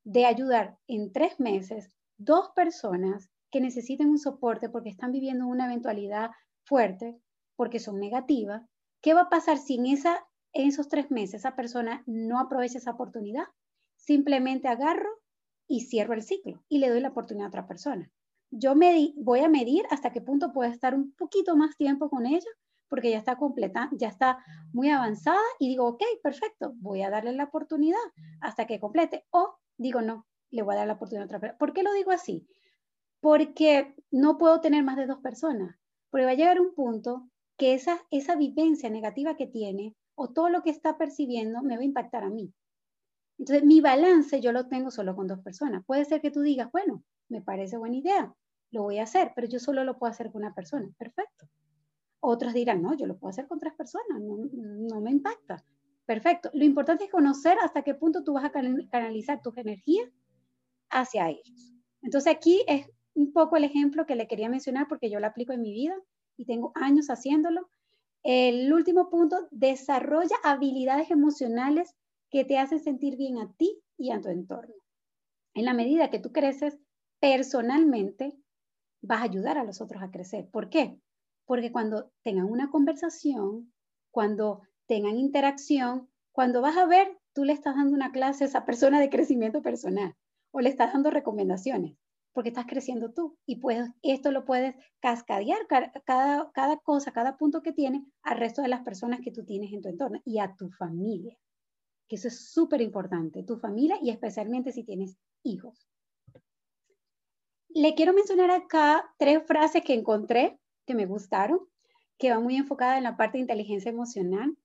de 0.05 0.25
ayudar 0.25 0.77
en 0.87 1.11
tres 1.11 1.39
meses 1.39 1.93
dos 2.17 2.51
personas 2.55 3.29
que 3.51 3.61
necesiten 3.61 4.09
un 4.09 4.17
soporte 4.17 4.69
porque 4.69 4.89
están 4.89 5.11
viviendo 5.11 5.47
una 5.47 5.65
eventualidad 5.65 6.31
fuerte, 6.63 7.19
porque 7.55 7.79
son 7.79 7.99
negativas. 7.99 8.63
¿Qué 9.01 9.13
va 9.13 9.21
a 9.21 9.29
pasar 9.29 9.57
si 9.57 9.75
en, 9.75 9.87
esa, 9.87 10.25
en 10.53 10.67
esos 10.67 10.87
tres 10.87 11.11
meses 11.11 11.41
esa 11.41 11.55
persona 11.55 12.03
no 12.05 12.39
aprovecha 12.39 12.77
esa 12.77 12.91
oportunidad? 12.91 13.45
Simplemente 13.95 14.67
agarro 14.67 15.09
y 15.67 15.81
cierro 15.81 16.13
el 16.13 16.23
ciclo 16.23 16.63
y 16.69 16.79
le 16.79 16.89
doy 16.89 16.99
la 16.99 17.09
oportunidad 17.09 17.47
a 17.47 17.49
otra 17.49 17.67
persona. 17.67 18.11
Yo 18.51 18.75
me 18.75 19.13
voy 19.17 19.39
a 19.39 19.49
medir 19.49 19.85
hasta 19.89 20.11
qué 20.11 20.21
punto 20.21 20.53
puedo 20.53 20.71
estar 20.71 20.93
un 20.93 21.13
poquito 21.13 21.55
más 21.55 21.75
tiempo 21.75 22.09
con 22.09 22.25
ella 22.25 22.49
porque 22.93 23.09
ya 23.09 23.17
está 23.17 23.37
completa, 23.37 23.89
ya 23.93 24.07
está 24.07 24.37
muy 24.71 24.89
avanzada 24.89 25.41
y 25.57 25.67
digo, 25.67 25.87
ok, 25.87 26.03
perfecto, 26.21 26.73
voy 26.75 27.01
a 27.01 27.09
darle 27.09 27.31
la 27.31 27.45
oportunidad 27.45 27.97
hasta 28.39 28.67
que 28.67 28.79
complete. 28.79 29.25
O 29.31 29.55
digo, 29.77 30.01
no, 30.01 30.27
le 30.51 30.61
voy 30.61 30.75
a 30.75 30.77
dar 30.77 30.87
la 30.87 30.93
oportunidad 30.93 31.23
a 31.23 31.25
otra 31.25 31.39
persona. 31.39 31.57
¿Por 31.57 31.73
qué 31.73 31.81
lo 31.81 31.91
digo 31.93 32.11
así? 32.11 32.47
Porque 33.19 33.95
no 34.11 34.37
puedo 34.37 34.61
tener 34.61 34.83
más 34.83 34.97
de 34.97 35.07
dos 35.07 35.17
personas, 35.21 35.75
porque 36.11 36.25
va 36.25 36.31
a 36.31 36.35
llegar 36.35 36.61
un 36.61 36.75
punto 36.75 37.31
que 37.57 37.73
esa, 37.73 37.99
esa 38.11 38.35
vivencia 38.35 38.89
negativa 38.89 39.35
que 39.35 39.47
tiene 39.47 39.95
o 40.15 40.29
todo 40.29 40.49
lo 40.49 40.63
que 40.63 40.69
está 40.69 40.97
percibiendo 40.97 41.61
me 41.61 41.75
va 41.75 41.81
a 41.81 41.85
impactar 41.85 42.23
a 42.23 42.29
mí. 42.29 42.53
Entonces, 43.37 43.65
mi 43.65 43.81
balance 43.81 44.41
yo 44.41 44.51
lo 44.51 44.67
tengo 44.67 44.91
solo 44.91 45.15
con 45.15 45.27
dos 45.27 45.39
personas. 45.39 45.83
Puede 45.85 46.05
ser 46.05 46.21
que 46.21 46.31
tú 46.31 46.41
digas, 46.41 46.71
bueno, 46.71 47.03
me 47.29 47.41
parece 47.41 47.77
buena 47.77 47.97
idea, 47.97 48.33
lo 48.71 48.83
voy 48.83 48.99
a 48.99 49.03
hacer, 49.03 49.31
pero 49.35 49.47
yo 49.47 49.59
solo 49.59 49.83
lo 49.83 49.97
puedo 49.97 50.11
hacer 50.11 50.31
con 50.31 50.43
una 50.43 50.53
persona. 50.53 50.89
Perfecto. 50.97 51.47
Otros 52.19 52.53
dirán, 52.53 52.81
no, 52.81 52.95
yo 52.95 53.05
lo 53.05 53.17
puedo 53.17 53.29
hacer 53.29 53.47
con 53.47 53.59
tres 53.59 53.73
personas, 53.73 54.21
no, 54.21 55.01
me 55.01 55.11
impacta. 55.11 55.63
Perfecto. 56.05 56.49
Lo 56.53 56.63
importante 56.63 57.05
es 57.05 57.11
conocer 57.11 57.57
hasta 57.61 57.81
qué 57.81 57.95
punto 57.95 58.23
tú 58.23 58.33
vas 58.33 58.45
a 58.45 58.51
canalizar 58.51 59.41
tus 59.41 59.57
energías 59.57 60.09
hacia 60.89 61.29
ellos. 61.29 61.73
Entonces 62.01 62.33
aquí 62.33 62.63
es 62.67 62.89
un 63.13 63.31
poco 63.31 63.57
el 63.57 63.63
ejemplo 63.63 64.05
que 64.05 64.15
le 64.15 64.27
quería 64.27 64.49
mencionar 64.49 64.87
porque 64.87 65.09
yo 65.09 65.19
lo 65.19 65.27
aplico 65.27 65.53
en 65.53 65.61
mi 65.61 65.73
vida 65.73 65.95
y 66.37 66.45
tengo 66.45 66.71
años 66.75 67.07
haciéndolo. 67.09 67.69
El 68.23 68.71
último 68.71 69.09
punto, 69.09 69.47
desarrolla 69.51 70.35
habilidades 70.43 71.11
emocionales 71.11 71.95
que 72.29 72.45
te 72.45 72.57
hacen 72.57 72.79
sentir 72.79 73.17
bien 73.17 73.37
a 73.37 73.51
ti 73.53 73.81
y 73.97 74.11
a 74.11 74.21
tu 74.21 74.29
entorno. 74.29 74.75
En 75.53 75.65
la 75.65 75.73
medida 75.73 76.09
que 76.09 76.19
tú 76.19 76.31
creces 76.31 76.77
personalmente, 77.19 78.35
vas 79.01 79.21
a 79.21 79.25
ayudar 79.25 79.57
a 79.57 79.63
los 79.63 79.81
otros 79.81 80.01
a 80.01 80.09
crecer. 80.09 80.49
¿Por 80.49 80.69
qué? 80.69 80.99
Porque 81.45 81.71
cuando 81.71 82.11
tengan 82.23 82.45
una 82.45 82.71
conversación, 82.71 83.71
cuando 84.11 84.61
tengan 84.87 85.17
interacción, 85.17 86.09
cuando 86.31 86.61
vas 86.61 86.77
a 86.77 86.85
ver, 86.85 87.19
tú 87.33 87.43
le 87.43 87.53
estás 87.53 87.75
dando 87.75 87.93
una 87.93 88.11
clase 88.11 88.43
a 88.43 88.47
esa 88.47 88.65
persona 88.65 88.99
de 88.99 89.09
crecimiento 89.09 89.61
personal 89.61 90.15
o 90.51 90.61
le 90.61 90.69
estás 90.69 90.93
dando 90.93 91.09
recomendaciones, 91.09 91.97
porque 92.33 92.49
estás 92.49 92.65
creciendo 92.65 93.13
tú 93.13 93.37
y 93.45 93.57
puedes, 93.57 93.89
esto 94.01 94.31
lo 94.31 94.43
puedes 94.43 94.75
cascadear 94.99 95.59
cada, 95.67 96.51
cada 96.51 96.77
cosa, 96.77 97.11
cada 97.13 97.37
punto 97.37 97.61
que 97.61 97.71
tiene 97.71 98.05
al 98.23 98.37
resto 98.37 98.61
de 98.61 98.67
las 98.67 98.81
personas 98.81 99.21
que 99.21 99.31
tú 99.31 99.45
tienes 99.45 99.71
en 99.71 99.81
tu 99.81 99.89
entorno 99.89 100.19
y 100.25 100.39
a 100.39 100.55
tu 100.55 100.69
familia, 100.71 101.37
que 102.07 102.15
eso 102.15 102.27
es 102.27 102.51
súper 102.51 102.81
importante, 102.81 103.43
tu 103.43 103.57
familia 103.57 103.97
y 104.01 104.09
especialmente 104.09 104.71
si 104.71 104.83
tienes 104.83 105.15
hijos. 105.43 105.87
Le 107.69 107.95
quiero 107.95 108.13
mencionar 108.13 108.51
acá 108.51 109.13
tres 109.17 109.43
frases 109.45 109.83
que 109.83 109.93
encontré 109.93 110.59
que 110.85 110.95
me 110.95 111.05
gustaron, 111.05 111.59
que 112.17 112.31
va 112.31 112.39
muy 112.39 112.55
enfocada 112.55 112.97
en 112.97 113.03
la 113.03 113.17
parte 113.17 113.37
de 113.37 113.43
inteligencia 113.43 113.89
emocional. 113.89 114.55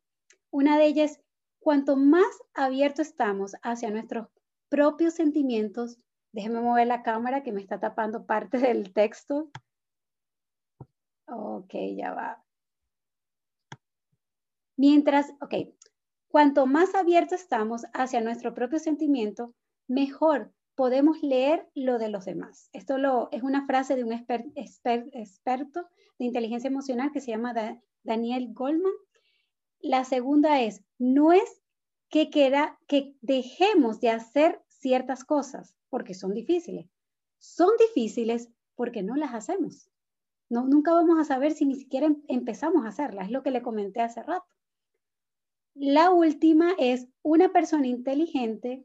Una 0.50 0.78
de 0.78 0.86
ellas, 0.86 1.20
cuanto 1.58 1.96
más 1.96 2.26
abierto 2.54 3.02
estamos 3.02 3.54
hacia 3.62 3.90
nuestros 3.90 4.28
propios 4.68 5.14
sentimientos, 5.14 5.98
déjeme 6.38 6.60
mover 6.60 6.86
la 6.86 7.02
cámara 7.02 7.42
que 7.42 7.50
me 7.50 7.60
está 7.60 7.80
tapando 7.80 8.24
parte 8.24 8.58
del 8.68 8.92
texto. 8.92 9.50
Ok, 11.26 11.74
ya 11.96 12.14
va. 12.14 12.44
Mientras, 14.76 15.34
ok, 15.40 15.74
cuanto 16.28 16.66
más 16.66 16.94
abierto 16.94 17.34
estamos 17.34 17.86
hacia 17.92 18.20
nuestro 18.20 18.54
propio 18.54 18.78
sentimiento, 18.78 19.52
mejor 19.88 20.54
podemos 20.76 21.20
leer 21.24 21.68
lo 21.74 21.98
de 21.98 22.08
los 22.08 22.24
demás. 22.24 22.70
Esto 22.72 23.28
es 23.32 23.42
una 23.42 23.66
frase 23.66 23.96
de 23.96 24.04
un 24.04 24.12
experto 24.12 25.88
de 26.20 26.24
inteligencia 26.24 26.68
emocional 26.68 27.10
que 27.10 27.20
se 27.20 27.32
llama 27.32 27.52
Daniel 28.04 28.52
Goldman. 28.52 28.92
La 29.80 30.04
segunda 30.04 30.60
es, 30.60 30.84
no 30.98 31.32
es 31.32 31.60
que, 32.10 32.30
que 32.30 33.16
dejemos 33.22 33.98
de 33.98 34.10
hacer 34.10 34.62
ciertas 34.68 35.24
cosas 35.24 35.77
porque 35.88 36.14
son 36.14 36.34
difíciles. 36.34 36.88
Son 37.38 37.70
difíciles 37.78 38.50
porque 38.74 39.02
no 39.02 39.16
las 39.16 39.34
hacemos. 39.34 39.90
No, 40.48 40.66
nunca 40.66 40.92
vamos 40.92 41.18
a 41.18 41.24
saber 41.24 41.52
si 41.52 41.66
ni 41.66 41.74
siquiera 41.74 42.06
em, 42.06 42.22
empezamos 42.28 42.84
a 42.84 42.88
hacerlas. 42.88 43.26
Es 43.26 43.32
lo 43.32 43.42
que 43.42 43.50
le 43.50 43.62
comenté 43.62 44.00
hace 44.00 44.22
rato. 44.22 44.46
La 45.74 46.10
última 46.10 46.72
es 46.78 47.06
una 47.22 47.52
persona 47.52 47.86
inteligente 47.86 48.84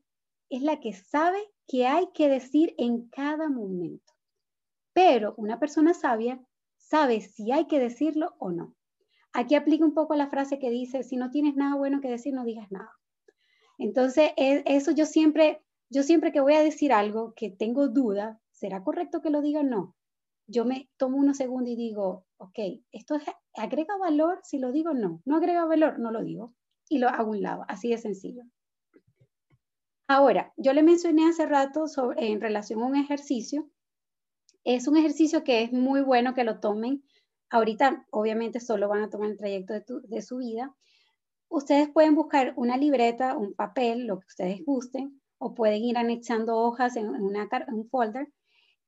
es 0.50 0.62
la 0.62 0.80
que 0.80 0.94
sabe 0.94 1.40
qué 1.68 1.88
hay 1.88 2.12
que 2.14 2.30
decir 2.30 2.76
en 2.78 3.10
cada 3.10 3.50
momento. 3.50 4.14
Pero 4.94 5.34
una 5.38 5.60
persona 5.60 5.94
sabia 5.96 6.40
sabe 6.78 7.22
si 7.22 7.52
hay 7.52 7.66
que 7.66 7.80
decirlo 7.80 8.36
o 8.38 8.52
no. 8.52 8.76
Aquí 9.32 9.56
aplica 9.56 9.84
un 9.84 9.96
poco 9.96 10.14
la 10.14 10.28
frase 10.28 10.60
que 10.60 10.70
dice, 10.70 11.02
si 11.02 11.18
no 11.18 11.32
tienes 11.32 11.56
nada 11.56 11.76
bueno 11.76 12.02
que 12.02 12.10
decir, 12.10 12.36
no 12.36 12.46
digas 12.46 12.72
nada. 12.72 12.92
Entonces, 13.80 14.32
e, 14.38 14.64
eso 14.68 14.92
yo 14.92 15.08
siempre, 15.08 15.64
yo 15.90 16.04
siempre 16.04 16.32
que 16.32 16.42
voy 16.42 16.54
a 16.54 16.64
decir 16.64 16.94
algo 16.94 17.34
que 17.36 17.50
tengo 17.50 17.88
duda, 17.88 18.42
¿será 18.52 18.84
correcto 18.84 19.22
que 19.22 19.30
lo 19.30 19.42
diga 19.42 19.62
o 19.62 19.64
no? 19.64 19.96
Yo 20.48 20.66
me 20.66 20.90
tomo 20.98 21.18
unos 21.18 21.38
segundos 21.38 21.72
y 21.72 21.76
digo, 21.76 22.26
ok, 22.38 22.60
¿esto 22.92 23.18
agrega 23.56 23.98
valor 23.98 24.40
si 24.44 24.60
lo 24.60 24.72
digo 24.72 24.92
o 24.92 24.94
no? 24.94 25.22
No 25.26 25.38
agrega 25.38 25.66
valor, 25.66 26.00
no 26.00 26.12
lo 26.12 26.24
digo. 26.24 26.54
Y 26.90 26.98
lo 26.98 27.08
hago 27.08 27.32
a 27.32 27.36
un 27.36 27.42
lado, 27.42 27.66
así 27.68 27.90
de 27.90 27.98
sencillo. 27.98 28.44
Ahora, 30.08 30.54
yo 30.58 30.74
le 30.74 30.84
mencioné 30.84 31.28
hace 31.28 31.46
rato 31.46 31.88
sobre, 31.88 32.32
en 32.32 32.42
relación 32.42 32.82
a 32.82 32.86
un 32.86 32.96
ejercicio. 32.96 33.70
Es 34.64 34.88
un 34.88 34.98
ejercicio 34.98 35.44
que 35.44 35.64
es 35.64 35.72
muy 35.72 36.02
bueno 36.02 36.34
que 36.34 36.44
lo 36.44 36.60
tomen. 36.60 37.04
Ahorita, 37.50 38.06
obviamente, 38.12 38.60
solo 38.60 38.90
van 38.90 39.04
a 39.04 39.10
tomar 39.10 39.30
el 39.30 39.38
trayecto 39.38 40.02
de, 40.02 40.22
su 40.22 40.38
vida. 40.38 40.76
Ustedes 41.50 41.90
pueden 41.90 42.16
buscar 42.16 42.54
una 42.58 42.78
libreta, 42.78 43.38
un 43.38 43.54
papel, 43.54 44.06
lo 44.06 44.20
que 44.20 44.28
ustedes 44.28 44.66
gusten, 44.66 45.22
o 45.44 45.54
pueden 45.54 45.84
ir 45.84 45.98
anexando 45.98 46.58
hojas 46.58 46.96
en, 46.96 47.08
un 47.10 47.90
folder 47.90 48.28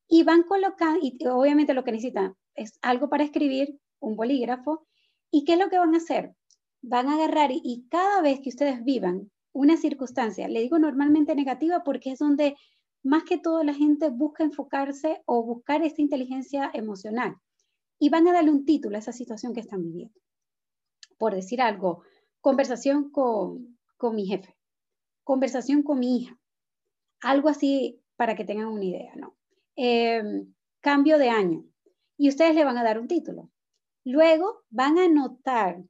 y 0.08 0.24
van 0.24 0.44
colocando, 0.44 1.00
y 1.02 1.18
obviamente 1.28 1.74
lo 1.74 1.84
que 1.84 1.91
necesitan 1.91 2.36
es 2.54 2.80
algo 2.82 3.10
para 3.10 3.24
escribir, 3.24 3.80
un 4.00 4.15
bolígrafo. 4.15 4.86
¿Y 5.32 5.44
qué 5.46 5.54
es 5.54 5.60
lo 5.60 5.70
que 5.70 5.80
van 5.80 5.94
a 5.96 5.98
hacer? 5.98 6.36
Van 6.82 7.08
a 7.08 7.15
agarrar 7.15 7.50
y 7.52 7.88
cada 7.89 8.22
vez 8.22 8.39
que 8.41 8.50
ustedes 8.50 8.84
vivan 8.84 9.32
una 9.52 9.78
circunstancia, 9.78 10.48
le 10.48 10.62
digo 10.62 10.80
normalmente 10.80 11.34
negativa 11.34 11.84
porque 11.84 12.12
es 12.12 12.20
donde 12.20 12.56
más 13.04 13.24
que 13.24 13.38
todo 13.38 13.63
la 13.63 13.74
gente 13.74 14.10
busca 14.10 14.44
enfocarse 14.44 15.22
o 15.26 15.44
buscar 15.44 15.84
esta 15.84 16.02
inteligencia 16.02 16.70
emocional 16.74 17.38
y 18.00 18.10
van 18.10 18.28
a 18.28 18.34
darle 18.34 18.52
un 18.52 18.65
título 18.65 18.96
a 18.96 19.00
esa 19.00 19.13
situación 19.13 19.54
que 19.54 19.62
están 19.62 19.84
viviendo. 19.84 20.20
Por 21.18 21.34
decir 21.34 21.62
algo, 21.62 22.02
conversación 22.41 23.12
con, 23.12 23.78
mi 24.12 24.26
jefe, 24.26 24.56
conversación 25.24 25.84
con 25.84 26.00
mi 26.00 26.18
hija, 26.18 26.38
algo 27.21 27.49
así 27.49 28.01
para 28.15 28.36
que 28.36 28.45
tengan 28.45 28.67
una 28.67 28.86
idea, 28.86 29.13
¿no? 29.15 29.38
Em, 29.75 30.54
cambio 30.82 31.17
de 31.17 31.30
año. 31.30 31.65
Y 32.18 32.30
ustedes 32.30 32.55
le 32.55 32.63
van 32.63 32.78
a 32.78 32.84
dar 32.84 32.99
un 32.99 33.07
título. 33.07 33.51
Luego 34.03 34.63
van 34.70 34.97
a 34.99 35.05
anotar 35.05 35.84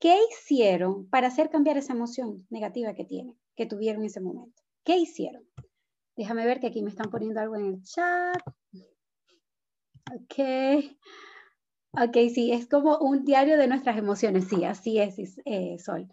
¿Qué 0.00 0.16
hicieron 0.30 1.10
para 1.10 1.26
hacer 1.26 1.50
cambiar 1.50 1.76
esa 1.76 1.92
emoción 1.92 2.46
negativa 2.48 2.94
que 2.94 3.04
tienen, 3.04 3.38
que 3.54 3.66
tuvieron 3.66 4.00
en 4.00 4.06
ese 4.06 4.22
momento? 4.22 4.62
¿Qué 4.82 4.96
hicieron? 4.96 5.44
Déjame 6.16 6.46
ver 6.46 6.58
que 6.58 6.68
aquí 6.68 6.82
me 6.82 6.88
están 6.88 7.10
poniendo 7.10 7.38
algo 7.38 7.56
en 7.56 7.66
el 7.66 7.82
chat. 7.82 8.40
Ok. 10.10 10.86
Ok, 11.92 12.16
sí, 12.32 12.50
es 12.50 12.66
como 12.66 12.96
un 12.98 13.24
diario 13.26 13.58
de 13.58 13.68
nuestras 13.68 13.98
emociones. 13.98 14.48
Sí, 14.48 14.64
así 14.64 14.98
es, 14.98 15.18
eh, 15.44 15.78
Sol. 15.78 16.08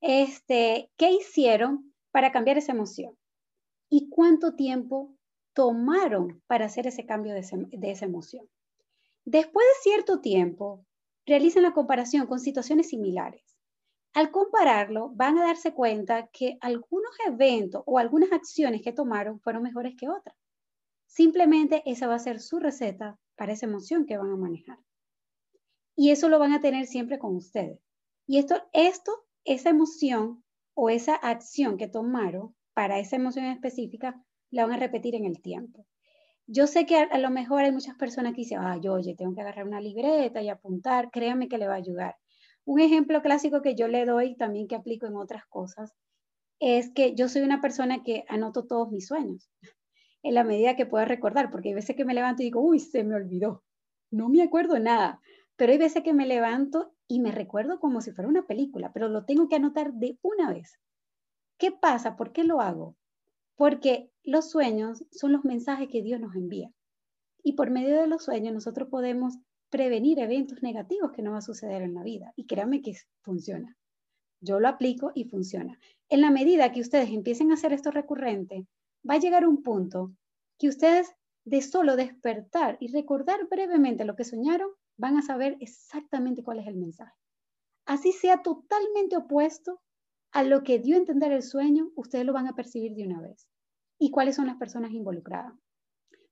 Este, 0.00 0.92
¿Qué 0.96 1.10
hicieron 1.10 1.92
para 2.12 2.30
cambiar 2.30 2.56
esa 2.56 2.70
emoción? 2.70 3.18
¿Y 3.90 4.08
cuánto 4.10 4.54
tiempo 4.54 5.16
tomaron 5.54 6.42
para 6.46 6.66
hacer 6.66 6.86
ese 6.86 7.06
cambio 7.06 7.34
de, 7.34 7.40
esa 7.90 8.04
emoción? 8.04 8.48
Después 9.24 9.66
de 9.66 9.90
cierto 9.90 10.20
tiempo, 10.20 10.84
realicen 11.26 11.62
la 11.62 11.72
comparación 11.72 12.26
con 12.26 12.40
situaciones 12.40 12.88
similares. 12.88 13.56
Al 14.14 14.30
compararlo, 14.30 15.10
van 15.14 15.38
a 15.38 15.44
darse 15.44 15.72
cuenta 15.74 16.28
que 16.28 16.58
algunos 16.60 17.12
eventos 17.26 17.82
o 17.86 17.98
algunas 17.98 18.32
acciones 18.32 18.82
que 18.82 18.92
tomaron 18.92 19.40
fueron 19.40 19.62
mejores 19.62 19.94
que 19.96 20.08
otras. 20.08 20.36
Simplemente 21.06 21.82
esa 21.86 22.06
va 22.06 22.14
a 22.14 22.18
ser 22.18 22.40
su 22.40 22.58
receta 22.58 23.18
para 23.36 23.52
esa 23.52 23.66
emoción 23.66 24.06
que 24.06 24.18
van 24.18 24.30
a 24.30 24.36
manejar. 24.36 24.78
Y 25.94 26.10
eso 26.10 26.28
lo 26.28 26.38
van 26.38 26.52
a 26.52 26.60
tener 26.60 26.86
siempre 26.86 27.18
con 27.18 27.36
ustedes. 27.36 27.80
Y 28.26 28.38
esto, 28.38 28.56
esto 28.72 29.12
esa 29.44 29.70
emoción 29.70 30.44
o 30.74 30.90
esa 30.90 31.14
acción 31.14 31.78
que 31.78 31.88
tomaron 31.88 32.54
para 32.78 33.00
esa 33.00 33.16
emoción 33.16 33.46
específica, 33.46 34.24
la 34.52 34.64
van 34.64 34.74
a 34.74 34.78
repetir 34.78 35.16
en 35.16 35.24
el 35.24 35.42
tiempo. 35.42 35.84
Yo 36.46 36.68
sé 36.68 36.86
que 36.86 36.94
a, 36.94 37.18
lo 37.18 37.28
mejor 37.28 37.64
hay 37.64 37.72
muchas 37.72 37.96
personas 37.96 38.34
que 38.34 38.42
dicen, 38.42 38.60
ay, 38.60 38.86
oye, 38.86 39.16
tengo 39.16 39.34
que 39.34 39.40
agarrar 39.40 39.66
una 39.66 39.80
libreta 39.80 40.42
y 40.42 40.48
apuntar, 40.48 41.10
créanme 41.10 41.48
que 41.48 41.58
le 41.58 41.66
va 41.66 41.74
a 41.74 41.78
ayudar. 41.78 42.14
Un 42.64 42.78
ejemplo 42.78 43.20
clásico 43.20 43.62
que 43.62 43.74
yo 43.74 43.88
le 43.88 44.04
doy, 44.04 44.36
también 44.36 44.68
que 44.68 44.76
aplico 44.76 45.06
en 45.06 45.16
otras 45.16 45.44
cosas, 45.46 45.92
es 46.60 46.92
que 46.94 47.16
yo 47.16 47.28
soy 47.28 47.42
una 47.42 47.60
persona 47.60 48.04
que 48.04 48.24
anoto 48.28 48.64
todos 48.64 48.92
mis 48.92 49.08
sueños 49.08 49.50
en 50.22 50.34
la 50.34 50.44
medida 50.44 50.76
que 50.76 50.86
pueda 50.86 51.04
recordar, 51.04 51.50
porque 51.50 51.70
hay 51.70 51.74
veces 51.74 51.96
que 51.96 52.04
me 52.04 52.14
levanto 52.14 52.42
y 52.42 52.44
digo, 52.44 52.60
uy, 52.60 52.78
se 52.78 53.02
me 53.02 53.16
olvidó, 53.16 53.64
no 54.12 54.28
me 54.28 54.40
acuerdo 54.40 54.78
nada, 54.78 55.20
pero 55.56 55.72
hay 55.72 55.78
veces 55.78 56.04
que 56.04 56.14
me 56.14 56.28
levanto 56.28 56.94
y 57.08 57.18
me 57.18 57.32
recuerdo 57.32 57.80
como 57.80 58.02
si 58.02 58.12
fuera 58.12 58.28
una 58.28 58.46
película, 58.46 58.92
pero 58.92 59.08
lo 59.08 59.24
tengo 59.24 59.48
que 59.48 59.56
anotar 59.56 59.94
de 59.94 60.16
una 60.22 60.52
vez. 60.52 60.78
¿Qué 61.58 61.72
pasa? 61.72 62.16
¿Por 62.16 62.32
qué 62.32 62.44
lo 62.44 62.60
hago? 62.60 62.96
Porque 63.56 64.12
los 64.22 64.48
sueños 64.50 65.04
son 65.10 65.32
los 65.32 65.44
mensajes 65.44 65.88
que 65.88 66.02
Dios 66.02 66.20
nos 66.20 66.36
envía. 66.36 66.72
Y 67.42 67.54
por 67.54 67.70
medio 67.70 68.00
de 68.00 68.06
los 68.06 68.24
sueños 68.24 68.54
nosotros 68.54 68.88
podemos 68.88 69.34
prevenir 69.68 70.20
eventos 70.20 70.62
negativos 70.62 71.10
que 71.12 71.22
no 71.22 71.32
va 71.32 71.38
a 71.38 71.42
suceder 71.42 71.82
en 71.82 71.94
la 71.94 72.04
vida. 72.04 72.32
Y 72.36 72.46
créanme 72.46 72.80
que 72.80 72.94
funciona. 73.22 73.76
Yo 74.40 74.60
lo 74.60 74.68
aplico 74.68 75.10
y 75.14 75.24
funciona. 75.24 75.78
En 76.08 76.20
la 76.20 76.30
medida 76.30 76.70
que 76.70 76.80
ustedes 76.80 77.10
empiecen 77.10 77.50
a 77.50 77.54
hacer 77.54 77.72
esto 77.72 77.90
recurrente, 77.90 78.66
va 79.08 79.14
a 79.14 79.18
llegar 79.18 79.46
un 79.46 79.62
punto 79.64 80.12
que 80.58 80.68
ustedes 80.68 81.12
de 81.44 81.60
solo 81.62 81.96
despertar 81.96 82.76
y 82.78 82.92
recordar 82.92 83.48
brevemente 83.48 84.04
lo 84.04 84.14
que 84.14 84.24
soñaron, 84.24 84.70
van 84.96 85.16
a 85.16 85.22
saber 85.22 85.56
exactamente 85.60 86.42
cuál 86.42 86.60
es 86.60 86.66
el 86.66 86.76
mensaje. 86.76 87.14
Así 87.86 88.12
sea 88.12 88.42
totalmente 88.42 89.16
opuesto 89.16 89.80
a 90.32 90.42
lo 90.42 90.62
que 90.62 90.78
dio 90.78 90.96
a 90.96 90.98
entender 90.98 91.32
el 91.32 91.42
sueño, 91.42 91.90
ustedes 91.96 92.24
lo 92.24 92.32
van 92.32 92.46
a 92.46 92.54
percibir 92.54 92.94
de 92.94 93.04
una 93.04 93.20
vez. 93.20 93.48
¿Y 93.98 94.10
cuáles 94.10 94.36
son 94.36 94.46
las 94.46 94.56
personas 94.56 94.92
involucradas? 94.92 95.54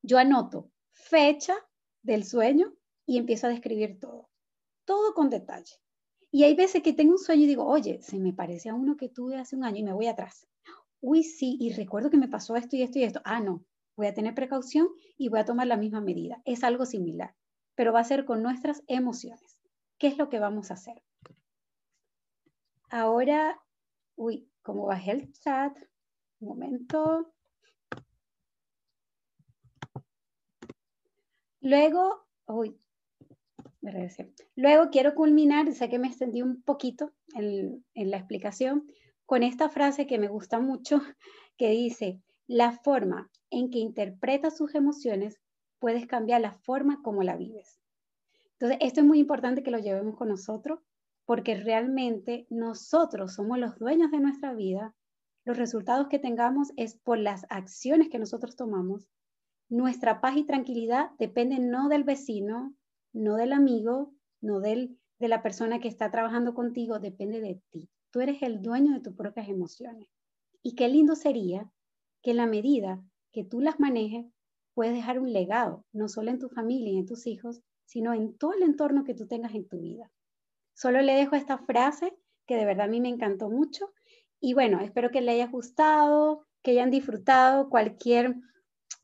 Yo 0.03 0.18
anoto 0.18 0.70
fecha 0.92 1.55
del 2.03 2.24
sueño 2.24 2.72
y 3.07 3.18
empiezo 3.18 3.47
a 3.47 3.51
describir 3.51 3.99
todo, 3.99 4.30
todo 4.84 5.14
con 5.14 5.30
detalle. 5.30 5.74
Y 6.30 6.44
hay 6.44 6.55
veces 6.55 6.82
que 6.82 6.92
tengo 6.92 7.12
un 7.12 7.18
sueño 7.18 7.44
y 7.44 7.49
digo, 7.49 7.64
oye, 7.64 8.01
se 8.03 8.18
me 8.18 8.32
parece 8.32 8.68
a 8.68 8.74
uno 8.74 8.97
que 8.97 9.09
tuve 9.09 9.36
hace 9.36 9.57
un 9.57 9.64
año 9.64 9.78
y 9.78 9.84
me 9.84 9.92
voy 9.92 10.07
atrás. 10.07 10.47
Uy, 11.01 11.22
sí, 11.22 11.57
y 11.61 11.72
recuerdo 11.72 12.11
que 12.11 12.16
me 12.16 12.28
pasó 12.28 12.57
esto 12.57 12.76
y 12.76 12.82
esto 12.82 12.99
y 12.99 13.05
esto. 13.05 13.20
Ah, 13.24 13.40
no, 13.40 13.64
voy 13.97 14.07
a 14.07 14.14
tener 14.14 14.34
precaución 14.34 14.88
y 15.16 15.28
voy 15.28 15.40
a 15.40 15.44
tomar 15.44 15.66
la 15.66 15.76
misma 15.76 16.01
medida. 16.01 16.42
Es 16.44 16.64
algo 16.64 16.84
similar, 16.84 17.34
pero 17.74 17.92
va 17.92 18.01
a 18.01 18.05
ser 18.05 18.24
con 18.24 18.42
nuestras 18.42 18.82
emociones. 18.86 19.59
¿Qué 19.99 20.09
es 20.09 20.18
lo 20.18 20.28
que 20.28 20.38
vamos 20.38 20.70
a 20.70 20.74
hacer? 20.74 21.03
Ahora, 22.90 23.61
uy, 24.16 24.50
¿cómo 24.62 24.86
bajé 24.86 25.12
el 25.12 25.32
chat? 25.32 25.76
Un 26.40 26.48
momento. 26.48 27.32
Luego, 31.60 32.26
uy, 32.46 32.78
me 33.80 33.90
regresé. 33.90 34.32
Luego 34.54 34.90
quiero 34.90 35.14
culminar, 35.14 35.72
sé 35.72 35.88
que 35.88 35.98
me 35.98 36.08
extendí 36.08 36.42
un 36.42 36.62
poquito 36.62 37.12
en, 37.34 37.84
la 37.94 38.16
explicación, 38.16 38.86
con 39.24 39.42
esta 39.42 39.68
frase 39.68 40.06
que 40.06 40.18
me 40.18 40.28
gusta 40.28 40.60
mucho, 40.60 41.00
que 41.56 41.70
dice, 41.70 42.20
la 42.46 42.72
forma 42.72 43.30
en 43.50 43.70
que 43.70 43.78
interpretas 43.78 44.56
sus 44.56 44.74
emociones 44.74 45.40
puedes 45.78 46.06
cambiar 46.06 46.40
la 46.40 46.52
forma 46.52 47.00
como 47.02 47.22
la 47.22 47.36
vives. 47.36 47.80
Entonces, 48.52 48.78
esto 48.80 49.00
es 49.00 49.06
muy 49.06 49.18
importante 49.18 49.62
que 49.62 49.70
lo 49.70 49.78
llevemos 49.78 50.16
con 50.16 50.28
nosotros, 50.28 50.80
porque 51.26 51.56
realmente 51.56 52.46
nosotros 52.48 53.34
somos 53.34 53.58
los 53.58 53.78
dueños 53.78 54.10
de 54.10 54.20
nuestra 54.20 54.54
vida. 54.54 54.94
Los 55.44 55.58
resultados 55.58 56.08
que 56.08 56.18
tengamos 56.18 56.72
es 56.76 56.96
por 56.96 57.18
las 57.18 57.44
acciones 57.50 58.08
que 58.08 58.18
nosotros 58.18 58.56
tomamos. 58.56 59.08
Nuestra 59.68 60.20
paz 60.20 60.36
y 60.36 60.44
tranquilidad 60.44 61.10
dependen 61.18 61.68
no 61.70 61.88
del 61.88 62.04
vecino, 62.04 62.74
no 63.12 63.34
del 63.34 63.52
amigo, 63.52 64.14
no 64.40 64.60
del, 64.60 64.98
de 65.18 65.28
la 65.28 65.42
persona 65.42 65.80
que 65.80 65.88
está 65.88 66.10
trabajando 66.10 66.54
contigo, 66.54 67.00
depende 67.00 67.40
de 67.40 67.60
ti. 67.70 67.90
Tú 68.12 68.20
eres 68.20 68.42
el 68.42 68.62
dueño 68.62 68.94
de 68.94 69.00
tus 69.00 69.14
propias 69.14 69.48
emociones. 69.48 70.08
Y 70.62 70.76
qué 70.76 70.88
lindo 70.88 71.16
sería 71.16 71.70
que 72.22 72.34
la 72.34 72.46
medida 72.46 73.02
que 73.32 73.44
tú 73.44 73.60
las 73.60 73.78
manejes, 73.78 74.26
puedes 74.74 74.94
dejar 74.94 75.18
un 75.18 75.32
legado, 75.32 75.84
no 75.92 76.08
solo 76.08 76.30
en 76.30 76.38
tu 76.38 76.48
familia 76.48 76.92
y 76.92 76.98
en 76.98 77.06
tus 77.06 77.26
hijos, 77.26 77.62
sino 77.84 78.14
en 78.14 78.36
todo 78.36 78.52
el 78.52 78.62
entorno 78.62 79.04
que 79.04 79.14
tú 79.14 79.26
tengas 79.26 79.54
en 79.54 79.66
tu 79.68 79.80
vida. 79.80 80.10
Solo 80.76 81.00
le 81.00 81.14
dejo 81.14 81.34
esta 81.34 81.58
frase 81.58 82.14
que 82.46 82.56
de 82.56 82.66
verdad 82.66 82.86
a 82.86 82.90
mí 82.90 83.00
me 83.00 83.08
encantó 83.08 83.48
mucho. 83.48 83.92
Y 84.38 84.54
bueno, 84.54 84.80
espero 84.80 85.10
que 85.10 85.22
le 85.22 85.32
haya 85.32 85.48
gustado, 85.48 86.46
que 86.62 86.72
hayan 86.72 86.90
disfrutado 86.90 87.68
cualquier, 87.70 88.36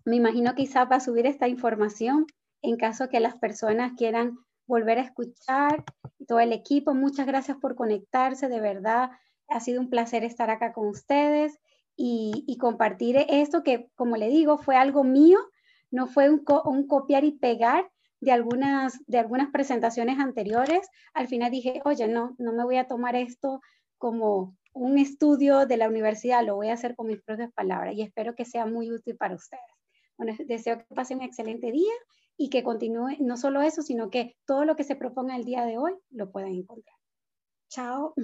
me 0.05 0.17
imagino 0.17 0.55
quizá 0.55 0.87
para 0.89 1.01
subir 1.01 1.27
esta 1.27 1.49
información 1.49 2.27
en 2.61 2.77
caso 2.77 3.09
que 3.09 3.21
las 3.21 3.37
personas 3.37 3.93
quieran 3.97 4.39
volver 4.67 4.99
a 4.99 5.03
escuchar. 5.03 5.85
Todo 6.29 6.41
el 6.41 6.53
equipo, 6.53 6.95
muchas 6.95 7.27
gracias 7.27 7.57
por 7.57 7.75
conectarse, 7.75 8.49
de 8.49 8.61
verdad 8.61 9.11
ha 9.49 9.61
sido 9.61 9.81
un 9.81 9.91
placer 9.91 10.25
estar 10.25 10.51
acá 10.51 10.73
con 10.73 10.89
ustedes 10.89 11.59
y, 11.97 12.57
compartir 12.59 13.17
esto 13.29 13.63
que, 13.63 13.91
como 13.95 14.17
le 14.17 14.29
digo, 14.29 14.59
fue 14.59 14.77
algo 14.77 15.05
mío, 15.05 15.39
no 15.91 16.07
fue 16.07 16.31
un, 16.31 16.45
copiar 16.87 17.25
y 17.25 17.33
pegar 17.33 17.91
de 18.23 18.31
algunas, 18.31 19.05
de 19.07 19.19
algunas 19.19 19.51
presentaciones 19.51 20.19
anteriores. 20.21 20.89
Al 21.13 21.27
final 21.27 21.51
dije, 21.51 21.83
oye, 21.85 22.07
no, 22.07 22.37
no 22.39 22.53
me 22.53 22.65
voy 22.65 22.77
a 22.77 22.87
tomar 22.87 23.17
esto 23.17 23.61
como 23.99 24.57
un 24.73 24.97
estudio 24.97 25.67
de 25.67 25.77
la 25.77 25.89
universidad, 25.89 26.45
lo 26.45 26.55
voy 26.55 26.69
a 26.69 26.75
hacer 26.75 26.95
con 26.95 27.09
mis 27.09 27.21
propias 27.21 27.53
palabras 27.53 27.95
y 27.95 28.03
espero 28.03 28.35
que 28.35 28.45
sea 28.45 28.65
muy 28.65 28.91
útil 28.91 29.17
para 29.17 29.35
ustedes. 29.35 29.63
Bueno, 30.17 30.35
deseo 30.47 30.79
que 30.79 30.95
pasen 30.95 31.19
un 31.19 31.25
excelente 31.25 31.73
día 31.73 31.93
y 32.37 32.49
que 32.49 32.63
continúe 32.63 33.17
no 33.19 33.37
solo 33.37 33.61
eso, 33.61 33.83
sino 33.83 34.09
que 34.09 34.37
todo 34.47 34.65
lo 34.65 34.77
que 34.77 34.85
se 34.85 34.95
proponga 34.95 35.37
el 35.37 35.45
día 35.45 35.67
de 35.67 35.79
hoy 35.79 35.93
lo 36.11 36.31
puedan 36.31 36.55
encontrar. 36.55 36.97
Chao. 37.69 38.15